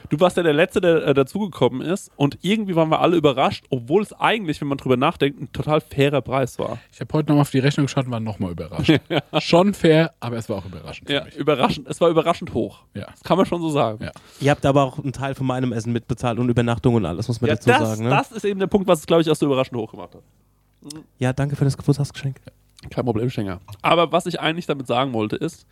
[0.09, 3.65] Du warst ja der Letzte, der äh, dazugekommen ist und irgendwie waren wir alle überrascht,
[3.71, 6.79] obwohl es eigentlich, wenn man drüber nachdenkt, ein total fairer Preis war.
[6.93, 8.93] Ich habe heute nochmal auf die Rechnung geschaut und war nochmal überrascht.
[9.39, 11.09] Schon fair, aber es war auch überraschend.
[11.09, 11.37] für Ja, mich.
[11.37, 11.87] überraschend.
[11.89, 12.83] Es war überraschend hoch.
[12.95, 13.07] Ja.
[13.11, 14.03] Das kann man schon so sagen.
[14.05, 14.11] Ja.
[14.41, 17.41] Ihr habt aber auch einen Teil von meinem Essen mitbezahlt und Übernachtung und alles, muss
[17.41, 18.05] man Ja, dazu das, sagen.
[18.05, 18.11] Ne?
[18.11, 20.23] das ist eben der Punkt, was es, glaube ich, auch so überraschend hoch gemacht hat.
[21.19, 22.37] ja, danke für das Geburtstagsgeschenk.
[22.89, 23.61] Kein Problem, Stenger.
[23.83, 25.67] Aber was ich eigentlich damit sagen wollte, ist,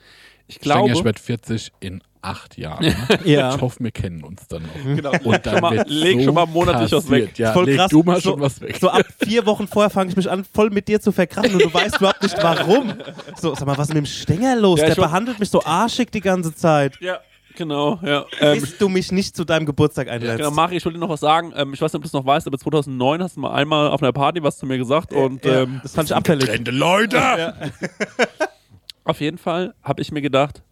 [0.46, 0.92] ich glaube.
[0.92, 2.94] ich werde 40 in acht Jahren.
[3.24, 3.54] Ja.
[3.54, 4.74] Ich hoffe, wir kennen uns dann noch.
[4.96, 7.38] Genau, Und dann schon mal, leg so schon mal monatlich was weg.
[7.38, 7.90] Ja, Voll leg krass.
[7.90, 8.76] du mal So- schon was weg.
[8.80, 11.62] So ab vier Wochen vorher fange ich mich an, voll mit dir zu verkrachen und
[11.64, 12.94] du weißt überhaupt nicht warum.
[13.40, 14.80] So, sag mal, was ist mit dem Stenger los?
[14.80, 16.96] Ja, Der behandelt mich so arschig die ganze Zeit.
[17.00, 17.18] Ja,
[17.56, 18.24] genau, ja.
[18.40, 20.36] Ähm, Bis du mich nicht zu deinem Geburtstag einlädst.
[20.38, 21.52] genau, Mari, ich wollte dir noch was sagen.
[21.56, 23.88] Ähm, ich weiß nicht, ob du es noch weißt, aber 2009 hast du mal einmal
[23.88, 26.48] auf einer Party was zu mir gesagt und ja, ähm, das fand ich abfällig.
[26.70, 27.54] Leute!
[29.04, 30.62] auf jeden Fall habe ich mir gedacht,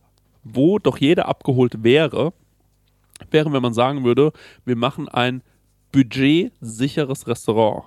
[0.54, 2.32] wo doch jeder abgeholt wäre,
[3.30, 4.32] wäre, wenn man sagen würde,
[4.64, 5.42] wir machen ein
[5.92, 7.84] budgetsicheres Restaurant.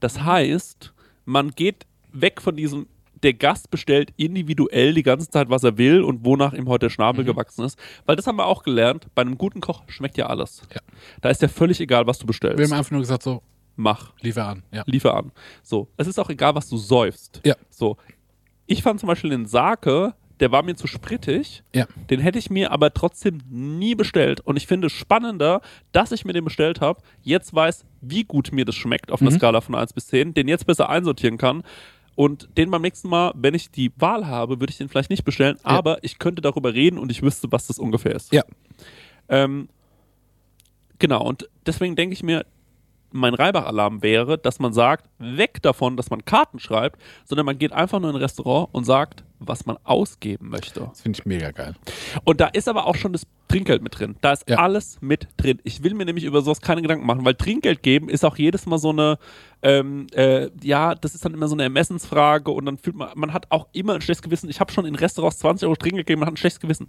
[0.00, 0.92] Das heißt,
[1.24, 2.86] man geht weg von diesem,
[3.22, 6.90] der Gast bestellt individuell die ganze Zeit, was er will und wonach ihm heute der
[6.90, 7.78] Schnabel gewachsen ist.
[8.04, 10.62] Weil das haben wir auch gelernt, bei einem guten Koch schmeckt ja alles.
[10.74, 10.80] Ja.
[11.20, 12.58] Da ist ja völlig egal, was du bestellst.
[12.58, 13.42] Wir haben einfach nur gesagt, so,
[13.76, 14.62] Mach liefer an.
[14.70, 14.82] Ja.
[14.86, 15.32] liefer an.
[15.62, 17.40] So, es ist auch egal, was du säufst.
[17.44, 17.54] Ja.
[17.70, 17.96] So,
[18.66, 21.62] ich fand zum Beispiel den Sake, der war mir zu sprittig.
[21.74, 21.86] Ja.
[22.10, 24.40] Den hätte ich mir aber trotzdem nie bestellt.
[24.40, 25.60] Und ich finde es spannender,
[25.92, 29.30] dass ich mir den bestellt habe, jetzt weiß, wie gut mir das schmeckt auf einer
[29.30, 29.36] Mhm.
[29.36, 31.62] Skala von 1 bis 10, den jetzt besser einsortieren kann.
[32.14, 35.24] Und den beim nächsten Mal, wenn ich die Wahl habe, würde ich den vielleicht nicht
[35.24, 35.70] bestellen, Ja.
[35.70, 38.32] aber ich könnte darüber reden und ich wüsste, was das ungefähr ist.
[38.32, 38.42] Ja.
[39.28, 39.68] Ähm,
[40.98, 42.44] genau, und deswegen denke ich mir,
[43.14, 47.72] mein Reibach-Alarm wäre, dass man sagt, weg davon, dass man Karten schreibt, sondern man geht
[47.72, 50.80] einfach nur in ein Restaurant und sagt, was man ausgeben möchte.
[50.80, 51.74] Das finde ich mega geil.
[52.24, 54.16] Und da ist aber auch schon das Trinkgeld mit drin.
[54.22, 54.58] Da ist Ja.
[54.58, 55.58] alles mit drin.
[55.64, 58.64] Ich will mir nämlich über sowas keine Gedanken machen, weil Trinkgeld geben ist auch jedes
[58.66, 59.18] Mal so eine,
[59.62, 63.32] ähm, äh, ja, das ist dann immer so eine Ermessensfrage und dann fühlt man, man
[63.32, 64.48] hat auch immer ein schlechtes Gewissen.
[64.48, 66.88] Ich habe schon in Restaurants 20 Euro Trinkgeld gegeben, man hat ein schlechtes Gewissen.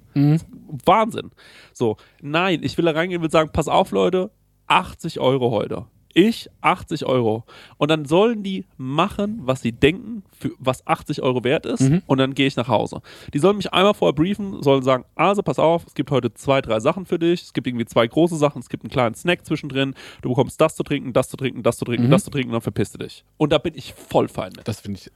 [0.86, 1.32] Wahnsinn.
[1.74, 4.32] So, nein, ich will da reingehen und will sagen, pass auf, Leute,
[4.68, 5.86] 80 Euro heute.
[6.14, 7.44] Ich 80 Euro.
[7.78, 11.82] Und dann sollen die machen, was sie denken, für, was 80 Euro wert ist.
[12.08, 13.02] Und dann gehe ich nach Hause.
[13.34, 16.62] Die sollen mich einmal vorher briefen, sollen sagen, also pass auf, es gibt heute zwei,
[16.62, 17.42] drei Sachen für dich.
[17.42, 19.96] Es gibt irgendwie zwei große Sachen, es gibt einen kleinen Snack zwischendrin.
[20.22, 22.54] Du bekommst das zu trinken, das zu trinken, das zu trinken, das zu trinken und
[22.54, 23.24] dann verpiss du dich.
[23.38, 24.68] Und da bin ich voll fein mit.
[24.68, 25.12] Das finde ich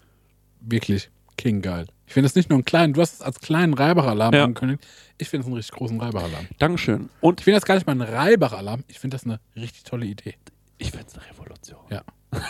[0.62, 1.86] wirklich king geil.
[2.08, 4.46] Ich finde es nicht nur einen kleinen, du hast es als kleinen Reibach-Alarm Ja.
[4.46, 4.86] angekündigt.
[5.20, 6.48] Ich finde es einen richtig großen Reibach-Alarm.
[6.58, 7.10] Dankeschön.
[7.22, 10.06] Und Ich finde das gar nicht mal ein Reibach-Alarm, ich finde das eine richtig tolle
[10.08, 10.34] Idee.
[10.78, 11.80] Ich finde es eine Revolution.
[11.90, 12.02] Ja.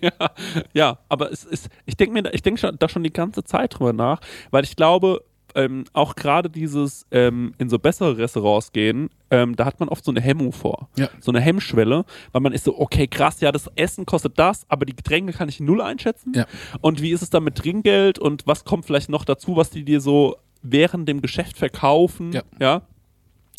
[0.00, 0.30] ja,
[0.72, 3.42] ja, aber es ist, ich denke mir, da- ich denke schon, da schon die ganze
[3.44, 4.20] Zeit drüber nach,
[4.50, 5.24] weil ich glaube,
[5.56, 10.04] ähm, auch gerade dieses ähm, in so bessere Restaurants gehen, ähm, da hat man oft
[10.04, 10.88] so eine Hemmung vor.
[10.96, 11.08] Ja.
[11.20, 14.84] So eine Hemmschwelle, weil man ist so, okay, krass, ja, das Essen kostet das, aber
[14.86, 16.32] die Getränke kann ich null einschätzen.
[16.34, 16.46] Ja.
[16.80, 19.84] Und wie ist es dann mit Trinkgeld und was kommt vielleicht noch dazu, was die
[19.84, 22.32] dir so während dem Geschäft verkaufen?
[22.32, 22.42] Ja.
[22.58, 22.82] ja?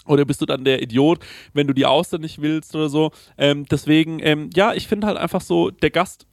[0.05, 1.19] Oder bist du dann der Idiot,
[1.53, 3.11] wenn du die Auster nicht willst oder so?
[3.37, 6.27] Ähm, deswegen, ähm, ja, ich finde halt einfach so, der Gast,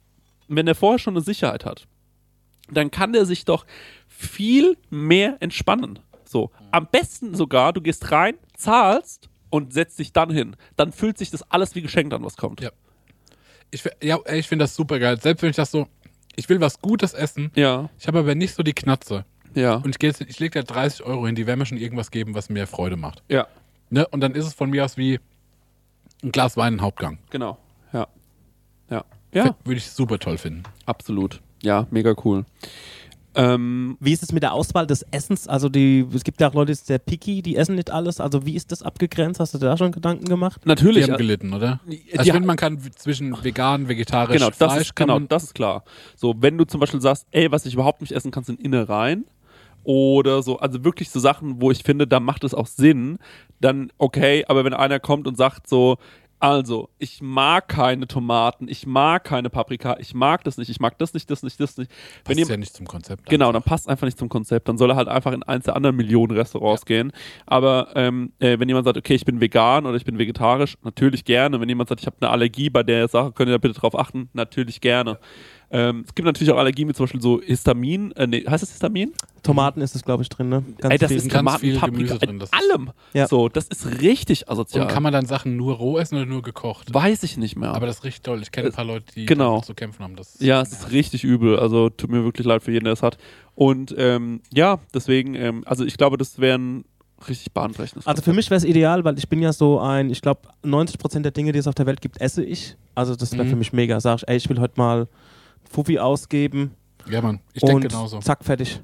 [0.47, 1.87] wenn er vorher schon eine Sicherheit hat,
[2.71, 3.65] dann kann der sich doch
[4.07, 5.99] viel mehr entspannen.
[6.25, 10.55] So, am besten sogar, du gehst rein, zahlst und setzt dich dann hin.
[10.75, 12.61] Dann fühlt sich das alles wie geschenkt an, was kommt.
[12.61, 12.71] Ja.
[13.71, 15.19] Ich, ja, ich finde das super geil.
[15.19, 15.87] Selbst wenn ich das so,
[16.35, 19.25] ich will was Gutes essen, Ja, ich habe aber nicht so die Knatze.
[19.55, 21.77] ja, Und ich, geh jetzt- ich lege da 30 Euro hin, die werden mir schon
[21.77, 23.21] irgendwas geben, was mir Freude macht.
[23.29, 23.47] ja,
[23.89, 24.07] Ne?
[24.07, 25.19] Und dann ist es von mir aus wie
[26.23, 27.17] ein Glas Wein, ein Hauptgang.
[27.29, 27.57] genau.
[27.91, 28.07] Ja,
[28.89, 29.03] ja,
[29.33, 30.63] ja, Würde ich super toll finden.
[30.85, 31.41] absolut.
[31.61, 32.45] Ja, mega cool.
[33.35, 35.47] Ähm, Wie ist es mit der Auswahl des Essens?
[35.47, 38.19] Also die, es gibt ja auch Leute, die sind sehr picky, die essen nicht alles.
[38.19, 39.39] Also wie ist das abgegrenzt?
[39.39, 40.65] Hast du dir da schon Gedanken gemacht?
[40.65, 41.05] natürlich.
[41.05, 41.79] Die haben gelitten, oder?
[42.15, 45.55] Also finde, man kann zwischen vegan, vegetarisch, Genau, das Fleisch ist, kann genau, das ist
[45.55, 45.83] klar.
[46.15, 49.25] So, wenn du zum Beispiel sagst, ey, was ich überhaupt nicht essen kann, sind Innereien
[49.83, 53.19] oder so, also wirklich so Sachen, wo ich finde, da macht es auch Sinn,
[53.59, 55.97] dann okay, aber wenn einer kommt und sagt so,
[56.43, 60.97] also, ich mag keine Tomaten, ich mag keine Paprika, ich mag das nicht, ich mag
[60.97, 61.89] das nicht, das nicht, das nicht.
[62.25, 63.29] Wenn passt ihr, ja nicht zum Konzept.
[63.29, 63.61] Genau, einfach.
[63.61, 64.67] dann passt einfach nicht zum Konzept.
[64.67, 67.13] Dann soll er halt einfach in eins der anderen Millionen Restaurants gehen.
[67.45, 71.23] Aber ähm, äh, wenn jemand sagt, okay, ich bin vegan oder ich bin vegetarisch, natürlich
[71.23, 71.61] gerne.
[71.61, 73.97] Wenn jemand sagt, ich habe eine Allergie bei der Sache, könnt ihr da bitte drauf
[73.97, 75.19] achten, natürlich gerne.
[75.75, 78.11] Ähm, es gibt natürlich auch Allergien wie zum Beispiel so Histamin.
[78.11, 79.11] Äh, nee, heißt das Histamin?
[79.41, 80.63] Tomaten ist es, glaube ich, drin, ne?
[80.77, 81.17] Ganz Ey, das viel.
[81.17, 82.91] ist ganz Tomaten, viel Paprika, Gemüse drin, in das ist- allem.
[83.13, 83.27] Ja.
[83.27, 84.85] So, das ist richtig asozial.
[84.85, 86.93] Und kann man dann Sachen nur roh essen oder nur gekocht?
[86.93, 87.73] Weiß ich nicht mehr.
[87.73, 88.39] Aber das ist richtig toll.
[88.43, 89.53] Ich kenne ein paar Leute, die genau.
[89.53, 90.15] damit zu kämpfen haben.
[90.15, 91.57] Das Ja, es ist richtig übel.
[91.57, 93.17] Also tut mir wirklich leid für jeden, der es hat.
[93.55, 96.85] Und ähm, ja, deswegen, ähm, also ich glaube, das wäre ein
[97.27, 98.05] richtig bahnbrechendes.
[98.05, 101.21] Also für mich wäre es ideal, weil ich bin ja so ein, ich glaube, 90%
[101.21, 102.75] der Dinge, die es auf der Welt gibt, esse ich.
[102.95, 103.49] Also das wäre Mhm.
[103.49, 103.99] für mich mega.
[103.99, 105.07] Sag ich, ey, ich will heute mal
[105.73, 106.71] Fuffi ausgeben
[107.09, 107.39] Ja, Mann.
[107.53, 108.19] Ich denke genauso.
[108.19, 108.79] zack, fertig.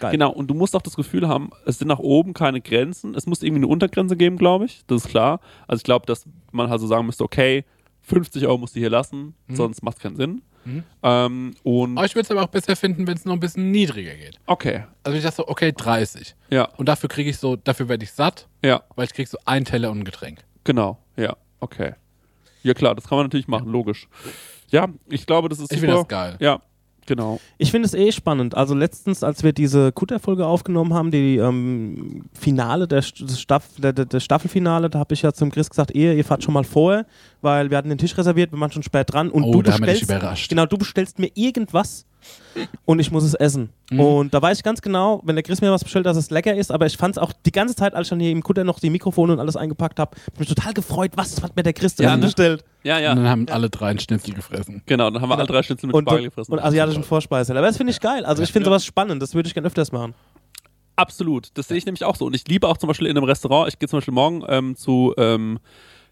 [0.00, 0.12] Geil.
[0.12, 3.14] Genau, und du musst auch das Gefühl haben, es sind nach oben keine Grenzen.
[3.14, 4.80] Es muss irgendwie eine Untergrenze geben, glaube ich.
[4.86, 5.40] Das ist klar.
[5.68, 7.64] Also ich glaube, dass man halt so sagen müsste, okay,
[8.00, 9.56] 50 Euro musst du hier lassen, Mhm.
[9.56, 10.40] sonst macht es keinen Sinn.
[10.64, 10.84] Mhm.
[11.02, 13.70] Ähm, und Aber ich würde es aber auch besser finden, wenn es noch ein bisschen
[13.70, 14.38] niedriger geht.
[14.46, 16.34] okay, Also ich dachte so, okay, 30.
[16.50, 19.36] ja, Und dafür kriege ich so, dafür werde ich satt, ja, weil ich kriege so
[19.44, 20.38] ein Teller und ein Getränk.
[20.64, 21.92] genau, ja, okay.
[22.62, 24.06] Ja klar, das kann man natürlich machen, logisch.
[24.70, 25.92] Ja, ich glaube, das ist Ich super.
[25.92, 26.36] finde das geil.
[26.40, 26.60] Ja,
[27.06, 27.40] genau.
[27.58, 28.54] Ich finde es eh spannend.
[28.56, 34.20] Also letztens, als wir diese Kutter-Folge aufgenommen haben, die ähm, Finale, der, Staff, der, der,
[34.20, 37.04] Staffelfinale, da habe ich ja zum Chris gesagt, ihr, ihr fahrt schon mal vor,
[37.42, 39.72] weil wir hatten den Tisch reserviert, wir waren schon spät dran und Oh, du da
[39.72, 40.48] haben wir dich bestellst, überrascht.
[40.48, 42.06] genau, du bestellst mir irgendwas
[42.84, 43.70] und ich muss es essen.
[43.90, 44.00] Mhm.
[44.00, 46.54] Und da weiß ich ganz genau, wenn der Chris mir was bestellt, dass es lecker
[46.54, 48.64] ist, aber ich fand es auch die ganze Zeit, als ich dann hier im Kutter
[48.64, 51.94] noch die Mikrofone und alles eingepackt habe, mich total gefreut, was hat mir der Chris
[51.94, 52.64] denn Ja, bestellt?
[52.82, 53.14] Ja, Und ja.
[53.14, 54.82] dann haben alle drei einen Schnitzel gefressen.
[54.86, 56.52] Genau, dann haben wir alle drei Schnitzel mit Und, Spargel gefressen.
[56.52, 57.52] und asiatischen Vorspeise.
[57.56, 58.24] Aber das finde ich geil.
[58.24, 58.72] Also ich finde Ja.
[58.72, 60.14] sowas spannend, das würde ich gerne öfters machen.
[60.96, 62.26] Absolut, das sehe ich nämlich auch so.
[62.26, 64.76] Und ich liebe auch zum Beispiel in einem Restaurant, ich gehe zum Beispiel morgen ähm,
[64.76, 65.58] zu, ähm,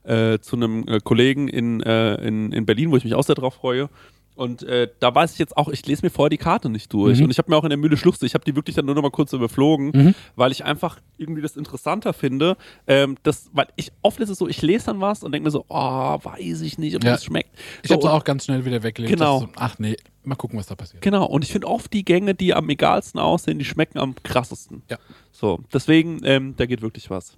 [0.05, 3.35] äh, zu einem äh, Kollegen in, äh, in, in Berlin, wo ich mich auch sehr
[3.35, 3.91] drauf freue.
[4.39, 7.19] Und äh, da weiß ich jetzt auch, ich lese mir vorher die Karte nicht durch.
[7.19, 7.25] Mhm.
[7.25, 8.95] Und ich habe mir auch in der Mühle Schluchse, ich habe die wirklich dann nur
[8.95, 10.15] noch mal kurz überflogen, Mhm.
[10.37, 12.57] weil ich einfach irgendwie das interessanter finde.
[12.87, 15.51] Ähm, das, weil ich oft ist es so, ich lese dann was und denke mir
[15.51, 17.11] so, oh, weiß ich nicht, ob Ja.
[17.13, 17.51] das schmeckt.
[17.83, 19.13] Ich So, habe es auch ganz schnell wieder weggelegt.
[19.13, 19.41] Genau.
[19.41, 21.03] So, ach nee, mal gucken, was da passiert.
[21.03, 24.83] Genau, und ich finde oft die Gänge, die am egalsten aussehen, die schmecken am krassesten.
[24.89, 24.99] Ja.
[25.33, 27.37] So, deswegen, ähm, da geht wirklich was.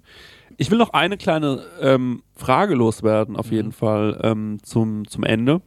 [0.57, 5.61] Ich will noch eine kleine ähm, Frage loswerden, auf jeden Fall ähm, zum, zum Ende.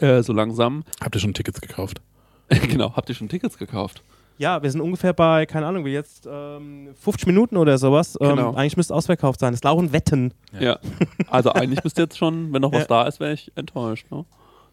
[0.00, 0.84] Äh, so langsam.
[1.02, 2.00] Habt ihr schon Tickets gekauft?
[2.48, 4.02] genau, habt ihr schon Tickets gekauft?
[4.38, 8.18] Ja, wir sind ungefähr bei, keine Ahnung, wie jetzt ähm, 50 Minuten oder sowas.
[8.20, 8.54] Ähm, Genau.
[8.54, 9.52] Eigentlich müsste ausverkauft sein.
[9.52, 10.32] Das laufen Wetten.
[10.58, 10.78] Ja.
[11.28, 12.86] Also eigentlich bist du jetzt schon, wenn noch was Ja.
[12.88, 14.06] da ist, wäre ich enttäuscht.
[14.10, 14.24] Ne?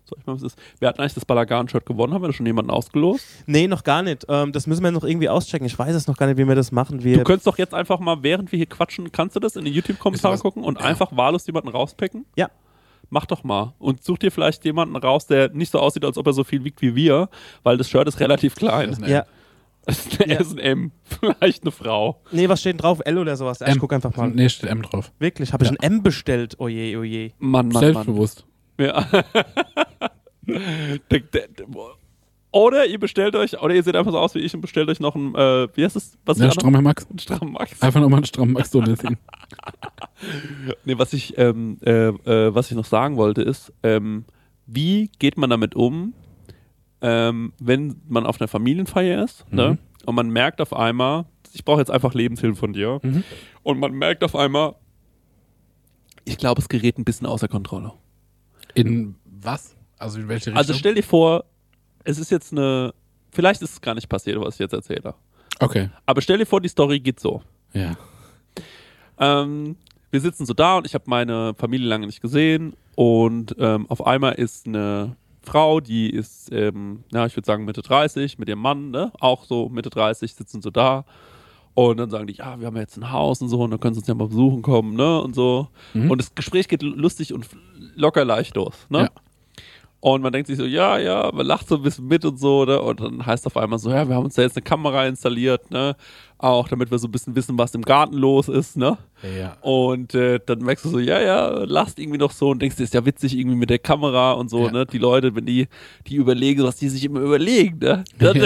[0.06, 0.58] So, ich meine, was ist.
[0.80, 3.24] Wir hatten eigentlich das Balagan-Shirt gewonnen, haben wir da schon jemanden ausgelost?
[3.46, 4.26] Nee, noch gar nicht.
[4.28, 5.68] Ähm, das müssen wir noch irgendwie auschecken.
[5.68, 7.04] Ich weiß es noch gar nicht, wie wir das machen.
[7.04, 9.66] Wir, Du könntest doch jetzt einfach mal, während wir hier quatschen, kannst du das in
[9.66, 10.86] die YouTube-Kommentare gucken und Ja.
[10.86, 12.26] einfach wahllos jemanden rauspicken?
[12.36, 12.50] Ja.
[13.10, 13.74] Mach doch mal.
[13.80, 16.64] Und such dir vielleicht jemanden raus, der nicht so aussieht, als ob er so viel
[16.64, 17.30] wiegt wie wir,
[17.64, 18.89] weil das Shirt ist relativ klein.
[18.91, 19.26] Ist ja.
[19.86, 20.39] Das ist eine Ja.
[20.39, 20.91] S und M.
[21.03, 22.22] Vielleicht eine Frau.
[22.32, 22.99] Nee, was steht denn drauf?
[23.05, 23.62] L oder sowas?
[23.62, 23.80] Ich M.
[23.80, 24.30] guck einfach mal.
[24.30, 25.12] Nee, steht M drauf.
[25.18, 25.78] Wirklich, habe ich Ja.
[25.80, 26.60] ein M bestellt?
[26.60, 27.32] Oje, oje.
[27.39, 27.82] Mann, Mann, Mann.
[27.93, 28.45] Selbstbewusst.
[28.78, 29.07] Ja.
[32.54, 34.54] Der- der- der- oder ihr bestellt euch, oder ihr seht einfach so aus wie ich
[34.56, 36.18] und bestellt euch noch ein, äh, wie heißt es?
[36.26, 37.08] Was ist Ja, strammer Max.
[37.10, 37.82] Ein strammen Max.
[37.82, 38.72] Einfach nochmal einen strammen Max
[39.02, 39.18] hin.
[40.86, 44.26] Nee, was ich, ähm, äh, äh, was ich noch sagen wollte, ist, ähm,
[44.66, 46.14] wie geht man damit um,
[47.02, 49.56] ähm, wenn man auf einer Familienfeier ist Mhm.
[49.56, 49.78] ne?
[50.06, 53.00] und man merkt auf einmal, ich brauche jetzt einfach Lebenshilfe von dir.
[53.04, 53.24] Mhm.
[53.64, 54.76] Und man merkt auf einmal,
[56.26, 57.93] ich glaube, es gerät ein bisschen außer Kontrolle.
[58.76, 59.76] In was?
[59.97, 60.58] Also in welche Richtung?
[60.58, 61.45] Also stell dir vor,
[62.10, 62.93] es ist jetzt eine,
[63.32, 65.14] vielleicht ist es gar nicht passiert, was ich jetzt erzähle.
[65.60, 65.89] okay.
[66.05, 67.41] Aber stell dir vor, die Story geht so.
[67.74, 67.95] Ja.
[69.20, 69.76] Ähm,
[70.12, 74.05] wir sitzen so da und ich habe meine Familie lange nicht gesehen und ähm, auf
[74.05, 78.60] einmal ist eine Frau, die ist, ähm, ja, ich würde sagen Mitte 30, mit ihrem
[78.60, 81.05] Mann, ne, auch so Mitte 30, sitzen so da
[81.76, 83.93] und dann sagen die, ja, wir haben jetzt ein Haus und so und dann können
[83.93, 85.68] sie uns ja mal besuchen kommen, ne, und so.
[85.93, 86.10] Mhm.
[86.10, 87.47] Und das Gespräch geht lustig und
[87.95, 89.01] locker leicht los, ne.
[89.03, 89.10] Ja.
[90.02, 92.64] Und man denkt sich so, ja, ja, man lacht so ein bisschen mit und so,
[92.64, 92.82] ne?
[92.82, 95.72] Und dann heißt auf einmal so, ja, wir haben uns da jetzt eine Kamera installiert,
[95.72, 95.95] ne?
[96.42, 98.98] Auch damit wir so ein bisschen wissen, was im Garten los ist, ne?
[99.38, 99.58] Ja.
[99.60, 102.86] Und äh, dann merkst du so, ja, ja, lachst irgendwie noch so und denkst, das
[102.86, 104.72] ist ja witzig irgendwie mit der Kamera und so, Ja.
[104.72, 104.86] ne?
[104.86, 105.68] Die Leute, wenn die,
[106.08, 108.06] die überlegen, was die sich immer überlegen, ne?
[108.20, 108.38] Dann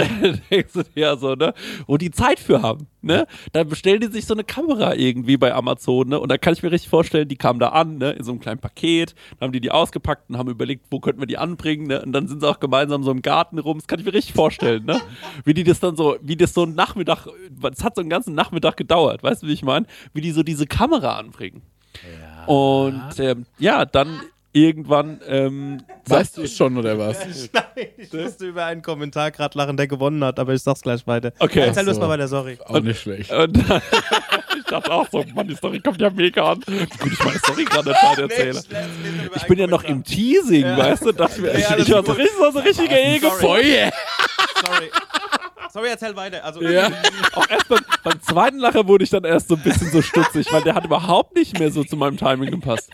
[0.50, 1.54] denkst du dir ja so, ne?
[1.86, 3.28] Wo die Zeit für haben, ne?
[3.52, 6.18] Dann bestellen die sich so eine Kamera irgendwie bei Amazon, ne?
[6.18, 8.10] Und da kann ich mir richtig vorstellen, die kamen da an, ne?
[8.10, 11.20] In so einem kleinen Paket, dann haben die die ausgepackt und haben überlegt, wo könnten
[11.20, 12.02] wir die anbringen, ne?
[12.02, 14.34] Und dann sind sie auch gemeinsam so im Garten rum, das kann ich mir richtig
[14.34, 15.00] vorstellen, ne?
[15.44, 17.28] Wie die das dann so, wie das so ein Nachmittag,
[17.72, 19.86] es hat so einen ganzen Nachmittag gedauert, weißt du, wie ich meine?
[20.12, 21.62] Wie die so diese Kamera anbringen.
[22.46, 24.20] Und ähm, ja, dann
[24.52, 27.18] irgendwann ähm, Weißt du es schon oder was?
[27.52, 31.06] Nein, ich musste über einen Kommentar gerade lachen, der gewonnen hat, aber ich sag's gleich
[31.06, 31.32] weiter.
[31.38, 31.60] Okay.
[31.60, 32.00] Erzähl so.
[32.00, 32.58] mal weiter, sorry.
[32.64, 33.32] Auch nicht schlecht.
[33.32, 33.56] Und
[34.58, 36.60] ich dachte auch so, Mann, die Story kommt ja mega an.
[36.60, 38.62] Gut, ich meine Story gerade nicht weiter erzähle.
[39.34, 41.12] Ich bin ja noch im Teasing, weißt du?
[41.12, 43.30] Dachte mir, Ja, ich, ich war so richtig, so, so richtiger Ego.
[43.40, 43.90] Sorry.
[44.64, 44.90] Sorry.
[45.74, 46.44] Sorry, erzähl weiter.
[46.44, 46.88] Also, Ja.
[47.34, 50.46] Auch erst beim, beim zweiten Lacher wurde ich dann erst so ein bisschen so stutzig,
[50.52, 52.92] weil der hat überhaupt nicht mehr so zu meinem Timing gepasst.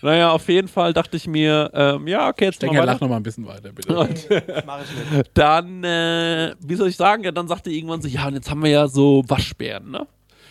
[0.00, 2.92] Naja, auf jeden Fall dachte ich mir, ähm, ja, okay, jetzt mal Denke, weiter.
[2.94, 4.08] lach noch mal ein bisschen weiter, bitte.
[4.14, 5.30] ich nicht.
[5.34, 8.62] Dann, äh, wie soll ich sagen, ja, dann sagte irgendwann so, ja, und jetzt haben
[8.62, 10.06] wir ja so Waschbären, ne?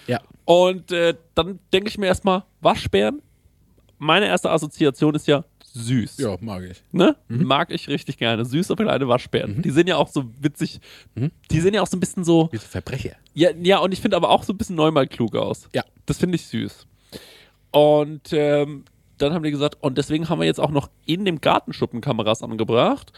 [0.06, 0.20] Ja.
[0.46, 3.20] Und äh, dann denke ich mir erstmal, Waschbären,
[3.98, 5.44] meine erste Assoziation ist ja
[5.74, 6.18] süß.
[6.20, 6.84] Ja, mag ich.
[6.92, 7.16] Ne?
[7.28, 8.46] Mag ich richtig gerne.
[8.46, 9.62] Süße kleine Waschbären.
[9.62, 10.80] Die sind ja auch so witzig.
[11.52, 12.50] Die sind ja auch so ein bisschen so.
[12.52, 13.16] Wie so Verbrecher.
[13.34, 15.70] Ja, ja und ich finde aber auch so ein bisschen neunmal klug aus.
[15.74, 15.84] Ja.
[16.06, 16.86] Das finde ich süß.
[17.72, 18.86] Und ähm,
[19.18, 22.44] dann haben die gesagt, und deswegen haben wir jetzt auch noch in dem Gartenschuppen Kameras
[22.44, 23.12] angebracht.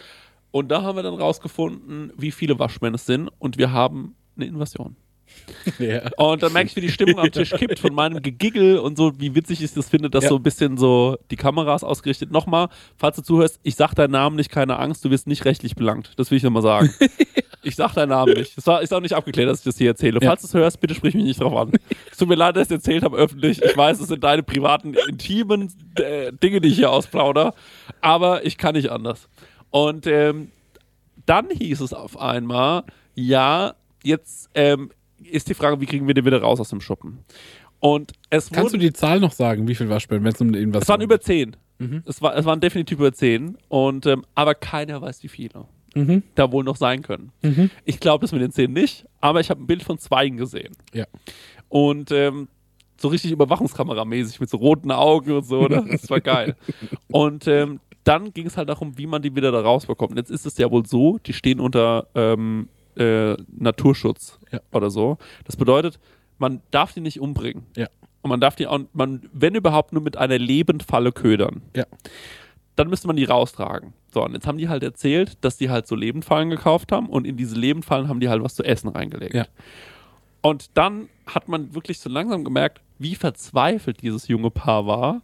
[0.52, 3.30] Und da haben wir dann rausgefunden, wie viele Waschbären es sind.
[3.40, 4.96] Und wir haben eine Invasion.
[5.80, 6.10] Ja.
[6.18, 9.20] Und dann merke ich, wie die Stimmung am Tisch kippt von meinem Gegiggel und so,
[9.20, 10.30] wie witzig ich das finde, dass Ja.
[10.30, 12.32] so ein bisschen so die Kameras ausgerichtet.
[12.32, 15.76] Nochmal, falls du zuhörst, ich sag deinen Namen nicht, keine Angst, du wirst nicht rechtlich
[15.76, 16.14] belangt.
[16.18, 16.94] Das will ich nochmal sagen.
[17.64, 18.66] ich sag deinen Namen nicht.
[18.66, 20.20] War, ist auch nicht abgeklärt, dass ich das hier erzähle.
[20.22, 20.30] Ja.
[20.30, 21.72] Falls du es hörst, bitte sprich mich nicht drauf an.
[22.12, 23.62] Es tut mir leid, dass ich es erzählt habe öffentlich.
[23.62, 27.54] Ich weiß, es sind deine privaten, intimen äh, Dinge, die ich hier ausplaudere.
[28.02, 29.28] Aber ich kann nicht anders.
[29.72, 30.52] Und ähm,
[31.26, 32.84] dann hieß es auf einmal,
[33.16, 33.74] ja,
[34.04, 34.92] jetzt ähm,
[35.30, 37.20] ist die Frage, wie kriegen wir den wieder raus aus dem Schuppen?
[37.80, 40.74] Und es Kannst du wurden, die Zahl noch sagen, wie viel Waschbären, wenn es um
[40.74, 41.56] was es waren über zehn.
[41.78, 42.04] Mhm.
[42.06, 43.58] Es, war, es waren definitiv über zehn.
[43.68, 45.66] Und, ähm, aber keiner weiß, wie viele
[45.96, 46.24] Mhm.
[46.36, 47.32] da wohl noch sein können.
[47.42, 47.70] Mhm.
[47.86, 50.76] Ich glaube das mit den zehn nicht, aber ich habe ein Bild von zweien gesehen.
[50.94, 51.06] Ja.
[51.70, 52.50] Und ähm,
[52.98, 55.86] so richtig Überwachungskameramäßig mit so roten Augen und so, ne?
[55.90, 56.56] Das war geil.
[57.08, 60.12] Und ähm, dann ging es halt darum, wie man die wieder da rausbekommt.
[60.12, 64.60] Und jetzt ist es ja wohl so, die stehen unter ähm, äh, Naturschutz Ja.
[64.72, 65.18] oder so.
[65.46, 66.00] Das bedeutet,
[66.38, 67.64] man darf die nicht umbringen.
[67.76, 67.88] Ja.
[68.22, 71.62] Und man darf die auch, man, wenn überhaupt, nur mit einer Lebendfalle ködern.
[71.76, 71.86] Ja.
[72.76, 73.94] Dann müsste man die raustragen.
[74.14, 77.26] So, und jetzt haben die halt erzählt, dass die halt so Lebendfallen gekauft haben und
[77.26, 79.34] in diese Lebendfallen haben die halt was zu essen reingelegt.
[79.34, 79.46] Ja.
[80.42, 85.22] Und dann hat man wirklich so langsam gemerkt, wie verzweifelt dieses junge Paar war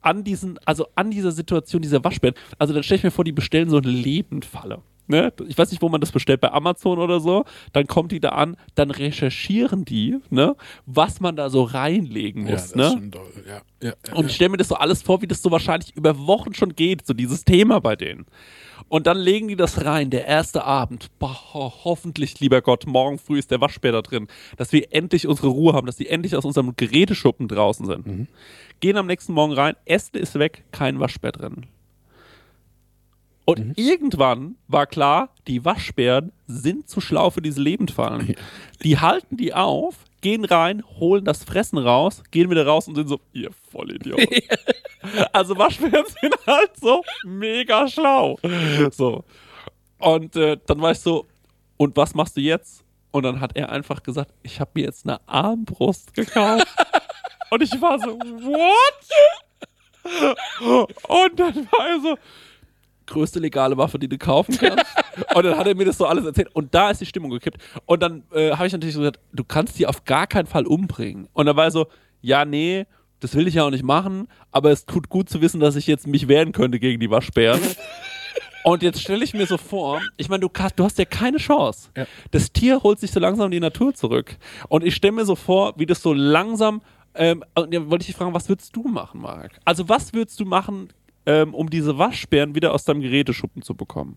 [0.00, 2.34] an diesen, also an dieser Situation dieser Waschbären.
[2.58, 4.82] Also dann stelle ich mir vor, die bestellen so eine Lebendfalle.
[5.08, 5.32] Ne?
[5.48, 7.44] Ich weiß nicht, wo man das bestellt, bei Amazon oder so.
[7.72, 12.52] Dann kommt die da an, dann recherchieren die, ne, was man da so reinlegen Ja,
[12.52, 12.62] muss.
[12.62, 12.84] das ne?
[12.86, 13.32] ist schon doll.
[13.46, 13.60] Ja.
[13.82, 13.94] Ja.
[14.06, 14.14] Ja.
[14.14, 16.74] Und ich stelle mir das so alles vor, wie das so wahrscheinlich über Wochen schon
[16.76, 18.26] geht, so dieses Thema bei denen.
[18.88, 21.10] Und dann legen die das rein, der erste Abend.
[21.18, 25.26] Boah, ho hoffentlich, lieber Gott, morgen früh ist der Waschbär da drin, dass wir endlich
[25.26, 28.28] unsere Ruhe haben, dass die endlich aus unserem Geräteschuppen draußen sind.
[28.80, 31.66] Gehen am nächsten Morgen rein, Essen ist weg, kein Waschbär drin.
[33.58, 38.34] Und irgendwann war klar, die Waschbären sind zu schlau für diese Lebendfallen.
[38.82, 43.08] Die halten die auf, gehen rein, holen das Fressen raus, gehen wieder raus und sind
[43.08, 44.26] so, ihr Vollidioten.
[45.32, 48.38] also Waschbären sind halt so mega schlau.
[48.90, 49.24] So.
[49.98, 51.26] Und äh, dann war ich so,
[51.76, 52.84] und was machst du jetzt?
[53.10, 56.66] Und dann hat er einfach gesagt, ich habe mir jetzt eine Armbrust gekauft.
[57.50, 59.02] und ich war so, what?
[61.08, 62.16] Und dann war er so,
[63.12, 64.84] größte legale Waffe, die du kaufen kannst.
[65.34, 66.48] und dann hat er mir das so alles erzählt.
[66.54, 67.58] Und da ist die Stimmung gekippt.
[67.86, 70.66] Und dann äh, habe ich natürlich so gesagt, du kannst die auf gar keinen Fall
[70.66, 71.28] umbringen.
[71.32, 71.86] Und dann war er so,
[72.20, 72.86] ja, nee,
[73.20, 75.86] das will ich ja auch nicht machen, aber es tut gut zu wissen, dass ich
[75.86, 77.60] jetzt mich wehren könnte gegen die Waschbären.
[78.64, 81.38] Und jetzt stelle ich mir so vor, ich meine, du, hast- du hast ja keine
[81.38, 81.90] Chance.
[81.96, 82.06] Ja.
[82.30, 84.36] Das Tier holt sich so langsam in die Natur zurück.
[84.68, 86.80] Und ich stelle mir so vor, wie das so langsam.
[87.14, 89.58] Ähm, und ja, wollte ich dich fragen, was würdest du machen, Marc?
[89.64, 90.88] Also, was würdest du machen,
[91.26, 94.16] ähm, um diese Waschbären wieder aus deinem Geräteschuppen zu bekommen?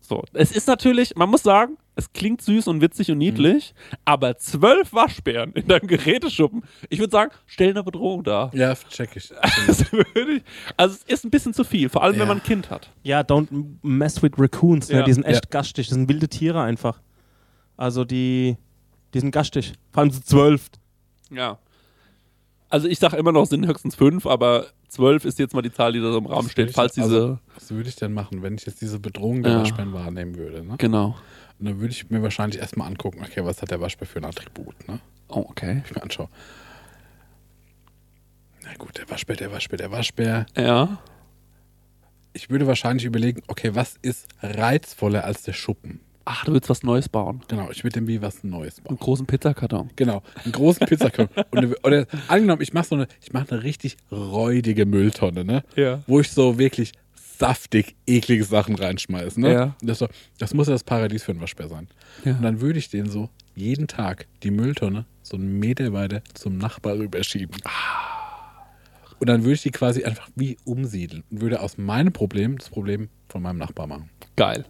[0.00, 3.72] So, es ist natürlich, man muss sagen, es klingt süß und witzig und niedlich,
[4.04, 8.54] aber zwölf Waschbären in deinem Geräteschuppen, ich würde sagen, stellen eine Bedrohung dar.
[8.54, 9.30] Ja, check ich.
[10.14, 10.42] Würde ich,
[10.76, 12.20] also es ist ein bisschen zu viel, vor allem Ja.
[12.20, 12.90] wenn man ein Kind hat.
[13.02, 13.48] Ja, don't
[13.80, 14.90] mess with raccoons.
[14.90, 14.98] Ne?
[14.98, 15.04] Ja.
[15.04, 15.50] Die sind echt Ja.
[15.50, 15.86] gastig.
[15.86, 17.00] Das sind wilde Tiere einfach.
[17.78, 18.56] Also die,
[19.14, 19.72] die sind gastig.
[19.90, 20.66] Vor allem so zwölf.
[21.30, 21.58] Ja.
[22.68, 25.72] Also ich sage immer noch, es sind höchstens fünf, aber zwölf ist jetzt mal die
[25.72, 27.04] Zahl, die da so im Raum steht, falls diese.
[27.04, 29.60] Also, was würde ich denn machen, wenn ich jetzt diese Bedrohung der Ja.
[29.60, 30.64] Waschbären wahrnehmen würde?
[30.64, 30.76] Ne?
[30.78, 31.16] genau.
[31.58, 34.24] Und dann würde ich mir wahrscheinlich erstmal angucken, okay, was hat der Waschbär für ein
[34.24, 34.88] Attribut?
[34.88, 34.98] Ne?
[35.28, 35.82] Oh, okay.
[35.86, 36.28] Ich mir anschaue.
[38.64, 40.46] Na gut, der Waschbär, der Waschbär, der Waschbär.
[40.56, 40.98] Ja.
[42.32, 46.00] Ich würde wahrscheinlich überlegen, okay, was ist reizvoller als der Schuppen?
[46.26, 47.42] Ach, du willst was Neues bauen.
[47.48, 48.90] Genau, ich würde dem wie was Neues bauen.
[48.90, 49.90] Einen großen Pizzakarton.
[49.96, 51.44] Genau, einen großen Pizzakarton.
[51.50, 55.64] Und eine- oder angenommen, ich mache so eine, ich mache eine richtig räudige Mülltonne, ne?
[55.76, 56.02] Ja.
[56.06, 56.92] Wo ich so wirklich
[57.38, 59.52] saftig eklige Sachen reinschmeiße, ne?
[59.52, 59.76] Ja.
[59.82, 60.08] Das, so,
[60.38, 61.88] das muss ja das Paradies für einen Waschbär sein.
[62.24, 62.32] Ja.
[62.36, 66.56] Und dann würde ich den so jeden Tag die Mülltonne so einen Meter weiter zum
[66.58, 67.56] Nachbar rüberschieben.
[69.20, 72.68] Und dann würde ich die quasi einfach wie umsiedeln und würde aus meinem Problem das
[72.68, 74.10] Problem von meinem Nachbar machen.
[74.36, 74.64] Geil.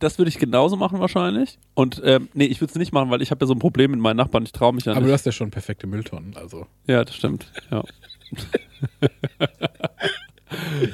[0.00, 1.58] Das würde ich genauso machen wahrscheinlich.
[1.74, 3.92] Und ähm, nee, ich würde es nicht machen, weil ich habe ja so ein Problem
[3.92, 4.42] mit meinen Nachbarn.
[4.44, 5.14] Ich traue mich ja Aber du nicht.
[5.14, 6.66] hast ja schon perfekte Mülltonnen, also.
[6.86, 7.46] Ja, das stimmt.
[7.70, 7.84] Ja.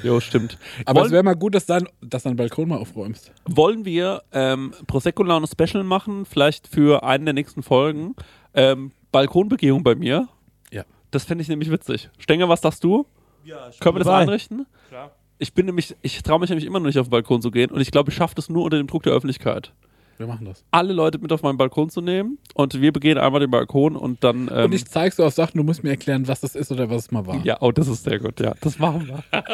[0.02, 0.58] jo, stimmt.
[0.84, 3.32] Aber Wollen- es wäre mal gut, dass dein, dass dein Balkon mal aufräumst.
[3.46, 8.14] wollen wir ähm, Prosecco Laune Special machen, vielleicht für einen der nächsten Folgen.
[8.54, 10.28] Ähm, Balkonbegehung bei mir.
[10.72, 10.84] Ja.
[11.10, 12.10] Das fände ich nämlich witzig.
[12.18, 13.06] Stenger, was sagst du?
[13.44, 14.66] Ja, ich Können wir das einrichten?
[14.88, 15.12] Klar.
[15.38, 17.70] Ich bin nämlich, ich traue mich nämlich immer noch nicht auf den Balkon zu gehen
[17.70, 19.72] und ich glaube, ich schaffe das nur unter dem Druck der Öffentlichkeit.
[20.18, 20.64] Wir machen das.
[20.70, 24.24] Alle Leute mit auf meinen Balkon zu nehmen und wir begehen einmal den Balkon und
[24.24, 24.48] dann.
[24.50, 26.88] Ähm, Und ich zeig's dir aus Sachen, du musst mir erklären, was das ist oder
[26.88, 27.44] was es mal war.
[27.44, 28.54] ja, oh, das ist sehr gut, ja.
[28.62, 29.22] Das machen wir.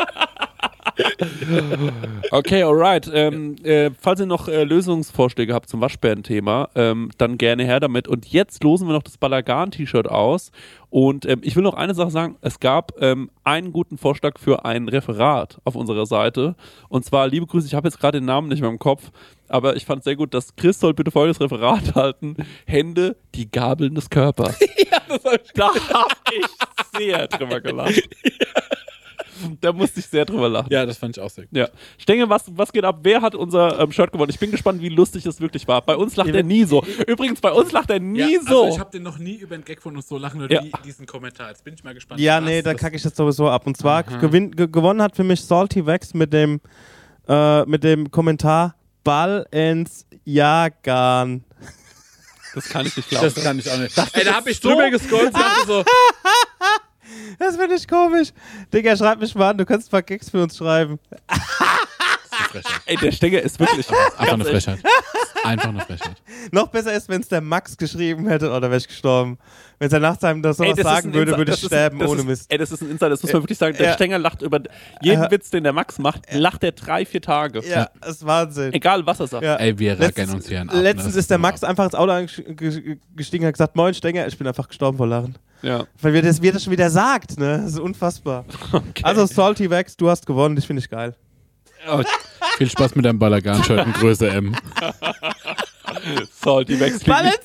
[2.30, 3.10] okay, alright.
[3.12, 8.08] Ähm, äh, falls ihr noch äh, Lösungsvorschläge habt zum Waschbären-Thema, ähm, dann gerne her damit.
[8.08, 10.52] Und jetzt losen wir noch das Balagan-T-Shirt aus.
[10.92, 14.66] Und ähm, ich will noch eine Sache sagen: Es gab ähm, einen guten Vorschlag für
[14.66, 16.54] ein Referat auf unserer Seite.
[16.90, 19.10] Und zwar, liebe Grüße, ich habe jetzt gerade den Namen nicht mehr im Kopf,
[19.48, 22.36] aber ich fand es sehr gut, dass Chris soll bitte folgendes Referat halten:
[22.66, 24.60] Hände, die Gabeln des Körpers.
[24.90, 28.02] ja, das hab ich da habe ich sehr drüber gelacht.
[29.60, 30.68] Da musste ich sehr drüber lachen.
[30.70, 31.56] Ja, das fand ich auch sehr gut.
[31.56, 31.68] Ja.
[31.98, 33.00] Stenge, was, was geht ab?
[33.02, 34.30] Wer hat unser ähm, Shirt gewonnen?
[34.30, 35.82] Ich bin gespannt, wie lustig es wirklich war.
[35.82, 36.84] Bei uns lacht er nie so.
[37.06, 38.64] Übrigens, bei uns lacht er nie so.
[38.64, 40.62] Also ich habe den noch nie über den Gag von uns so lachen Ja.
[40.62, 41.48] wie diesen Kommentar.
[41.50, 42.20] Jetzt bin ich mal gespannt.
[42.20, 43.66] Ja, nee, da das- kacke ich jetzt sowieso ab.
[43.66, 46.60] Und zwar gewinn, ge gewonnen hat für mich Salty Wax mit dem,
[47.28, 48.74] äh, mit dem Kommentar
[49.04, 51.44] Ball ins Jagan.
[52.54, 53.24] das kann ich nicht glauben.
[53.34, 53.96] Das kann ich auch nicht.
[54.12, 55.84] Ey, da habe ich so- drüber gescrollt und dachte so,
[57.38, 58.28] Das finde ich komisch.
[58.72, 60.98] Digga, schreib mich mal an, du kannst ein paar Gags für uns schreiben.
[62.86, 63.88] Ey, der Stenger ist wirklich.
[63.90, 64.78] einfach eine Frechheit.
[65.44, 66.16] Einfach eine Frechheit.
[66.52, 69.38] Noch besser ist, wenn es der Max geschrieben hätte, oder wäre ich gestorben.
[69.78, 71.98] Wenn er nach seinem das sowas Ey, das ist sagen würde, würde ich ist- sterben
[71.98, 72.52] das ohne ist, Mist.
[72.52, 73.76] Ey, das ist ein Insider, das muss man wirklich sagen.
[73.76, 73.92] Der Ja.
[73.94, 74.60] Stenger lacht über
[75.00, 77.60] jeden Äh, Witz, den der Max macht, lacht er drei, vier Tage.
[77.68, 78.72] Ja, das ist Wahnsinn.
[78.72, 79.44] Egal, was er sagt.
[79.44, 79.56] Ja.
[79.56, 80.66] Ey, wir Letztens- rackern uns hier ab.
[80.72, 80.80] ne?
[80.82, 83.00] Letztens ist der Max einfach ins Auto eingestiegen
[83.44, 85.34] und hat gesagt, moin Stenger, ich bin einfach gestorben vor Lachen.
[85.62, 85.84] Ja.
[86.00, 87.58] Weil wir das, wie er das schon wieder sagt, ne?
[87.62, 88.44] Das ist unfassbar.
[89.02, 91.14] Also Salty Wax, du hast gewonnen, das finde ich geil.
[92.58, 94.54] Viel Spaß mit deinem Balagan-Shirt in Größe M.
[96.32, 97.04] Salty Wax.
[97.04, 97.36] Balenciaga!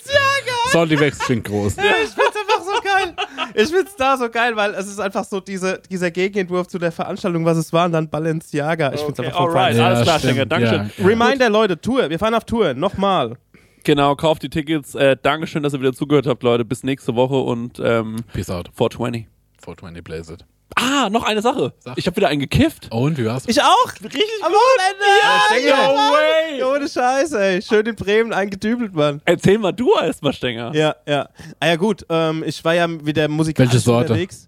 [0.72, 1.74] Salty Wax klingt groß.
[1.78, 3.16] Ich find's einfach so geil.
[3.54, 6.92] Ich find's da so geil, weil es ist einfach so diese, dieser Gegenentwurf zu der
[6.92, 8.94] Veranstaltung, was es war, und dann Balenciaga.
[8.94, 9.86] Ich find's Okay, einfach voll alright, fein.
[9.86, 10.92] alles klar, Stenger, Dankeschön.
[10.98, 11.06] ja.
[11.06, 12.10] Reminder, Leute, Tour.
[12.10, 12.74] Wir fahren auf Tour.
[12.74, 13.38] Nochmal.
[13.84, 14.96] Genau, kauft die Tickets.
[14.96, 16.66] Äh, Dankeschön, dass ihr wieder zugehört habt, Leute.
[16.66, 18.70] Bis nächste Woche und ähm, Peace out.
[18.76, 19.28] 420.
[19.64, 20.46] 420 Blaze it.
[20.76, 21.74] Ah, noch eine Sache.
[21.80, 21.97] Sag.
[21.97, 22.88] Ich habe wieder einen gekifft.
[22.91, 23.43] Oh, und wie war's?
[23.47, 23.91] Ich auch.
[24.03, 25.68] Richtig Am Wochenende.
[25.68, 26.63] Ja, No way.
[26.63, 27.61] Ohne Scheiße, ey.
[27.61, 29.22] Schön in Bremen eingedübelt, Mann.
[29.26, 30.74] Erzähl mal du erstmal, Stenger.
[30.76, 31.30] Ja, ja.
[31.59, 34.13] Ah ja gut, ähm, ich war ja wieder musikalisch Welche Sorte?
[34.13, 34.47] unterwegs.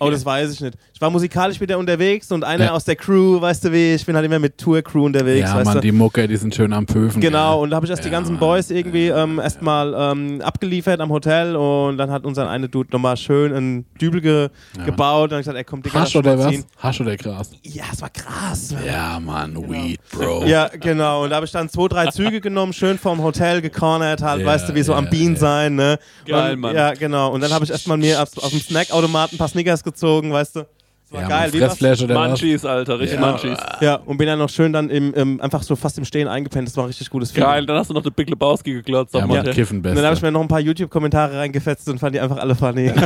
[0.00, 0.76] Oh, das weiß ich nicht.
[0.96, 2.70] Ich war musikalisch wieder unterwegs und einer Ja.
[2.70, 5.66] aus der Crew, weißt du wie, ich bin halt immer mit Tour-Crew unterwegs, ja, weißt
[5.66, 5.80] Mann, du.
[5.82, 7.20] die Mucke, die sind schön am Pöfen.
[7.20, 7.64] Genau, gell?
[7.64, 8.40] und da habe ich erst die Ja, ganzen Mann.
[8.40, 13.18] Boys irgendwie ähm, erstmal ähm, abgeliefert am Hotel und dann hat unser eine Dude nochmal
[13.18, 14.48] schön einen Dübel ge
[14.86, 16.64] gebaut und dann ich gesagt, ey, komm, Digga, Hasch oder was?
[16.78, 17.50] Hasch oder Gras?
[17.62, 18.74] Ja, es war krass.
[18.86, 20.46] Ja, Mann, Weed, Bro.
[20.46, 21.24] Ja, genau.
[21.24, 24.46] Und da habe ich dann zwei, drei Züge genommen, schön vom Hotel gecornert, halt, Ja,
[24.46, 25.38] weißt du, wie so ja, am Bean ja.
[25.40, 25.98] sein, ne?
[26.24, 26.74] Geil, und, Mann.
[26.74, 27.34] Ja, genau.
[27.34, 30.56] Und dann habe ich erstmal mir aus, aus dem Snackautomaten ein paar Snickers gezogen, weißt
[30.56, 30.66] du?
[31.08, 31.50] Das war Ja, geil.
[31.50, 32.28] Fressflash oder?
[32.28, 33.26] Munchies, Alter, richtig Ja.
[33.30, 33.58] Munchies.
[33.80, 36.66] Ja, und bin dann noch schön dann im, im, einfach so fast im Stehen eingepennt.
[36.66, 37.48] Das war ein richtig gutes Feeling.
[37.48, 39.54] Geil, dann hast du noch den Big Lebowski geglotzt auf Ja, Mann, Hotel.
[39.54, 42.38] Kiffen Und dann habe ich mir noch ein paar YouTube-Kommentare reingefetzt und fand die einfach
[42.38, 42.92] alle funny.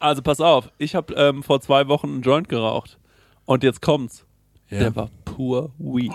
[0.00, 2.98] Also pass auf, ich habe ähm, vor zwei Wochen einen Joint geraucht.
[3.46, 4.24] Und jetzt kommt's.
[4.70, 4.78] Ja.
[4.80, 6.12] Der war pur Weed.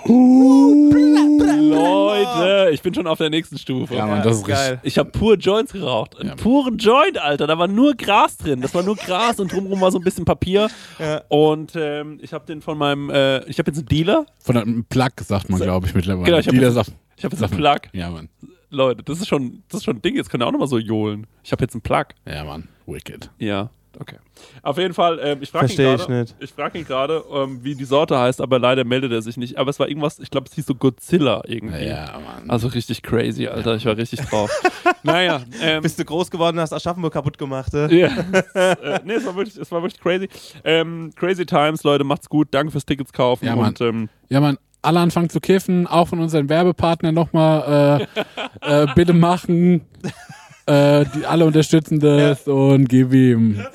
[1.44, 3.96] Leute, ich bin schon auf der nächsten Stufe.
[3.96, 4.74] Ja, Mann, das ist geil.
[4.74, 4.88] richtig.
[4.92, 6.20] Ich habe pur Joints geraucht.
[6.20, 6.36] Einen Ja.
[6.36, 7.48] puren Joint, Alter.
[7.48, 8.62] Da war nur Gras drin.
[8.62, 10.70] Das war nur Gras und drumherum war so ein bisschen Papier.
[11.00, 11.22] Ja.
[11.30, 14.26] Und ähm, ich habe den von meinem, äh, ich habe jetzt einen Dealer.
[14.40, 16.26] Von einem Plug sagt man, glaube ich, mittlerweile.
[16.26, 17.80] Genau, ich hab Dealer jetzt- sagt, Ich habe jetzt einen Plug.
[17.94, 18.30] Ja, Mann.
[18.70, 20.16] Leute, das ist schon, das ist schon ein Ding.
[20.16, 21.28] Jetzt könnt ihr auch nochmal so johlen.
[21.44, 22.06] Ich habe jetzt einen Plug.
[22.28, 22.68] Ja, Mann.
[22.88, 23.30] Wicked.
[23.38, 23.70] Ja,
[24.00, 24.18] okay.
[24.62, 26.36] Auf jeden Fall, ähm, ich frage ihn ich gerade, nicht.
[26.40, 29.58] ich frage ihn gerade, ähm, wie die Sorte heißt, aber leider meldet er sich nicht.
[29.58, 31.86] Aber es war irgendwas, ich glaube, es hieß so Godzilla irgendwie.
[31.86, 32.50] Ja, Mann.
[32.50, 33.76] Also richtig crazy, Alter.
[33.76, 34.50] Ich war richtig drauf.
[35.04, 37.94] naja, ähm, Bist du groß geworden, hast Aschaffenburg kaputt gemacht, äh?
[37.94, 38.08] ja.
[38.54, 40.30] äh, nee, es war wirklich, es war wirklich crazy.
[40.64, 42.50] Ähm, crazy Times, Leute, macht's gut.
[42.52, 43.46] Danke fürs Tickets kaufen.
[43.46, 43.70] Ja, Mann.
[43.70, 48.08] und ähm, Ja, Mann, alle anfangen zu kiffen, auch von unseren Werbepartnern nochmal
[48.62, 49.82] äh, äh, bitte machen.
[50.66, 53.66] Äh, die alle unterstützen das und gib ihm.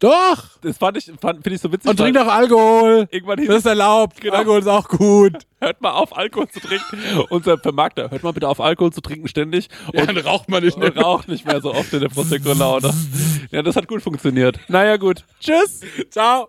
[0.00, 0.44] Doch!
[0.62, 1.88] das fand ich, fand, finde ich so witzig.
[1.88, 3.08] Und trink weil doch Alkohol!
[3.10, 4.20] Irgendwann hieß Das ist erlaubt.
[4.20, 4.34] Genau.
[4.34, 5.34] Alkohol ist auch gut.
[5.60, 6.98] hört mal auf, Alkohol zu trinken.
[7.30, 9.68] Unser Vermarkter, hört mal bitte auf, Alkohol zu trinken ständig.
[9.86, 12.92] Und dann raucht man nicht und raucht nicht mehr so oft in der Prosecco-Laune.
[13.52, 14.58] Ja, das hat gut funktioniert.
[14.68, 15.24] Naja, gut.
[15.40, 15.82] Tschüss.
[16.10, 16.48] Ciao.